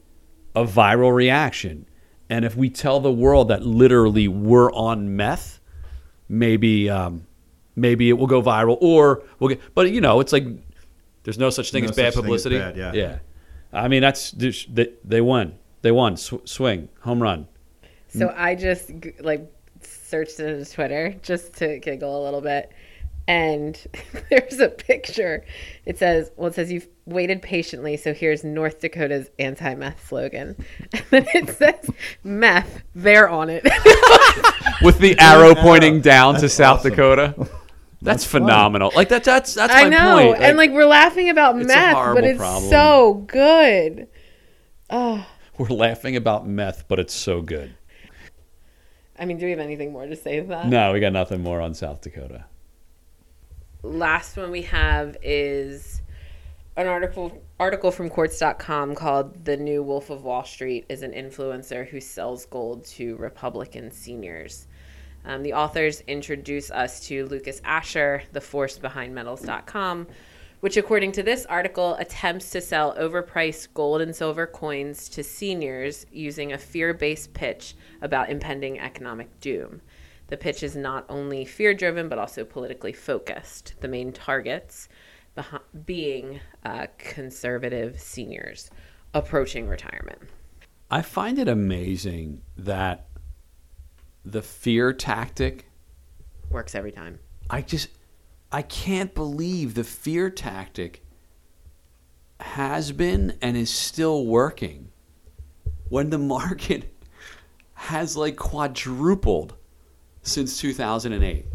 a 0.57 0.65
viral 0.65 1.15
reaction. 1.15 1.87
And 2.33 2.47
if 2.47 2.57
we 2.57 2.71
tell 2.71 2.99
the 2.99 3.13
world 3.13 3.49
that 3.49 3.63
literally 3.63 4.27
we're 4.27 4.73
on 4.73 5.17
meth, 5.17 5.61
maybe 6.31 6.89
um, 6.89 7.27
maybe 7.77 8.09
it 8.09 8.15
will 8.15 8.27
go 8.27 8.41
viral 8.41 8.79
or 8.81 9.23
we'll 9.39 9.51
get 9.51 9.61
but 9.75 9.91
you 9.91 10.01
know, 10.01 10.19
it's 10.21 10.33
like 10.33 10.47
there's 11.25 11.37
no 11.37 11.51
such 11.51 11.71
thing 11.73 11.85
No 11.85 11.91
as 11.91 11.97
bad 11.97 12.15
such 12.15 12.25
thing 12.25 12.33
as 12.33 12.43
publicity. 12.43 12.59
bad, 12.59 12.75
yeah. 12.79 12.93
yeah. 12.95 13.19
I 13.71 13.89
mean, 13.89 14.01
that's 14.01 14.31
they, 14.31 14.95
they 15.05 15.21
won. 15.21 15.59
They 15.83 15.93
won. 15.93 16.17
Sw- 16.17 16.47
swing, 16.47 16.89
home 17.01 17.23
run. 17.23 17.49
So 18.09 18.33
I 18.35 18.55
just 18.55 18.91
like 19.21 19.47
searched 19.83 20.41
into 20.41 20.65
Twitter 20.65 21.15
just 21.23 21.53
to 21.57 21.81
giggle 21.81 22.23
a 22.23 22.25
little 22.25 22.41
bit. 22.41 22.73
And 23.29 23.81
there's 24.31 24.59
a 24.59 24.69
picture. 24.69 25.45
It 25.85 25.99
says, 25.99 26.31
well, 26.37 26.49
it 26.49 26.55
says 26.55 26.73
you've 26.73 26.89
waited 27.07 27.43
patiently. 27.43 27.97
So 27.97 28.13
here's 28.13 28.45
North 28.45 28.81
Dakota's 28.81 29.31
anti 29.39 29.75
meth 29.75 30.07
slogan. 30.09 30.57
And 30.93 31.05
then 31.11 31.27
it 31.35 31.51
says, 31.51 31.91
meth, 32.25 32.83
they're 32.95 33.29
on 33.29 33.49
it. 33.51 33.63
With 34.83 34.99
the 34.99 35.17
arrow 35.19 35.51
arrow. 35.51 35.55
pointing 35.55 36.01
down 36.01 36.35
to 36.37 36.43
That's 36.43 36.55
South 36.55 36.81
awesome. 36.81 36.97
That's, 36.97 37.37
That's, 37.39 37.51
That's 38.03 38.25
phenomenal. 38.25 38.91
Like 38.97 39.11
that. 39.11 39.23
That's 39.25 39.55
that's 39.55 39.73
I 39.73 39.85
my 39.85 39.89
know. 39.91 40.33
point. 40.33 40.43
and 40.43 40.57
like 40.57 40.73
we're 40.73 40.87
laughing 40.87 41.29
about 41.31 41.57
it's 41.57 41.65
a 41.65 41.69
meth, 41.69 41.95
horrible 41.95 42.15
but 42.15 42.25
it's 42.25 42.39
problem. 42.39 42.71
so 42.71 43.15
good. 43.29 44.09
Oh, 44.91 45.25
we're 45.57 45.69
laughing 45.69 46.17
about 46.17 46.47
meth, 46.47 46.89
but 46.89 46.99
it's 46.99 47.15
so 47.15 47.41
good. 47.43 47.77
I 49.19 49.25
mean, 49.25 49.39
do 49.39 49.45
we 49.45 49.51
have 49.53 49.61
anything 49.61 49.93
more 49.93 50.07
to 50.07 50.17
say 50.17 50.41
to 50.41 50.47
that? 50.49 50.67
No, 50.67 50.93
we 50.93 50.99
got 50.99 51.13
nothing 51.13 51.43
more 51.43 51.61
on 51.61 51.75
South 51.75 52.01
Dakota. 52.01 52.47
Last 53.83 54.37
one 54.37 54.51
we 54.51 54.63
have 54.63 55.17
is 55.23 56.03
an 56.77 56.87
article 56.87 57.43
article 57.59 57.91
from 57.91 58.09
quartz.com 58.09 58.95
called 58.95 59.45
The 59.45 59.57
New 59.57 59.83
Wolf 59.83 60.11
of 60.11 60.25
Wall 60.25 60.45
Street 60.45 60.87
is 60.89 61.03
an 61.03 61.13
influencer 61.13 61.87
who 61.87 62.01
sells 62.01 62.47
gold 62.47 62.85
to 62.87 63.17
Republican 63.17 63.91
seniors. 63.91 64.69
Um, 65.25 65.43
the 65.43 65.53
authors 65.53 66.01
introduce 66.07 66.71
us 66.71 67.07
to 67.07 67.27
Lucas 67.27 67.61
Asher, 67.65 68.23
the 68.33 68.41
force 68.41 68.79
behind 68.79 69.15
metals.com, 69.15 70.09
which, 70.61 70.77
according 70.77 71.13
to 71.13 71.23
this 71.23 71.47
article, 71.47 71.95
attempts 71.97 72.51
to 72.51 72.61
sell 72.61 72.97
overpriced 72.97 73.69
gold 73.75 74.01
and 74.01 74.15
silver 74.15 74.47
coins 74.47 75.09
to 75.11 75.23
seniors 75.23 76.07
using 76.11 76.53
a 76.53 76.59
fear 76.59 76.95
based 76.95 77.35
pitch 77.35 77.75
about 78.01 78.31
impending 78.31 78.81
economic 78.81 79.41
doom. 79.41 79.81
The 80.33 80.39
pitch 80.39 80.63
is 80.63 80.75
not 80.75 81.05
only 81.11 81.45
fear 81.45 81.75
driven, 81.75 82.09
but 82.09 82.19
also 82.19 82.43
politically 82.43 82.95
focused. 82.95 83.75
The 83.81 83.87
main 83.87 84.13
targets 84.13 84.89
being 85.85 86.41
uh, 86.65 86.87
conservative 86.97 88.01
seniors 88.01 88.71
approaching 89.13 89.69
retirement. 89.69 90.21
I 90.91 91.03
find 91.03 91.39
it 91.39 91.49
amazing 91.49 92.41
that 92.57 93.09
the 94.25 94.41
fear 94.41 94.95
tactic 94.95 95.67
Works 96.49 96.75
every 96.75 96.93
time. 96.93 97.19
I 97.51 97.61
just 97.61 97.91
I 98.51 98.63
can't 98.63 99.15
believe 99.15 99.75
the 99.75 99.85
fear 99.85 100.31
tactic 100.31 101.05
has 102.41 102.91
been 102.91 103.37
and 103.43 103.55
is 103.55 103.69
still 103.69 104.25
working 104.25 104.93
when 105.91 106.09
the 106.09 106.17
market 106.39 106.91
has 107.75 108.17
like 108.17 108.37
quadrupled 108.37 109.57
since 110.23 110.59
2008. 110.59 111.47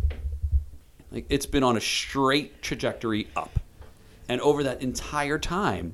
Like 1.12 1.26
it's 1.30 1.46
been 1.46 1.64
on 1.64 1.78
a 1.78 1.82
straight 1.82 2.62
trajectory 2.62 3.28
up. 3.36 3.60
And 4.30 4.42
over 4.42 4.64
that 4.64 4.82
entire 4.82 5.40
time 5.40 5.94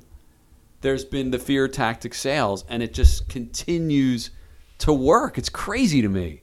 there's 0.80 1.04
been 1.04 1.30
the 1.30 1.38
fear 1.38 1.66
tactic 1.66 2.12
sales 2.12 2.64
and 2.68 2.82
it 2.82 2.92
just 2.92 3.28
continues 3.28 4.30
to 4.78 4.92
work. 4.92 5.38
It's 5.38 5.48
crazy 5.48 6.02
to 6.02 6.08
me. 6.08 6.42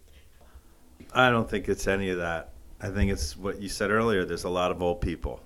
I 1.14 1.30
don't 1.30 1.50
think 1.50 1.70
it's 1.70 1.88
any 1.88 2.10
of 2.10 2.18
that. 2.18 2.54
I 2.82 2.90
think 2.90 3.12
it's 3.12 3.38
what 3.38 3.62
you 3.62 3.70
said 3.70 3.92
earlier. 3.92 4.26
There's 4.26 4.46
a 4.46 4.50
lot 4.50 4.72
of 4.72 4.82
old 4.82 5.02
people, 5.02 5.42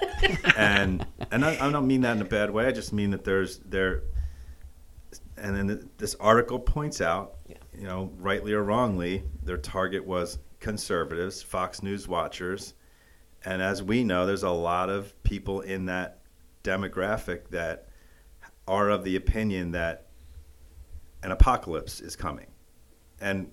and 0.56 1.04
and 1.32 1.44
I, 1.44 1.66
I 1.66 1.72
don't 1.72 1.86
mean 1.86 2.02
that 2.02 2.16
in 2.16 2.22
a 2.22 2.26
bad 2.26 2.50
way. 2.50 2.66
I 2.66 2.72
just 2.72 2.92
mean 2.92 3.10
that 3.10 3.24
there's 3.24 3.58
there, 3.58 4.02
and 5.36 5.56
then 5.56 5.90
this 5.98 6.14
article 6.16 6.58
points 6.58 7.00
out, 7.00 7.35
you 7.78 7.86
know, 7.86 8.12
rightly 8.18 8.52
or 8.52 8.62
wrongly, 8.62 9.22
their 9.42 9.56
target 9.56 10.04
was 10.04 10.38
conservatives, 10.60 11.42
Fox 11.42 11.82
News 11.82 12.08
watchers, 12.08 12.74
and 13.44 13.62
as 13.62 13.82
we 13.82 14.02
know, 14.02 14.26
there's 14.26 14.42
a 14.42 14.50
lot 14.50 14.90
of 14.90 15.20
people 15.22 15.60
in 15.60 15.86
that 15.86 16.18
demographic 16.64 17.48
that 17.50 17.88
are 18.66 18.90
of 18.90 19.04
the 19.04 19.16
opinion 19.16 19.70
that 19.72 20.06
an 21.22 21.30
apocalypse 21.30 22.00
is 22.00 22.16
coming, 22.16 22.46
and 23.20 23.50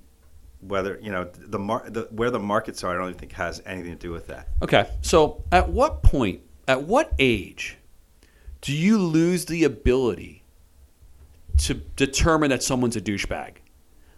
whether 0.61 0.99
you 1.01 1.11
know 1.11 1.29
the, 1.35 1.59
mar- 1.59 1.89
the 1.89 2.07
where 2.11 2.31
the 2.31 2.39
markets 2.39 2.83
are, 2.83 2.91
I 2.91 2.97
don't 2.97 3.09
even 3.09 3.19
think 3.19 3.33
has 3.33 3.61
anything 3.65 3.91
to 3.91 3.97
do 3.97 4.11
with 4.11 4.27
that. 4.27 4.47
Okay. 4.61 4.89
So, 5.01 5.43
at 5.51 5.69
what 5.69 6.01
point, 6.01 6.41
at 6.67 6.83
what 6.83 7.13
age, 7.19 7.77
do 8.61 8.73
you 8.73 8.97
lose 8.97 9.45
the 9.45 9.63
ability 9.63 10.43
to 11.57 11.73
determine 11.75 12.49
that 12.49 12.63
someone's 12.63 12.95
a 12.95 13.01
douchebag? 13.01 13.55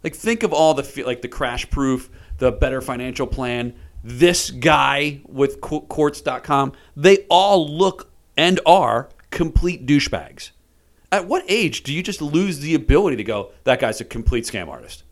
Like, 0.06 0.14
think 0.16 0.44
of 0.44 0.54
all 0.54 0.76
the 0.76 1.04
like 1.04 1.24
the 1.24 1.28
crash 1.28 1.68
proof, 1.72 2.12
the 2.38 2.52
better 2.52 2.80
financial 2.80 3.26
plan. 3.26 3.74
This 4.04 4.52
guy 4.52 5.22
with 5.26 5.60
Qu- 5.62 5.82
Quartz.com, 5.82 6.74
they 6.96 7.26
all 7.28 7.68
look 7.68 8.12
and 8.38 8.60
are 8.68 9.10
complete 9.32 9.88
douchebags. 9.88 10.52
At 11.12 11.26
what 11.28 11.44
age 11.48 11.82
do 11.82 11.92
you 11.92 12.04
just 12.04 12.22
lose 12.22 12.60
the 12.60 12.76
ability 12.76 13.18
to 13.18 13.24
go, 13.24 13.52
that 13.64 13.80
guy's 13.80 14.00
a 14.00 14.06
complete 14.06 14.44
scam 14.44 14.68
artist? 14.68 15.06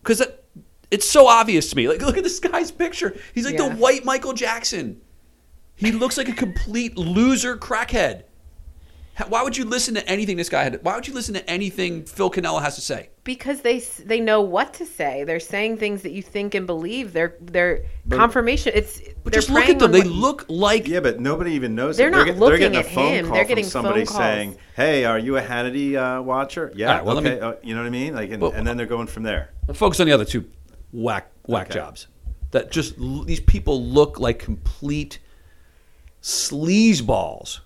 Because 0.00 0.22
it's 0.92 1.10
so 1.10 1.26
obvious 1.26 1.68
to 1.70 1.76
me. 1.76 1.88
Like, 1.88 2.00
look 2.00 2.16
at 2.16 2.22
this 2.22 2.38
guy's 2.38 2.70
picture. 2.70 3.16
He's 3.34 3.44
like 3.46 3.54
Yeah. 3.58 3.68
the 3.70 3.74
white 3.74 4.04
Michael 4.04 4.32
Jackson. 4.32 5.00
He 5.74 5.90
looks 5.90 6.16
like 6.16 6.28
a 6.28 6.32
complete 6.34 6.96
loser 6.96 7.56
crackhead. 7.56 8.22
Ha- 9.16 9.26
Why 9.28 9.42
would 9.44 9.56
you 9.56 9.64
listen 9.64 9.94
to 9.94 10.08
anything 10.08 10.36
this 10.36 10.48
guy 10.48 10.64
had? 10.64 10.82
Why 10.82 10.96
would 10.96 11.06
you 11.06 11.14
listen 11.14 11.34
to 11.34 11.48
anything 11.50 12.04
Phil 12.04 12.30
Canella 12.30 12.60
has 12.62 12.74
to 12.74 12.80
say? 12.80 13.10
Because 13.22 13.60
they 13.60 13.78
they 14.04 14.18
know 14.20 14.40
what 14.40 14.74
to 14.74 14.84
say. 14.86 15.22
They're 15.24 15.38
saying 15.40 15.76
things 15.78 16.02
that 16.02 16.10
you 16.12 16.20
think 16.22 16.54
and 16.54 16.66
believe. 16.66 17.12
They're 17.12 17.36
they're 17.40 17.84
confirmation. 18.10 18.72
It's 18.74 19.00
But 19.22 19.32
just 19.32 19.50
look 19.50 19.68
at 19.68 19.78
them. 19.78 19.92
They 19.92 20.00
what- 20.00 20.08
look 20.08 20.44
like 20.48 20.88
Yeah, 20.88 21.00
but 21.00 21.20
nobody 21.20 21.52
even 21.52 21.74
knows. 21.76 21.96
They're 21.96 22.08
it. 22.08 22.12
not 22.12 22.26
get- 22.26 22.38
looking 22.38 22.58
getting 22.58 22.78
at 22.78 22.86
a 22.86 22.90
phone 22.90 23.12
him. 23.14 23.26
call 23.26 23.34
They're 23.34 23.44
from 23.44 23.48
getting 23.48 23.64
somebody 23.64 24.04
phone 24.04 24.06
calls. 24.16 24.18
saying, 24.18 24.56
"Hey, 24.74 25.04
are 25.04 25.18
you 25.18 25.36
a 25.36 25.42
Hannity 25.42 25.94
uh, 25.96 26.20
watcher?" 26.22 26.72
Yeah. 26.74 26.88
All 26.88 26.94
right, 26.96 27.04
well, 27.04 27.14
let 27.14 27.24
okay. 27.26 27.34
me- 27.36 27.40
uh, 27.40 27.52
you 27.62 27.74
know 27.74 27.82
what 27.82 27.86
I 27.86 27.90
mean? 27.90 28.14
Like, 28.14 28.30
and, 28.30 28.40
But- 28.40 28.54
and 28.54 28.66
then 28.66 28.76
they're 28.76 28.86
going 28.86 29.06
from 29.06 29.22
there. 29.22 29.50
focus 29.74 30.00
on 30.00 30.06
the 30.06 30.12
other 30.12 30.24
two 30.24 30.44
whack 30.92 31.30
whack 31.46 31.70
Okay. 31.70 31.78
jobs. 31.78 32.08
That 32.50 32.70
just 32.70 32.94
these 33.26 33.40
people 33.40 33.82
look 33.82 34.18
like 34.18 34.38
complete 34.38 35.18
sleazeballs. 36.20 37.60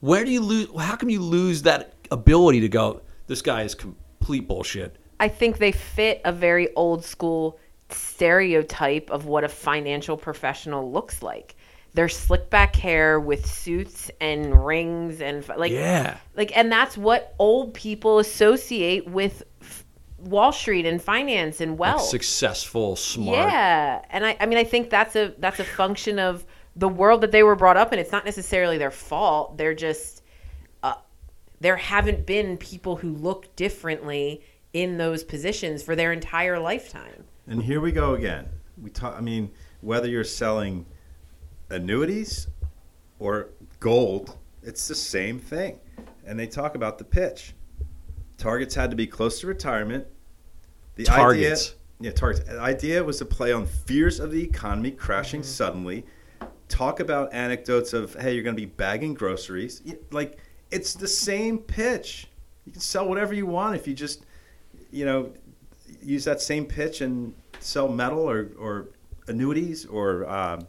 Where 0.00 0.24
do 0.24 0.30
you 0.30 0.40
lose? 0.40 0.68
How 0.78 0.96
come 0.96 1.10
you 1.10 1.20
lose 1.20 1.62
that 1.62 1.94
ability 2.10 2.60
to 2.60 2.68
go? 2.68 3.02
This 3.26 3.42
guy 3.42 3.62
is 3.62 3.74
complete 3.74 4.48
bullshit. 4.48 4.96
I 5.20 5.28
think 5.28 5.58
they 5.58 5.72
fit 5.72 6.20
a 6.24 6.32
very 6.32 6.74
old 6.74 7.04
school 7.04 7.58
stereotype 7.90 9.10
of 9.10 9.26
what 9.26 9.44
a 9.44 9.48
financial 9.48 10.16
professional 10.16 10.90
looks 10.90 11.22
like. 11.22 11.56
Their 11.92 12.08
slick 12.08 12.50
back 12.50 12.76
hair 12.76 13.18
with 13.18 13.44
suits 13.44 14.10
and 14.20 14.64
rings 14.64 15.20
and 15.20 15.46
like 15.56 15.72
Yeah. 15.72 16.16
like 16.36 16.56
and 16.56 16.70
that's 16.70 16.96
what 16.96 17.34
old 17.38 17.74
people 17.74 18.18
associate 18.20 19.08
with 19.08 19.42
Wall 20.18 20.52
Street 20.52 20.86
and 20.86 21.02
finance 21.02 21.60
and 21.60 21.72
Like 21.72 21.96
wealth. 21.96 22.02
successful, 22.08 22.94
smart. 22.94 23.38
Yeah, 23.38 24.02
and 24.10 24.24
I, 24.24 24.36
I 24.38 24.46
mean, 24.46 24.58
I 24.58 24.64
think 24.64 24.88
that's 24.90 25.16
a 25.16 25.34
that's 25.38 25.58
a 25.58 25.64
function 25.64 26.18
of 26.18 26.44
the 26.80 26.88
world 26.88 27.20
that 27.20 27.30
they 27.30 27.42
were 27.42 27.54
brought 27.54 27.76
up 27.76 27.92
in. 27.92 27.98
It's 27.98 28.10
not 28.10 28.24
necessarily 28.24 28.78
their 28.78 28.90
fault. 28.90 29.58
They're 29.58 29.74
just 29.74 30.22
uh, 30.82 30.94
there 31.60 31.76
haven't 31.76 32.24
been 32.24 32.56
people 32.56 32.96
who 32.96 33.10
look 33.10 33.54
differently 33.54 34.42
in 34.72 34.96
those 34.96 35.22
positions 35.22 35.82
for 35.82 35.94
their 35.94 36.12
entire 36.12 36.58
lifetime. 36.58 37.24
And 37.46 37.62
here 37.62 37.80
we 37.80 37.92
go 37.92 38.14
again. 38.14 38.48
We 38.80 38.88
talk. 38.88 39.14
I 39.16 39.20
mean, 39.20 39.50
whether 39.82 40.08
you're 40.08 40.24
selling 40.24 40.86
annuities 41.68 42.48
or 43.18 43.50
gold, 43.78 44.38
it's 44.62 44.88
the 44.88 44.94
same 44.94 45.38
thing. 45.38 45.78
And 46.24 46.38
they 46.38 46.46
talk 46.46 46.76
about 46.76 46.96
the 46.96 47.04
pitch. 47.04 47.54
Targets 48.38 48.74
had 48.74 48.88
to 48.88 48.96
be 48.96 49.06
close 49.06 49.40
to 49.40 49.46
retirement. 49.46 50.06
The 50.94 51.04
Targets. 51.04 51.74
idea, 52.00 52.10
yeah, 52.10 52.12
targets. 52.12 52.48
The 52.48 52.58
idea 52.58 53.04
was 53.04 53.18
to 53.18 53.26
play 53.26 53.52
on 53.52 53.66
fears 53.66 54.18
of 54.18 54.32
the 54.32 54.42
economy 54.42 54.92
crashing 54.92 55.42
suddenly. 55.42 56.06
Talk 56.70 57.00
about 57.00 57.34
anecdotes 57.34 57.92
of 57.92 58.14
hey, 58.14 58.32
you're 58.34 58.42
going 58.42 58.56
to 58.56 58.60
be 58.60 58.66
bagging 58.66 59.12
groceries. 59.12 59.82
Like 60.10 60.38
it's 60.70 60.94
the 60.94 61.08
same 61.08 61.58
pitch. 61.58 62.28
You 62.64 62.72
can 62.72 62.80
sell 62.80 63.06
whatever 63.06 63.34
you 63.34 63.44
want 63.44 63.76
if 63.76 63.86
you 63.86 63.92
just, 63.94 64.24
you 64.90 65.04
know, 65.04 65.32
use 66.02 66.24
that 66.24 66.40
same 66.40 66.64
pitch 66.64 67.00
and 67.02 67.34
sell 67.58 67.88
metal 67.88 68.20
or, 68.20 68.50
or 68.58 68.88
annuities 69.28 69.84
or 69.84 70.26
um, 70.30 70.66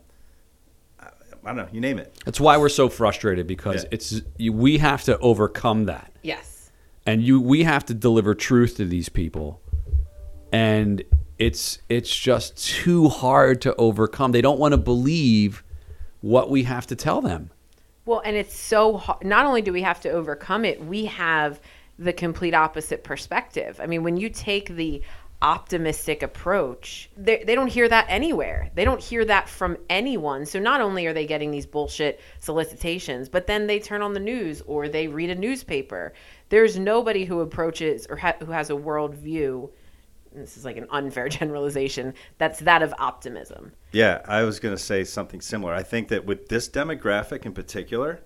I 1.00 1.08
don't 1.46 1.56
know, 1.56 1.68
you 1.72 1.82
name 1.82 1.98
it. 1.98 2.14
That's 2.26 2.40
why 2.40 2.58
we're 2.58 2.70
so 2.70 2.90
frustrated 2.90 3.48
because 3.48 3.84
Yeah. 3.84 3.90
it's 3.92 4.22
you, 4.38 4.54
we 4.54 4.78
have 4.80 5.04
to 5.04 5.18
overcome 5.20 5.86
that. 5.86 6.12
Yes. 6.24 6.72
and 7.08 7.24
you 7.24 7.40
we 7.42 7.64
have 7.64 7.86
to 7.86 7.94
deliver 7.96 8.36
truth 8.36 8.78
to 8.78 8.86
these 8.86 9.10
people 9.10 9.60
and 10.52 11.04
it's 11.40 11.80
it's 11.90 12.16
just 12.16 12.56
too 12.64 13.10
hard 13.10 13.60
to 13.62 13.74
overcome 13.76 14.32
they 14.32 14.42
don't 14.42 14.60
want 14.60 14.74
to 14.74 14.78
believe 14.78 15.64
what 16.22 16.50
we 16.50 16.64
have 16.64 16.88
to 16.88 16.96
tell 16.96 17.22
them 17.22 17.52
Well, 18.06 18.22
and 18.26 18.36
it's 18.36 18.56
so 18.56 18.98
hard. 18.98 19.24
Not 19.24 19.46
only 19.46 19.62
do 19.62 19.74
we 19.74 19.82
have 19.82 20.02
to 20.02 20.10
overcome 20.10 20.66
it, 20.66 20.84
we 20.84 21.06
have 21.06 21.60
the 22.00 22.14
complete 22.14 22.56
opposite 22.56 23.04
perspective. 23.04 23.80
I 23.82 23.86
mean, 23.86 24.04
when 24.04 24.18
you 24.18 24.30
take 24.30 24.70
the 24.70 25.04
optimistic 25.42 26.22
approach, 26.22 27.10
they, 27.18 27.44
they 27.44 27.56
don't 27.56 27.68
hear 27.68 27.90
that 27.90 28.06
anywhere. 28.10 28.70
They 28.76 28.86
don't 28.86 29.02
hear 29.02 29.26
that 29.26 29.50
from 29.50 29.78
anyone. 29.90 30.46
So 30.46 30.60
not 30.60 30.82
only 30.82 31.06
are 31.08 31.14
they 31.14 31.26
getting 31.26 31.52
these 31.52 31.66
bullshit 31.66 32.20
solicitations, 32.40 33.28
but 33.28 33.48
then 33.48 33.68
they 33.68 33.80
turn 33.80 34.02
on 34.02 34.14
the 34.14 34.20
news 34.20 34.62
or 34.68 34.88
they 34.88 35.08
read 35.08 35.32
a 35.32 35.36
newspaper. 35.36 36.14
There's 36.50 36.78
nobody 36.78 37.26
who 37.26 37.40
approaches 37.40 38.06
or 38.10 38.18
ha- 38.18 38.36
who 38.40 38.52
has 38.52 38.70
a 38.70 38.74
worldview. 38.74 39.70
This 40.34 40.58
is 40.58 40.66
like 40.66 40.78
an 40.78 40.88
unfair 40.90 41.30
generalization. 41.40 42.14
That's 42.38 42.60
that 42.60 42.82
of 42.82 42.94
optimism. 43.00 43.74
Yeah, 43.92 44.22
I 44.26 44.44
was 44.44 44.60
going 44.60 44.76
to 44.76 44.82
say 44.82 45.04
something 45.04 45.42
similar. 45.42 45.74
I 45.74 45.84
think 45.84 46.08
that 46.10 46.26
with 46.26 46.48
this 46.48 46.70
demographic 46.70 47.46
in 47.46 47.54
particular, 47.54 48.22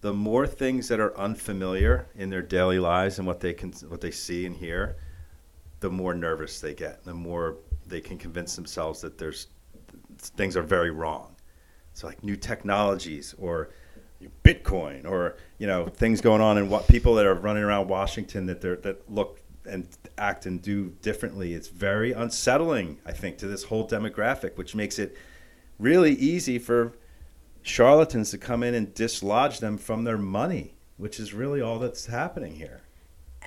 the 0.00 0.12
more 0.12 0.46
things 0.46 0.88
that 0.88 1.00
are 1.00 1.16
unfamiliar 1.18 2.06
in 2.14 2.30
their 2.30 2.42
daily 2.42 2.78
lives 2.78 3.18
and 3.18 3.26
what 3.26 3.40
they 3.40 3.52
can 3.52 3.72
what 3.88 4.00
they 4.00 4.10
see 4.10 4.46
and 4.46 4.54
hear, 4.54 4.96
the 5.80 5.90
more 5.90 6.14
nervous 6.14 6.60
they 6.60 6.74
get. 6.74 7.04
The 7.04 7.14
more 7.14 7.56
they 7.86 8.00
can 8.00 8.18
convince 8.18 8.54
themselves 8.54 9.00
that 9.00 9.18
there's 9.18 9.48
things 10.18 10.56
are 10.56 10.62
very 10.62 10.90
wrong. 10.90 11.34
So 11.94 12.06
like 12.06 12.22
new 12.22 12.36
technologies 12.36 13.34
or 13.38 13.70
Bitcoin 14.44 15.04
or 15.04 15.36
you 15.58 15.66
know 15.66 15.86
things 15.86 16.20
going 16.20 16.40
on 16.40 16.58
and 16.58 16.70
what 16.70 16.88
people 16.88 17.14
that 17.16 17.26
are 17.26 17.34
running 17.34 17.62
around 17.62 17.88
Washington 17.88 18.46
that 18.46 18.60
they're 18.60 18.76
that 18.76 19.10
look 19.10 19.40
and 19.68 19.88
act 20.16 20.46
and 20.46 20.60
do 20.60 20.94
differently. 21.02 21.54
It's 21.54 21.68
very 21.68 22.12
unsettling, 22.12 22.98
I 23.06 23.12
think, 23.12 23.38
to 23.38 23.46
this 23.46 23.64
whole 23.64 23.86
demographic, 23.86 24.56
which 24.56 24.74
makes 24.74 24.98
it 24.98 25.16
really 25.78 26.12
easy 26.14 26.58
for 26.58 26.92
charlatans 27.62 28.30
to 28.30 28.38
come 28.38 28.62
in 28.62 28.74
and 28.74 28.94
dislodge 28.94 29.60
them 29.60 29.78
from 29.78 30.04
their 30.04 30.18
money, 30.18 30.74
which 30.96 31.20
is 31.20 31.34
really 31.34 31.60
all 31.60 31.78
that's 31.78 32.06
happening 32.06 32.56
here. 32.56 32.82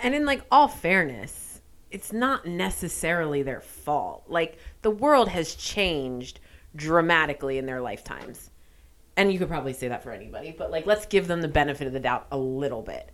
And 0.01 0.15
in 0.15 0.26
like 0.26 0.43
all 0.51 0.67
fairness, 0.67 1.61
it's 1.89 2.13
not 2.13 2.45
necessarily 2.45 3.43
their 3.43 3.61
fault. 3.61 4.24
Like 4.28 4.57
the 4.82 4.91
world 4.91 5.28
has 5.30 5.55
changed 5.55 6.39
dramatically 6.76 7.57
in 7.57 7.65
their 7.65 7.82
lifetimes. 7.82 8.49
And 9.17 9.32
you 9.32 9.38
could 9.38 9.49
probably 9.49 9.74
say 9.74 9.89
that 9.89 10.03
for 10.03 10.11
anybody, 10.11 10.55
but 10.57 10.72
like 10.72 10.86
let's 10.86 11.05
give 11.05 11.28
them 11.28 11.41
the 11.41 11.47
benefit 11.47 11.88
of 11.88 11.93
the 11.93 11.99
doubt 11.99 12.28
a 12.32 12.38
little 12.38 12.82
bit. 12.82 13.11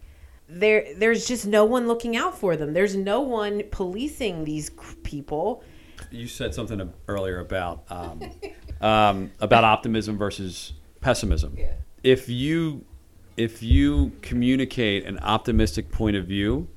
There 0.50 0.86
there's 0.96 1.28
just 1.28 1.46
no 1.46 1.66
one 1.66 1.88
looking 1.88 2.16
out 2.16 2.38
for 2.38 2.56
them. 2.56 2.74
There's 2.74 2.96
no 2.96 3.22
one 3.22 3.64
policing 3.72 4.46
these 4.46 4.70
people. 5.04 5.64
You 6.12 6.28
said 6.28 6.54
something 6.54 6.94
earlier 7.08 7.40
about 7.40 7.84
um, 7.90 8.22
um, 8.82 9.32
about 9.42 9.64
optimism 9.64 10.18
versus 10.18 10.74
pessimism. 11.02 11.58
If 12.04 12.30
you 12.30 12.86
if 13.36 13.62
you 13.62 14.14
communicate 14.22 15.06
an 15.06 15.20
optimistic 15.20 15.92
point 15.92 16.16
of 16.16 16.26
view, 16.26 16.68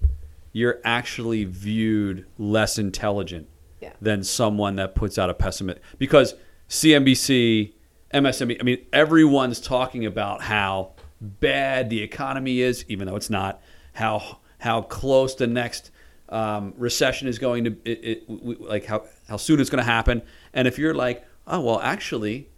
you're 0.53 0.81
actually 0.85 1.45
viewed 1.45 2.27
less 2.39 2.77
intelligent 2.77 3.47
Yeah. 3.81 3.93
than 4.03 4.25
someone 4.25 4.77
that 4.77 4.95
puts 4.97 5.17
out 5.17 5.31
a 5.31 5.35
pessimist 5.35 5.79
because 5.99 6.35
CNBC, 6.69 7.73
MSNBC, 8.13 8.57
I 8.61 8.65
mean 8.65 8.79
everyone's 8.93 9.61
talking 9.61 10.05
about 10.07 10.43
how 10.43 10.93
bad 11.21 11.91
the 11.91 12.03
economy 12.03 12.61
is 12.61 12.85
even 12.89 13.07
though 13.07 13.17
it's 13.17 13.31
not 13.31 13.61
how 13.95 14.39
how 14.59 14.83
close 14.83 15.35
the 15.35 15.47
next 15.47 15.91
um, 16.29 16.73
recession 16.77 17.29
is 17.29 17.39
going 17.39 17.65
to 17.65 17.77
it, 17.85 18.25
it, 18.29 18.61
like 18.61 18.87
how 18.87 19.05
how 19.29 19.37
soon 19.37 19.61
it's 19.61 19.71
going 19.71 19.85
to 19.85 19.91
happen 19.91 20.23
and 20.55 20.67
if 20.67 20.79
you're 20.79 20.95
like 20.95 21.27
oh 21.47 21.61
well 21.61 21.81
actually 21.81 22.49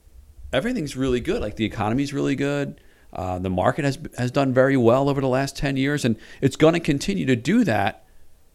everything's 0.52 0.96
really 0.96 1.20
good. 1.20 1.40
Like 1.40 1.56
the 1.56 1.64
economy's 1.64 2.12
really 2.12 2.36
good. 2.36 2.80
Uh, 3.12 3.38
the 3.38 3.50
market 3.50 3.84
has 3.84 3.98
has 4.16 4.30
done 4.30 4.52
very 4.52 4.76
well 4.76 5.08
over 5.08 5.20
the 5.20 5.28
last 5.28 5.56
ten 5.56 5.76
years, 5.76 6.04
and 6.04 6.16
it's 6.40 6.56
going 6.56 6.74
to 6.74 6.80
continue 6.80 7.26
to 7.26 7.36
do 7.36 7.64
that 7.64 8.04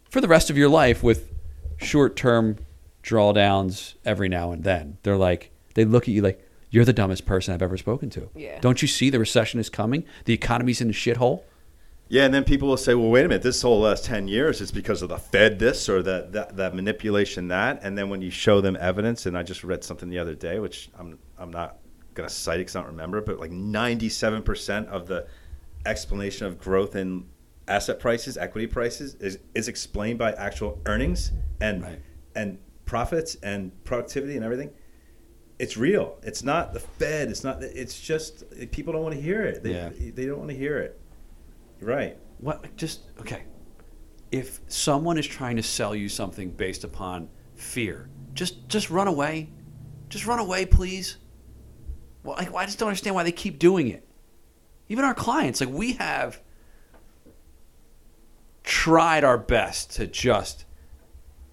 for 0.10 0.22
the 0.22 0.28
rest 0.28 0.50
of 0.50 0.58
your 0.58 0.70
life 0.70 1.04
with 1.04 1.32
short 1.78 2.16
term 2.16 2.58
drawdowns 3.04 3.96
every 4.06 4.30
now 4.30 4.52
and 4.52 4.64
then. 4.64 4.98
They're 5.04 5.18
like 5.18 5.52
they 5.76 5.86
look 5.86 6.04
at 6.04 6.10
you 6.10 6.22
like 6.22 6.47
you're 6.70 6.86
the 6.86 6.94
dumbest 6.94 7.26
person 7.26 7.54
I've 7.54 7.62
ever 7.62 7.78
spoken 7.78 8.10
to. 8.12 8.30
Yeah. 8.36 8.60
Don't 8.60 8.82
you 8.82 8.88
see 8.88 9.10
the 9.10 9.20
recession 9.20 9.60
is 9.60 9.70
coming? 9.70 10.04
The 10.26 10.34
economy's 10.34 10.82
in 10.82 10.90
a 10.90 10.94
shithole. 10.94 11.44
Yeah, 12.10 12.24
and 12.24 12.34
then 12.34 12.46
people 12.46 12.70
will 12.70 12.78
say, 12.78 12.94
"Well, 12.96 13.10
wait 13.10 13.26
a 13.26 13.28
minute. 13.28 13.44
This 13.44 13.62
whole 13.62 13.82
last 13.82 14.06
ten 14.06 14.30
years, 14.30 14.62
it's 14.62 14.72
because 14.72 15.02
of 15.02 15.10
the 15.10 15.18
Fed, 15.18 15.60
this 15.60 15.90
or 15.90 16.02
that, 16.04 16.32
that, 16.32 16.56
that 16.56 16.74
manipulation, 16.74 17.50
that." 17.50 17.80
And 17.84 17.98
then 17.98 18.08
when 18.10 18.22
you 18.22 18.30
show 18.32 18.62
them 18.62 18.78
evidence, 18.80 19.26
and 19.26 19.38
I 19.38 19.44
just 19.44 19.64
read 19.64 19.84
something 19.84 20.08
the 20.10 20.18
other 20.20 20.34
day, 20.36 20.60
which 20.60 20.90
I'm 20.98 21.20
I'm 21.38 21.52
not 21.52 21.80
gonna 22.14 22.30
cite 22.30 22.56
it 22.56 22.60
because 22.60 22.78
I 22.78 22.80
don't 22.80 22.92
remember, 22.92 23.20
but 23.22 23.40
like 23.40 23.52
97 23.52 24.42
percent 24.44 24.88
of 24.88 25.08
the 25.08 25.28
explanation 25.86 26.48
of 26.48 26.58
growth 26.60 26.96
in 26.96 27.26
asset 27.68 28.00
prices, 28.00 28.38
equity 28.38 28.68
prices, 28.68 29.16
is 29.16 29.40
is 29.54 29.68
explained 29.68 30.18
by 30.18 30.32
actual 30.34 30.80
earnings 30.86 31.32
and 31.60 31.84
Right. 31.84 32.00
and 32.36 32.58
profits 32.86 33.36
and 33.44 33.72
productivity 33.84 34.36
and 34.38 34.46
everything. 34.46 34.70
It's 35.60 35.76
real. 35.76 36.18
It's 36.22 36.44
not 36.44 36.74
the 36.74 36.80
Fed. 36.80 37.30
It's 37.30 37.44
not. 37.44 37.64
It's 37.64 38.00
just 38.00 38.44
people 38.72 38.94
don't 38.94 39.02
want 39.02 39.16
to 39.16 39.22
hear 39.22 39.44
it. 39.44 39.64
They, 39.64 39.74
Yeah. 39.74 39.90
they 39.90 40.26
don't 40.26 40.38
want 40.38 40.52
to 40.52 40.56
hear 40.58 40.78
it. 40.80 41.00
Right. 41.82 42.18
What 42.40 42.76
just 42.76 43.02
okay. 43.20 43.44
If 44.32 44.60
someone 44.68 45.18
is 45.18 45.26
trying 45.26 45.56
to 45.56 45.64
sell 45.64 45.96
you 45.96 46.10
something 46.10 46.52
based 46.52 46.84
upon 46.84 47.30
fear, 47.56 48.10
just 48.34 48.68
just 48.68 48.90
run 48.90 49.08
away. 49.08 49.50
Just 50.10 50.26
run 50.28 50.40
away, 50.40 50.66
please. 50.66 51.18
Well, 52.24 52.36
like, 52.38 52.54
I 52.54 52.66
just 52.66 52.78
don't 52.78 52.90
understand 52.90 53.16
why 53.16 53.24
they 53.24 53.32
keep 53.32 53.58
doing 53.58 53.88
it. 53.88 54.08
Even 54.90 55.06
our 55.06 55.14
clients, 55.14 55.60
like 55.60 55.70
we 55.70 55.94
have 55.94 56.42
tried 58.64 59.24
our 59.24 59.38
best 59.38 59.92
to 59.96 60.08
just 60.08 60.66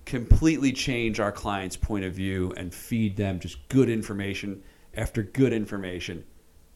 completely 0.04 0.72
change 0.72 1.20
our 1.20 1.32
clients' 1.32 1.76
point 1.76 2.04
of 2.04 2.12
view 2.12 2.52
and 2.56 2.74
feed 2.74 3.16
them 3.16 3.40
just 3.40 3.68
good 3.68 3.88
information 3.88 4.62
after 4.96 5.22
good 5.22 5.52
information. 5.52 6.24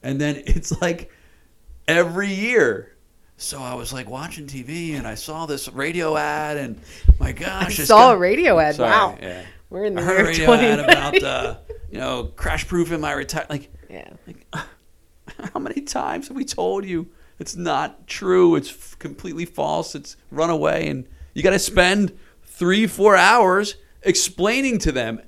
And 0.02 0.20
then 0.20 0.36
it's 0.46 0.80
like 0.80 1.10
every 1.86 2.32
year. 2.32 2.94
So 3.36 3.60
I 3.60 3.74
was 3.74 3.92
like 3.92 4.10
watching 4.10 4.46
TV 4.46 4.94
and 4.94 5.06
I 5.06 5.14
saw 5.14 5.46
this 5.46 5.68
radio 5.68 6.16
ad 6.16 6.56
and 6.56 6.80
my 7.20 7.32
gosh, 7.32 7.78
I 7.78 7.84
saw 7.84 8.08
got- 8.08 8.14
a 8.14 8.18
radio 8.18 8.58
ad. 8.58 8.74
Sorry, 8.74 8.90
wow. 8.90 9.18
yeah. 9.20 9.44
We're 9.70 9.84
in 9.84 9.94
the 9.94 10.00
I 10.00 10.04
heard 10.04 10.20
a 10.20 10.24
radio 10.24 10.46
20. 10.46 10.66
ad 10.66 10.80
about 10.80 11.22
uh, 11.22 11.56
you 11.90 11.98
know 11.98 12.32
crash 12.34 12.66
proof 12.66 12.90
in 12.90 13.00
my 13.00 13.12
retire. 13.12 13.46
Like, 13.50 13.70
yeah. 13.90 14.10
like 14.26 14.46
how 15.52 15.60
many 15.60 15.82
times 15.82 16.28
have 16.28 16.36
we 16.36 16.44
told 16.44 16.84
you 16.86 17.06
it's 17.38 17.54
not 17.54 18.06
true? 18.06 18.56
It's 18.56 18.70
f- 18.70 18.98
completely 18.98 19.44
false. 19.44 19.94
It's 19.94 20.16
run 20.30 20.48
away, 20.50 20.88
and 20.88 21.06
you 21.34 21.42
got 21.42 21.50
to 21.50 21.58
spend 21.58 22.18
three, 22.58 22.86
four 22.86 23.16
hours 23.16 23.76
explaining 24.02 24.78
to 24.80 24.92
them 24.92 25.20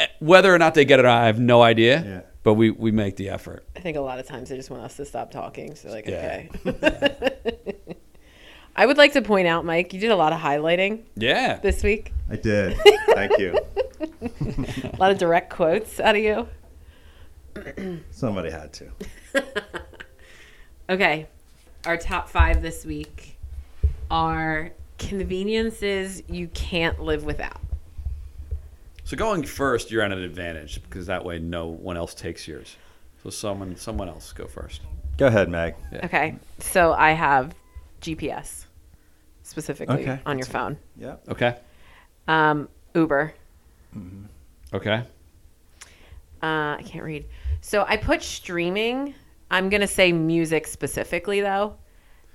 eh, 0.00 0.06
whether 0.20 0.54
or 0.54 0.58
not 0.58 0.74
they 0.74 0.84
get 0.84 0.98
it. 1.00 1.04
I 1.06 1.26
have 1.26 1.38
no 1.38 1.62
idea. 1.62 2.02
Yeah. 2.04 2.20
But 2.42 2.54
we, 2.54 2.70
we 2.70 2.92
make 2.92 3.16
the 3.16 3.28
effort. 3.30 3.66
I 3.74 3.80
think 3.80 3.96
a 3.96 4.00
lot 4.00 4.20
of 4.20 4.26
times 4.26 4.50
they 4.50 4.56
just 4.56 4.70
want 4.70 4.84
us 4.84 4.96
to 4.98 5.04
stop 5.04 5.32
talking. 5.32 5.74
So 5.74 5.90
like, 5.90 6.06
Yeah. 6.06 6.44
okay. 6.64 7.74
I 8.76 8.86
would 8.86 8.98
like 8.98 9.14
to 9.14 9.22
point 9.22 9.48
out, 9.48 9.64
Mike, 9.64 9.92
you 9.92 9.98
did 10.00 10.10
a 10.10 10.16
lot 10.16 10.32
of 10.32 10.40
highlighting 10.40 11.02
Yeah. 11.16 11.58
this 11.58 11.82
week. 11.82 12.12
I 12.30 12.36
did. 12.36 12.76
Thank 13.08 13.38
you. 13.38 13.58
A 14.92 14.96
lot 14.98 15.10
of 15.10 15.18
direct 15.18 15.50
quotes 15.50 15.98
out 15.98 16.14
of 16.16 16.22
you. 16.22 16.48
Somebody 18.10 18.50
had 18.50 18.72
to. 18.74 18.90
Okay. 20.90 21.26
Our 21.86 21.96
top 21.96 22.28
five 22.28 22.62
this 22.62 22.84
week 22.84 23.38
are 24.10 24.72
conveniences 24.98 26.22
you 26.28 26.48
can't 26.48 27.00
live 27.00 27.24
without. 27.24 27.60
So 29.04 29.16
going 29.16 29.44
first, 29.44 29.90
you're 29.90 30.02
at 30.02 30.10
an 30.10 30.18
advantage 30.22 30.82
because 30.82 31.06
that 31.06 31.24
way 31.24 31.38
no 31.38 31.66
one 31.66 31.96
else 31.96 32.12
takes 32.14 32.48
yours. 32.48 32.76
So 33.22 33.30
someone 33.30 33.76
someone 33.76 34.08
else 34.08 34.32
go 34.32 34.46
first. 34.46 34.80
Go 35.16 35.26
ahead, 35.28 35.48
Meg. 35.48 35.74
Okay. 36.04 36.36
So 36.58 36.92
I 36.92 37.12
have 37.12 37.54
GPS 38.00 38.66
specifically 39.42 40.02
Okay, 40.02 40.20
on 40.26 40.38
your 40.38 40.46
phone. 40.46 40.76
Yeah. 40.96 41.16
Okay. 41.28 41.56
Um, 42.28 42.68
Uber. 42.94 43.32
Okay. 44.74 45.02
Uh, 46.42 46.76
I 46.78 46.82
can't 46.84 47.04
read. 47.04 47.26
So 47.60 47.84
I 47.88 47.96
put 47.96 48.22
streaming. 48.22 49.14
I'm 49.50 49.68
gonna 49.68 49.86
say 49.86 50.12
music 50.12 50.66
specifically 50.66 51.40
though, 51.40 51.76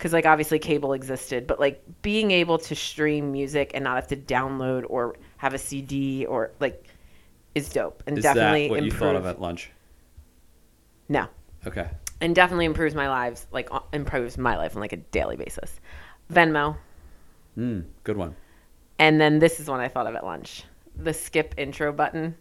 because 0.01 0.13
like 0.13 0.25
obviously 0.25 0.57
cable 0.57 0.93
existed, 0.93 1.45
but 1.45 1.59
like 1.59 1.79
being 2.01 2.31
able 2.31 2.57
to 2.57 2.73
stream 2.73 3.31
music 3.31 3.69
and 3.75 3.83
not 3.83 3.97
have 3.97 4.07
to 4.07 4.15
download 4.17 4.83
or 4.89 5.15
have 5.37 5.53
a 5.53 5.59
CD 5.59 6.25
or 6.25 6.49
like 6.59 6.87
is 7.53 7.69
dope 7.69 8.01
and 8.07 8.17
Is 8.17 8.23
definitely 8.23 8.63
that 8.67 8.71
what 8.71 8.83
you 8.83 8.89
thought 8.89 9.15
of 9.15 9.27
at 9.27 9.39
lunch? 9.39 9.69
No, 11.07 11.27
Okay. 11.67 11.87
and 12.19 12.33
definitely 12.33 12.65
improves 12.65 12.95
my 12.95 13.09
lives 13.09 13.45
like 13.51 13.69
improves 13.93 14.39
my 14.39 14.57
life 14.57 14.75
on 14.75 14.81
like 14.81 14.93
a 14.93 14.97
daily 14.97 15.35
basis. 15.35 15.79
Venmo, 16.33 16.77
Mm, 17.55 17.83
good 18.03 18.17
one. 18.17 18.35
and 18.97 19.21
then 19.21 19.37
this 19.37 19.59
is 19.59 19.67
one 19.67 19.79
I 19.81 19.87
thought 19.87 20.07
of 20.07 20.15
at 20.15 20.25
lunch: 20.25 20.63
the 20.95 21.13
skip 21.13 21.53
intro 21.57 21.93
button. 21.93 22.35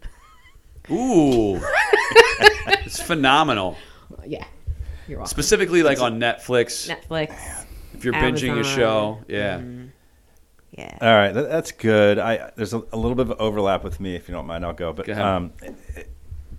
Ooh, 0.89 1.57
it's 2.39 2.99
phenomenal. 2.99 3.77
Yeah, 4.25 4.45
you're 5.11 5.19
welcome. 5.19 5.29
Specifically, 5.29 5.83
like 5.83 5.99
on 6.01 6.19
Netflix, 6.19 6.89
Netflix. 6.89 7.35
if 7.93 8.03
you're 8.03 8.13
binging 8.13 8.49
a 8.49 8.51
Amazon. 8.53 8.75
show. 8.75 9.19
Yeah. 9.27 9.61
Yeah. 10.71 10.97
All 11.01 11.13
right, 11.13 11.33
that, 11.33 11.49
that's 11.49 11.73
good. 11.73 12.17
I 12.17 12.51
there's 12.55 12.73
a, 12.73 12.81
a 12.93 12.97
little 12.97 13.15
bit 13.15 13.29
of 13.29 13.39
overlap 13.41 13.83
with 13.83 13.99
me, 13.99 14.15
if 14.15 14.29
you 14.29 14.33
don't 14.33 14.47
mind, 14.47 14.65
I'll 14.65 14.73
go. 14.73 14.93
But 14.93 15.05
Go 15.07 15.11
ahead. 15.11 15.23
um, 15.25 15.51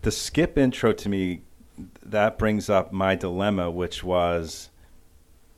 the 0.02 0.10
skip 0.10 0.58
intro 0.58 0.92
to 0.92 1.08
me 1.08 1.40
that 2.04 2.38
brings 2.38 2.68
up 2.68 2.92
my 2.92 3.14
dilemma, 3.14 3.70
which 3.70 4.04
was 4.04 4.68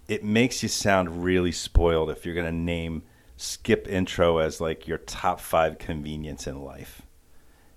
it 0.07 0.23
makes 0.23 0.63
you 0.63 0.69
sound 0.69 1.25
really 1.25 1.51
spoiled 1.51 2.11
if 2.11 2.25
you're 2.25 2.35
going 2.35 2.47
to 2.47 2.53
name 2.53 3.03
skip 3.37 3.89
intro 3.89 4.39
as 4.39 4.61
like 4.61 4.87
your 4.87 4.99
top 4.99 5.41
five 5.41 5.79
convenience 5.79 6.47
in 6.47 6.63
life. 6.63 7.03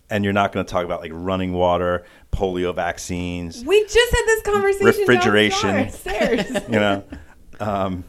And 0.10 0.24
you're 0.24 0.34
not 0.34 0.54
going 0.54 0.66
to 0.66 0.72
talk 0.72 0.86
about 0.86 1.02
like 1.02 1.12
running 1.14 1.52
water, 1.52 2.06
polio 2.32 2.74
vaccines, 2.74 3.64
We 3.66 3.84
just 3.84 4.16
had 4.16 4.26
this 4.26 4.42
conversation. 4.44 4.86
Refrigeration. 4.86 5.76
downstairs. 5.76 6.50
you 6.70 6.80
know. 6.80 7.04
Um, 7.60 8.06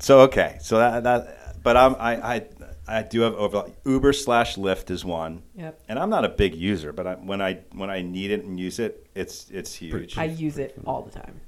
so 0.00 0.20
okay, 0.20 0.58
so 0.60 0.78
that 0.78 1.04
that, 1.04 1.62
but 1.62 1.76
I'm, 1.76 1.94
I 1.96 2.34
I 2.34 2.46
I 2.88 3.02
do 3.02 3.20
have 3.20 3.34
overlap. 3.34 3.70
Uber 3.84 4.12
slash 4.12 4.56
Lyft 4.56 4.90
is 4.90 5.04
one, 5.04 5.42
yep. 5.54 5.80
and 5.88 5.98
I'm 5.98 6.10
not 6.10 6.24
a 6.24 6.28
big 6.28 6.54
user, 6.54 6.92
but 6.92 7.06
I, 7.06 7.14
when 7.14 7.40
I 7.40 7.60
when 7.72 7.88
I 7.88 8.02
need 8.02 8.30
it 8.30 8.44
and 8.44 8.58
use 8.58 8.78
it, 8.78 9.06
it's 9.14 9.48
it's 9.50 9.74
huge. 9.74 10.18
I 10.18 10.24
use 10.24 10.58
it 10.58 10.74
all 10.86 11.02
the 11.02 11.10
time. 11.10 11.40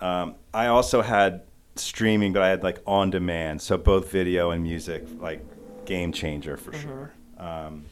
Um, 0.00 0.34
I 0.52 0.66
also 0.66 1.00
had 1.00 1.42
streaming, 1.76 2.32
but 2.32 2.42
I 2.42 2.48
had 2.48 2.62
like 2.62 2.80
on 2.86 3.10
demand, 3.10 3.62
so 3.62 3.78
both 3.78 4.10
video 4.10 4.50
and 4.50 4.62
music, 4.62 5.04
like 5.18 5.42
game 5.86 6.12
changer 6.12 6.56
for 6.56 6.72
sure. 6.74 7.12
Um, 7.38 7.86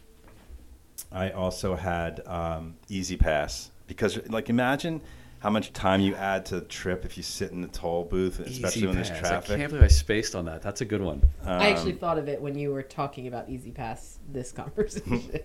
I 1.12 1.30
also 1.30 1.74
had 1.76 2.26
um, 2.26 2.74
E-ZPass 2.88 3.68
because, 3.86 4.18
like, 4.28 4.48
imagine 4.50 5.00
how 5.40 5.50
much 5.50 5.72
time 5.72 6.00
you 6.00 6.14
add 6.14 6.46
to 6.46 6.56
the 6.60 6.66
trip 6.66 7.04
if 7.04 7.16
you 7.16 7.22
sit 7.22 7.50
in 7.50 7.60
the 7.62 7.68
toll 7.68 8.04
booth, 8.04 8.38
especially 8.40 8.78
Easy 8.78 8.86
when 8.86 8.94
there's 8.96 9.10
Pass. 9.10 9.18
traffic. 9.20 9.50
I 9.50 9.56
can't 9.58 9.70
believe 9.70 9.84
I 9.84 9.88
spaced 9.88 10.34
on 10.36 10.44
that. 10.44 10.62
That's 10.62 10.80
a 10.80 10.84
good 10.84 11.00
one. 11.02 11.22
I 11.44 11.70
actually 11.70 11.92
thought 11.92 12.16
of 12.18 12.28
it 12.28 12.40
when 12.40 12.56
you 12.56 12.72
were 12.72 12.82
talking 12.82 13.26
about 13.26 13.48
E-ZPass 13.48 14.18
this 14.32 14.52
conversation. 14.60 15.30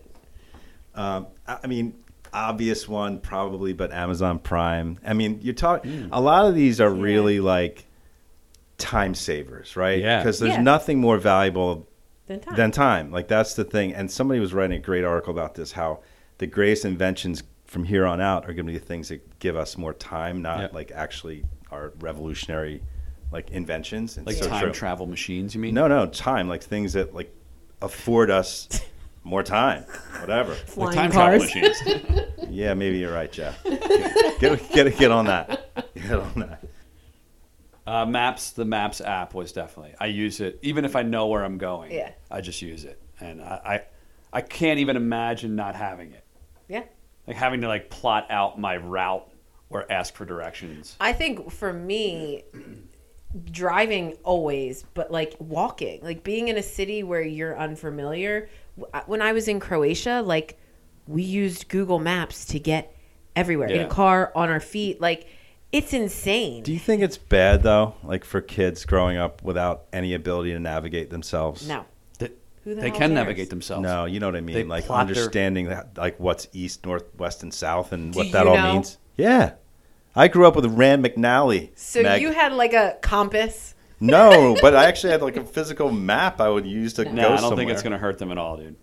Um, 0.96 1.28
I 1.48 1.60
I 1.64 1.68
mean, 1.68 1.94
obvious 2.34 2.88
one 2.88 3.20
probably, 3.20 3.72
but 3.74 3.92
Amazon 3.92 4.40
Prime. 4.40 4.98
I 5.06 5.14
mean, 5.14 5.40
you're 5.44 5.54
talking. 5.54 6.06
Hmm. 6.06 6.08
A 6.12 6.20
lot 6.20 6.48
of 6.48 6.56
these 6.56 6.82
are 6.82 6.90
really 6.90 7.40
like 7.40 7.86
time 8.80 9.14
savers, 9.14 9.76
right? 9.76 10.00
Yeah. 10.02 10.20
Because 10.20 10.40
there's 10.40 10.54
Yeah. 10.56 10.62
nothing 10.62 11.00
more 11.00 11.20
valuable 11.20 11.87
then 12.28 12.40
time. 12.42 12.56
than 12.56 12.72
time. 12.72 13.12
Like 13.12 13.28
that's 13.28 13.54
the 13.56 13.64
thing. 13.64 13.94
And 13.94 14.10
somebody 14.12 14.40
was 14.40 14.54
writing 14.54 14.78
a 14.78 14.82
great 14.82 15.04
article 15.04 15.32
about 15.34 15.56
this. 15.56 15.72
How 15.72 16.00
the 16.38 16.48
greatest 16.48 16.86
inventions 16.86 17.44
from 17.66 17.84
here 17.84 18.06
on 18.06 18.22
out 18.22 18.44
are 18.46 18.54
going 18.54 18.66
to 18.66 18.72
be 18.72 18.78
the 18.78 18.86
things 18.86 19.10
that 19.10 19.40
give 19.40 19.56
us 19.56 19.78
more 19.78 19.94
time, 19.94 20.42
not 20.42 20.60
Yeah. 20.60 20.68
like 20.72 20.92
actually 20.92 21.44
our 21.72 21.92
revolutionary 22.00 22.82
like 23.32 23.50
inventions. 23.52 24.18
And 24.18 24.26
Like 24.26 24.38
so 24.38 24.48
time 24.48 24.64
true. 24.64 24.72
travel 24.72 25.06
machines, 25.06 25.54
you 25.56 25.60
mean? 25.62 25.74
No, 25.74 25.88
no, 25.88 26.06
time. 26.08 26.48
Like 26.48 26.64
things 26.64 26.94
that 26.94 27.14
like 27.14 27.34
afford 27.82 28.30
us 28.32 28.70
more 29.24 29.44
time. 29.44 29.84
Whatever. 30.22 30.52
Like 30.52 30.66
Flying 30.68 30.96
time 30.96 31.12
cars. 31.12 31.52
travel 31.52 31.70
machines. 31.72 32.22
Yeah, 32.50 32.74
maybe 32.76 32.98
you're 32.98 33.14
right, 33.14 33.30
Jeff. 33.30 33.62
Get 34.40 34.70
get 34.72 34.98
get 34.98 35.12
on 35.12 35.26
that. 35.26 35.70
Get 35.96 36.14
on 36.14 36.34
that. 36.38 36.64
Uh, 37.88 38.06
Maps, 38.06 38.52
the 38.52 38.66
Maps 38.66 39.00
app 39.00 39.34
was 39.34 39.54
definitely. 39.54 39.96
I 39.98 40.08
use 40.08 40.42
it 40.42 40.60
even 40.62 40.84
if 40.84 40.96
I 40.96 41.04
know 41.04 41.28
where 41.28 41.44
I'm 41.44 41.58
going. 41.58 41.92
Yeah. 41.92 42.12
I 42.30 42.42
just 42.42 42.62
use 42.62 42.84
it, 42.84 43.02
and 43.22 43.42
I, 43.42 43.82
I, 44.34 44.38
I 44.40 44.42
can't 44.42 44.80
even 44.80 44.98
imagine 44.98 45.56
not 45.56 45.74
having 45.76 46.12
it. 46.12 46.26
Yeah. 46.68 46.84
Like 47.26 47.38
having 47.38 47.62
to 47.62 47.68
like 47.70 47.90
plot 47.90 48.28
out 48.30 48.60
my 48.60 48.76
route 48.76 49.32
or 49.70 49.90
ask 49.90 50.16
for 50.16 50.26
directions. 50.26 50.98
I 51.00 51.14
think 51.14 51.50
for 51.50 51.72
me, 51.72 52.44
driving 53.52 54.18
always, 54.24 54.84
but 54.94 55.10
like 55.12 55.36
walking, 55.40 56.04
like 56.04 56.24
being 56.24 56.50
in 56.50 56.58
a 56.58 56.64
city 56.64 57.04
where 57.04 57.22
you're 57.22 57.58
unfamiliar. 57.58 58.50
When 59.06 59.22
I 59.22 59.32
was 59.32 59.48
in 59.48 59.60
Croatia, 59.60 60.22
like 60.22 60.60
we 61.08 61.24
used 61.24 61.70
Google 61.70 62.00
Maps 62.00 62.46
to 62.46 62.60
get 62.60 62.94
everywhere 63.36 63.70
in 63.70 63.82
a 63.82 63.88
car, 63.88 64.32
on 64.36 64.50
our 64.50 64.60
feet. 64.60 65.00
Like 65.00 65.28
it's 65.72 65.94
insane. 65.94 66.64
Do 66.64 66.72
you 66.74 66.80
think 66.80 67.02
it's 67.02 67.18
bad 67.18 67.64
though, 67.64 67.96
like 68.04 68.24
for 68.24 68.42
kids 68.42 68.86
growing 68.86 69.18
up 69.18 69.44
without 69.44 69.84
any 69.94 70.14
ability 70.14 70.54
to 70.54 70.60
navigate 70.60 71.10
themselves? 71.10 71.68
no. 71.68 71.86
They, 72.20 72.32
the 72.66 72.76
they 72.82 72.90
can 72.92 73.00
cares? 73.00 73.12
navigate 73.12 73.50
themselves. 73.50 73.84
No, 73.84 74.06
you 74.06 74.20
know 74.20 74.28
what 74.28 74.36
I 74.36 74.42
mean. 74.42 74.56
They 74.56 74.64
like 74.64 74.86
plot 74.86 75.08
their- 75.08 75.16
understanding 75.16 75.68
that, 75.70 75.98
like 75.98 76.20
what's 76.20 76.48
east, 76.54 76.86
north, 76.86 77.06
west, 77.18 77.44
and 77.44 77.54
south, 77.54 77.92
and 77.94 78.12
Do 78.14 78.20
what 78.20 78.32
that 78.34 78.46
all 78.48 78.56
know? 78.58 78.74
means. 78.74 78.98
Yeah, 79.16 79.54
I 80.16 80.28
grew 80.28 80.46
up 80.48 80.56
with 80.56 80.66
Rand 80.66 81.04
McNally. 81.06 81.70
So 81.76 82.02
Meg. 82.04 82.22
you 82.22 82.32
had 82.34 82.52
like 82.54 82.74
a 82.74 82.98
compass. 83.02 83.74
no, 84.00 84.56
but 84.62 84.76
I 84.76 84.86
actually 84.86 85.12
had 85.12 85.22
like 85.22 85.38
a 85.38 85.44
physical 85.46 85.92
map 85.92 86.40
I 86.42 86.50
would 86.50 86.66
use 86.68 86.94
to 86.94 87.06
No, 87.12 87.14
go 87.14 87.20
I 87.20 87.30
don't 87.30 87.38
somewhere. 87.40 87.58
think 87.58 87.72
it's 87.72 87.82
going 87.84 87.94
to 87.94 87.98
hurt 87.98 88.18
them 88.20 88.32
at 88.32 88.38
all, 88.38 88.58
dude. 88.58 88.76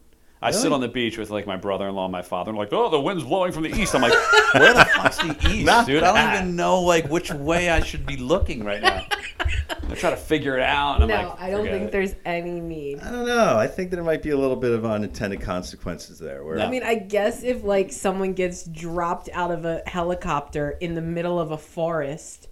I 0.45 0.51
sit 0.51 0.73
on 0.73 0.81
the 0.81 0.89
beach 0.89 1.17
with 1.17 1.31
like 1.31 1.47
my 1.47 1.57
brother-in-law 1.57 2.05
and 2.05 2.13
my 2.13 2.23
father, 2.23 2.51
and 2.51 2.59
like, 2.59 2.73
oh, 2.73 2.91
the 2.91 3.01
wind's 3.01 3.25
blowing 3.25 3.53
from 3.53 3.63
the 3.63 3.71
east. 3.71 3.95
I'm 3.95 4.03
like, 4.03 4.13
where 4.55 4.75
the 4.75 4.85
fuck's 4.85 5.17
the 5.17 5.37
east, 5.51 5.65
Not 5.65 5.87
dude? 5.87 6.03
I 6.03 6.07
don't 6.07 6.19
ah. 6.19 6.35
even 6.35 6.57
know 6.57 6.81
like 6.83 7.09
which 7.09 7.33
way 7.33 7.71
I 7.71 7.81
should 7.81 8.05
be 8.05 8.17
looking 8.17 8.65
right 8.65 8.83
now. 8.83 9.07
I 9.41 9.95
try 9.95 10.11
to 10.11 10.17
figure 10.17 10.57
it 10.57 10.63
out. 10.63 11.01
And 11.01 11.09
no, 11.09 11.15
I'm 11.15 11.29
like, 11.29 11.41
I 11.41 11.51
don't 11.51 11.67
think 11.67 11.85
it. 11.85 11.93
there's 11.93 12.15
any 12.25 12.61
need. 12.61 13.01
I 13.01 13.11
don't 13.11 13.27
know. 13.27 13.57
I 13.57 13.67
think 13.67 13.91
there 13.91 14.03
might 14.03 14.23
be 14.23 14.31
a 14.31 14.37
little 14.37 14.57
bit 14.57 14.73
of 14.73 14.85
unintended 14.85 15.41
consequences 15.41 16.19
there. 16.19 16.45
Where 16.45 16.57
No. 16.57 16.67
I 16.67 16.71
mean, 16.71 16.83
I 16.83 16.97
guess 16.97 17.43
if 17.43 17.65
like 17.65 17.93
someone 17.93 18.33
gets 18.33 18.65
dropped 18.65 19.29
out 19.33 19.51
of 19.51 19.65
a 19.65 19.83
helicopter 19.87 20.71
in 20.81 20.95
the 20.95 21.03
middle 21.03 21.39
of 21.39 21.51
a 21.51 21.59
forest, 21.59 22.49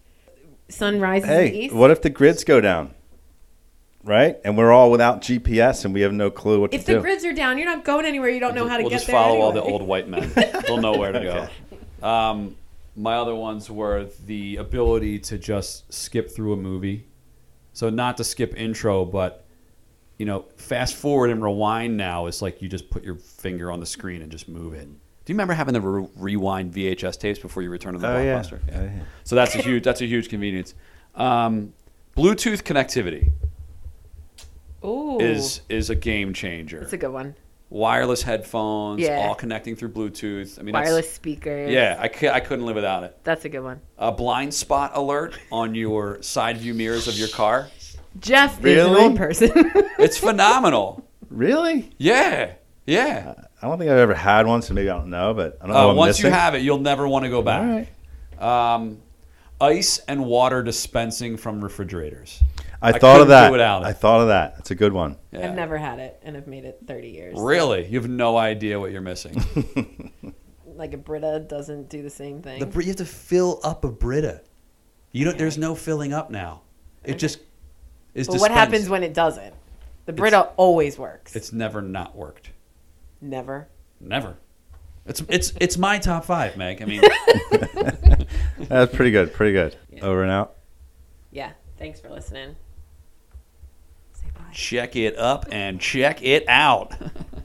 sun 0.69 1.01
rises 1.01 1.29
in 1.29 1.35
the 1.35 1.43
hey, 1.43 1.55
east. 1.65 1.75
what 1.75 1.91
if 1.91 2.03
the 2.03 2.11
grids 2.11 2.45
go 2.45 2.61
down? 2.61 2.95
Right, 4.05 4.37
and 4.45 4.59
we're 4.59 4.73
all 4.73 4.91
without 4.91 5.21
GPS, 5.23 5.85
and 5.85 5.95
we 5.95 6.01
have 6.01 6.13
no 6.13 6.29
clue 6.31 6.61
what 6.61 6.75
if 6.75 6.81
to 6.81 6.87
do. 6.87 6.93
If 6.93 6.99
the 6.99 7.03
grids 7.03 7.25
are 7.25 7.33
down, 7.33 7.57
you're 7.57 7.67
not 7.69 7.85
going 7.85 8.05
anywhere. 8.05 8.31
You 8.31 8.41
don't 8.41 8.55
know 8.57 8.67
how 8.67 8.77
to 8.77 8.83
we'll 8.83 8.91
get 8.91 8.97
just 8.97 9.07
there. 9.07 9.15
follow 9.15 9.41
all 9.41 9.53
the 9.53 9.63
old 9.63 9.83
white 9.83 10.09
men. 10.09 10.33
They'll 10.67 10.79
know 10.81 10.99
where 10.99 11.13
to 11.13 11.49
go. 12.01 12.07
Um, 12.07 12.57
my 12.97 13.15
other 13.15 13.35
ones 13.35 13.71
were 13.71 14.09
the 14.27 14.57
ability 14.57 15.21
to 15.21 15.39
just 15.39 15.93
skip 15.93 16.31
through 16.33 16.53
a 16.53 16.57
movie. 16.57 17.07
So 17.75 17.91
not 17.91 18.17
to 18.17 18.25
skip 18.25 18.55
intro, 18.57 19.05
but 19.05 19.45
you 20.19 20.27
know, 20.27 20.47
fast 20.57 20.95
forward 20.97 21.31
and 21.31 21.43
rewind 21.43 21.97
now 21.97 22.27
is 22.27 22.43
like 22.43 22.61
you 22.61 22.69
just 22.69 22.91
put 22.91 23.03
your 23.05 23.15
finger 23.17 23.71
on 23.73 23.81
the 23.81 23.87
screen 23.87 24.21
and 24.21 24.31
just 24.31 24.49
move 24.49 24.75
it. 24.75 24.85
Do 25.25 25.33
you 25.33 25.35
remember 25.37 25.55
having 25.55 25.75
to 25.75 25.81
re- 25.81 26.09
rewind 26.17 26.75
VHS 26.75 27.19
tapes 27.21 27.39
before 27.39 27.63
you 27.63 27.71
return 27.71 27.93
to 27.95 27.99
the 28.01 28.09
Oh, 28.09 28.21
yeah. 28.23 28.41
blockbuster? 28.41 28.61
Oh, 28.75 28.83
yeah. 28.83 28.91
So 29.25 29.37
that's 29.37 29.55
a 29.55 29.59
huge 29.59 29.85
that's 29.85 30.01
a 30.01 30.07
huge 30.07 30.29
convenience. 30.29 30.75
Um, 31.15 31.73
Bluetooth 32.17 32.63
connectivity 32.65 33.31
Ooh, 34.85 35.19
is 35.21 35.61
is 35.69 35.91
a 35.91 35.95
game 35.95 36.33
changer. 36.33 36.81
that's 36.81 36.93
a 36.93 36.97
good 36.99 37.13
one. 37.13 37.35
Wireless 37.71 38.23
headphones, 38.23 39.01
Yeah. 39.01 39.17
all 39.27 39.35
connecting 39.35 39.77
through 39.77 39.91
Bluetooth. 39.91 40.59
I 40.59 40.63
mean, 40.63 40.75
that's- 40.75 40.91
Wireless 40.91 41.11
speakers. 41.11 41.71
Yeah, 41.71 41.97
I, 41.99 42.09
cou- 42.09 42.29
I 42.29 42.41
couldn't 42.41 42.67
live 42.67 42.75
without 42.77 43.03
it. 43.03 43.17
that's 43.25 43.47
a 43.47 43.49
good 43.49 43.63
one. 43.63 43.81
A 43.97 44.13
blind 44.13 44.53
spot 44.53 44.93
alert 44.95 45.39
on 45.51 45.75
your 45.75 46.21
side 46.23 46.59
view 46.59 46.75
mirrors 46.75 47.09
of 47.09 47.17
your 47.19 47.29
car. 47.29 47.69
Jeff 48.21 48.53
is 48.53 48.59
an 48.59 48.65
Really? 48.93 49.01
old 49.05 49.17
person. 49.17 49.51
It's 49.99 50.19
phenomenal. 50.19 51.03
Really? 51.31 51.91
Yeah, 51.97 52.53
yeah. 52.87 53.35
I 53.63 53.67
don't 53.69 53.79
think 53.79 53.91
I've 53.91 53.97
ever 53.97 54.15
had 54.15 54.47
one, 54.47 54.61
so 54.61 54.75
maybe 54.75 54.91
I 54.91 54.99
don't 54.99 55.09
know. 55.09 55.33
But 55.33 55.57
I 55.63 55.67
don't 55.67 55.75
know. 55.75 55.81
Uh, 55.81 55.85
what 55.87 55.91
I'm 55.93 55.97
once 55.97 56.21
you 56.23 56.29
have 56.29 56.55
it, 56.55 56.61
you'll 56.63 56.77
never 56.79 57.09
want 57.09 57.25
to 57.25 57.31
go 57.31 57.41
back. 57.41 57.89
right. 58.39 58.75
Um, 58.75 58.99
ice 59.61 59.99
and 60.09 60.27
water 60.27 60.63
dispensing 60.63 61.37
from 61.39 61.63
refrigerators. 61.63 62.43
I, 62.83 62.89
I 62.89 62.99
thought 62.99 63.21
of 63.21 63.29
that. 63.29 63.47
do 63.47 63.53
without 63.53 63.83
it. 63.83 63.87
I 63.87 63.93
thought 63.93 64.21
of 64.21 64.29
that. 64.29 64.57
That's 64.57 64.71
a 64.71 64.75
good 64.75 64.93
one. 64.93 65.17
Yeah. 65.31 65.49
I've 65.49 65.55
never 65.55 65.79
had 65.79 65.99
it, 65.99 66.21
and 66.23 66.37
I've 66.37 66.47
made 66.47 66.65
it 66.65 66.81
30 66.87 67.09
years. 67.09 67.39
Really, 67.39 67.87
you 67.87 68.01
have 68.01 68.11
no 68.11 68.37
idea 68.37 68.79
what 68.81 68.91
you're 68.93 69.01
missing. 69.01 70.13
Like 70.75 70.95
a 70.95 70.97
Brita 70.97 71.45
doesn't 71.49 71.91
do 71.91 72.03
the 72.03 72.11
same 72.11 72.41
thing. 72.43 72.59
The 72.59 72.67
Br- 72.67 72.81
you 72.81 72.87
have 72.89 72.97
to 72.97 73.05
fill 73.05 73.61
up 73.63 73.85
a 73.85 73.91
Brita. 73.91 74.41
You 75.11 75.27
don't. 75.27 75.37
There's 75.37 75.59
no 75.59 75.75
filling 75.75 76.13
up 76.13 76.31
now. 76.31 76.63
It 77.05 77.19
just 77.19 77.41
is. 78.15 78.27
but 78.27 78.41
what 78.41 78.51
happens 78.51 78.89
when 78.89 79.03
it 79.03 79.13
doesn't? 79.13 79.55
The 80.07 80.13
Brita 80.13 80.51
always 80.57 80.99
works. 80.99 81.37
It's 81.37 81.53
never 81.53 81.83
not 81.83 82.17
worked. 82.17 82.51
Never. 83.21 83.69
Never. 84.01 84.39
It's 85.05 85.23
it's 85.29 85.53
it's 85.61 85.77
my 85.77 85.99
top 85.99 86.25
five, 86.25 86.57
Meg. 86.57 86.81
I 86.81 86.85
mean, 86.87 87.03
That's 88.59 88.95
pretty 88.95 89.11
good. 89.11 89.33
Pretty 89.33 89.53
good. 89.53 89.77
Over 90.01 90.23
and 90.23 90.33
out. 90.33 90.57
Yeah. 91.31 91.53
Thanks 91.79 92.01
for 92.01 92.09
listening. 92.09 92.57
Check 94.53 94.97
it 94.97 95.17
up 95.19 95.47
and 95.51 95.81
check 95.81 96.23
it 96.23 96.45
out. 96.49 96.95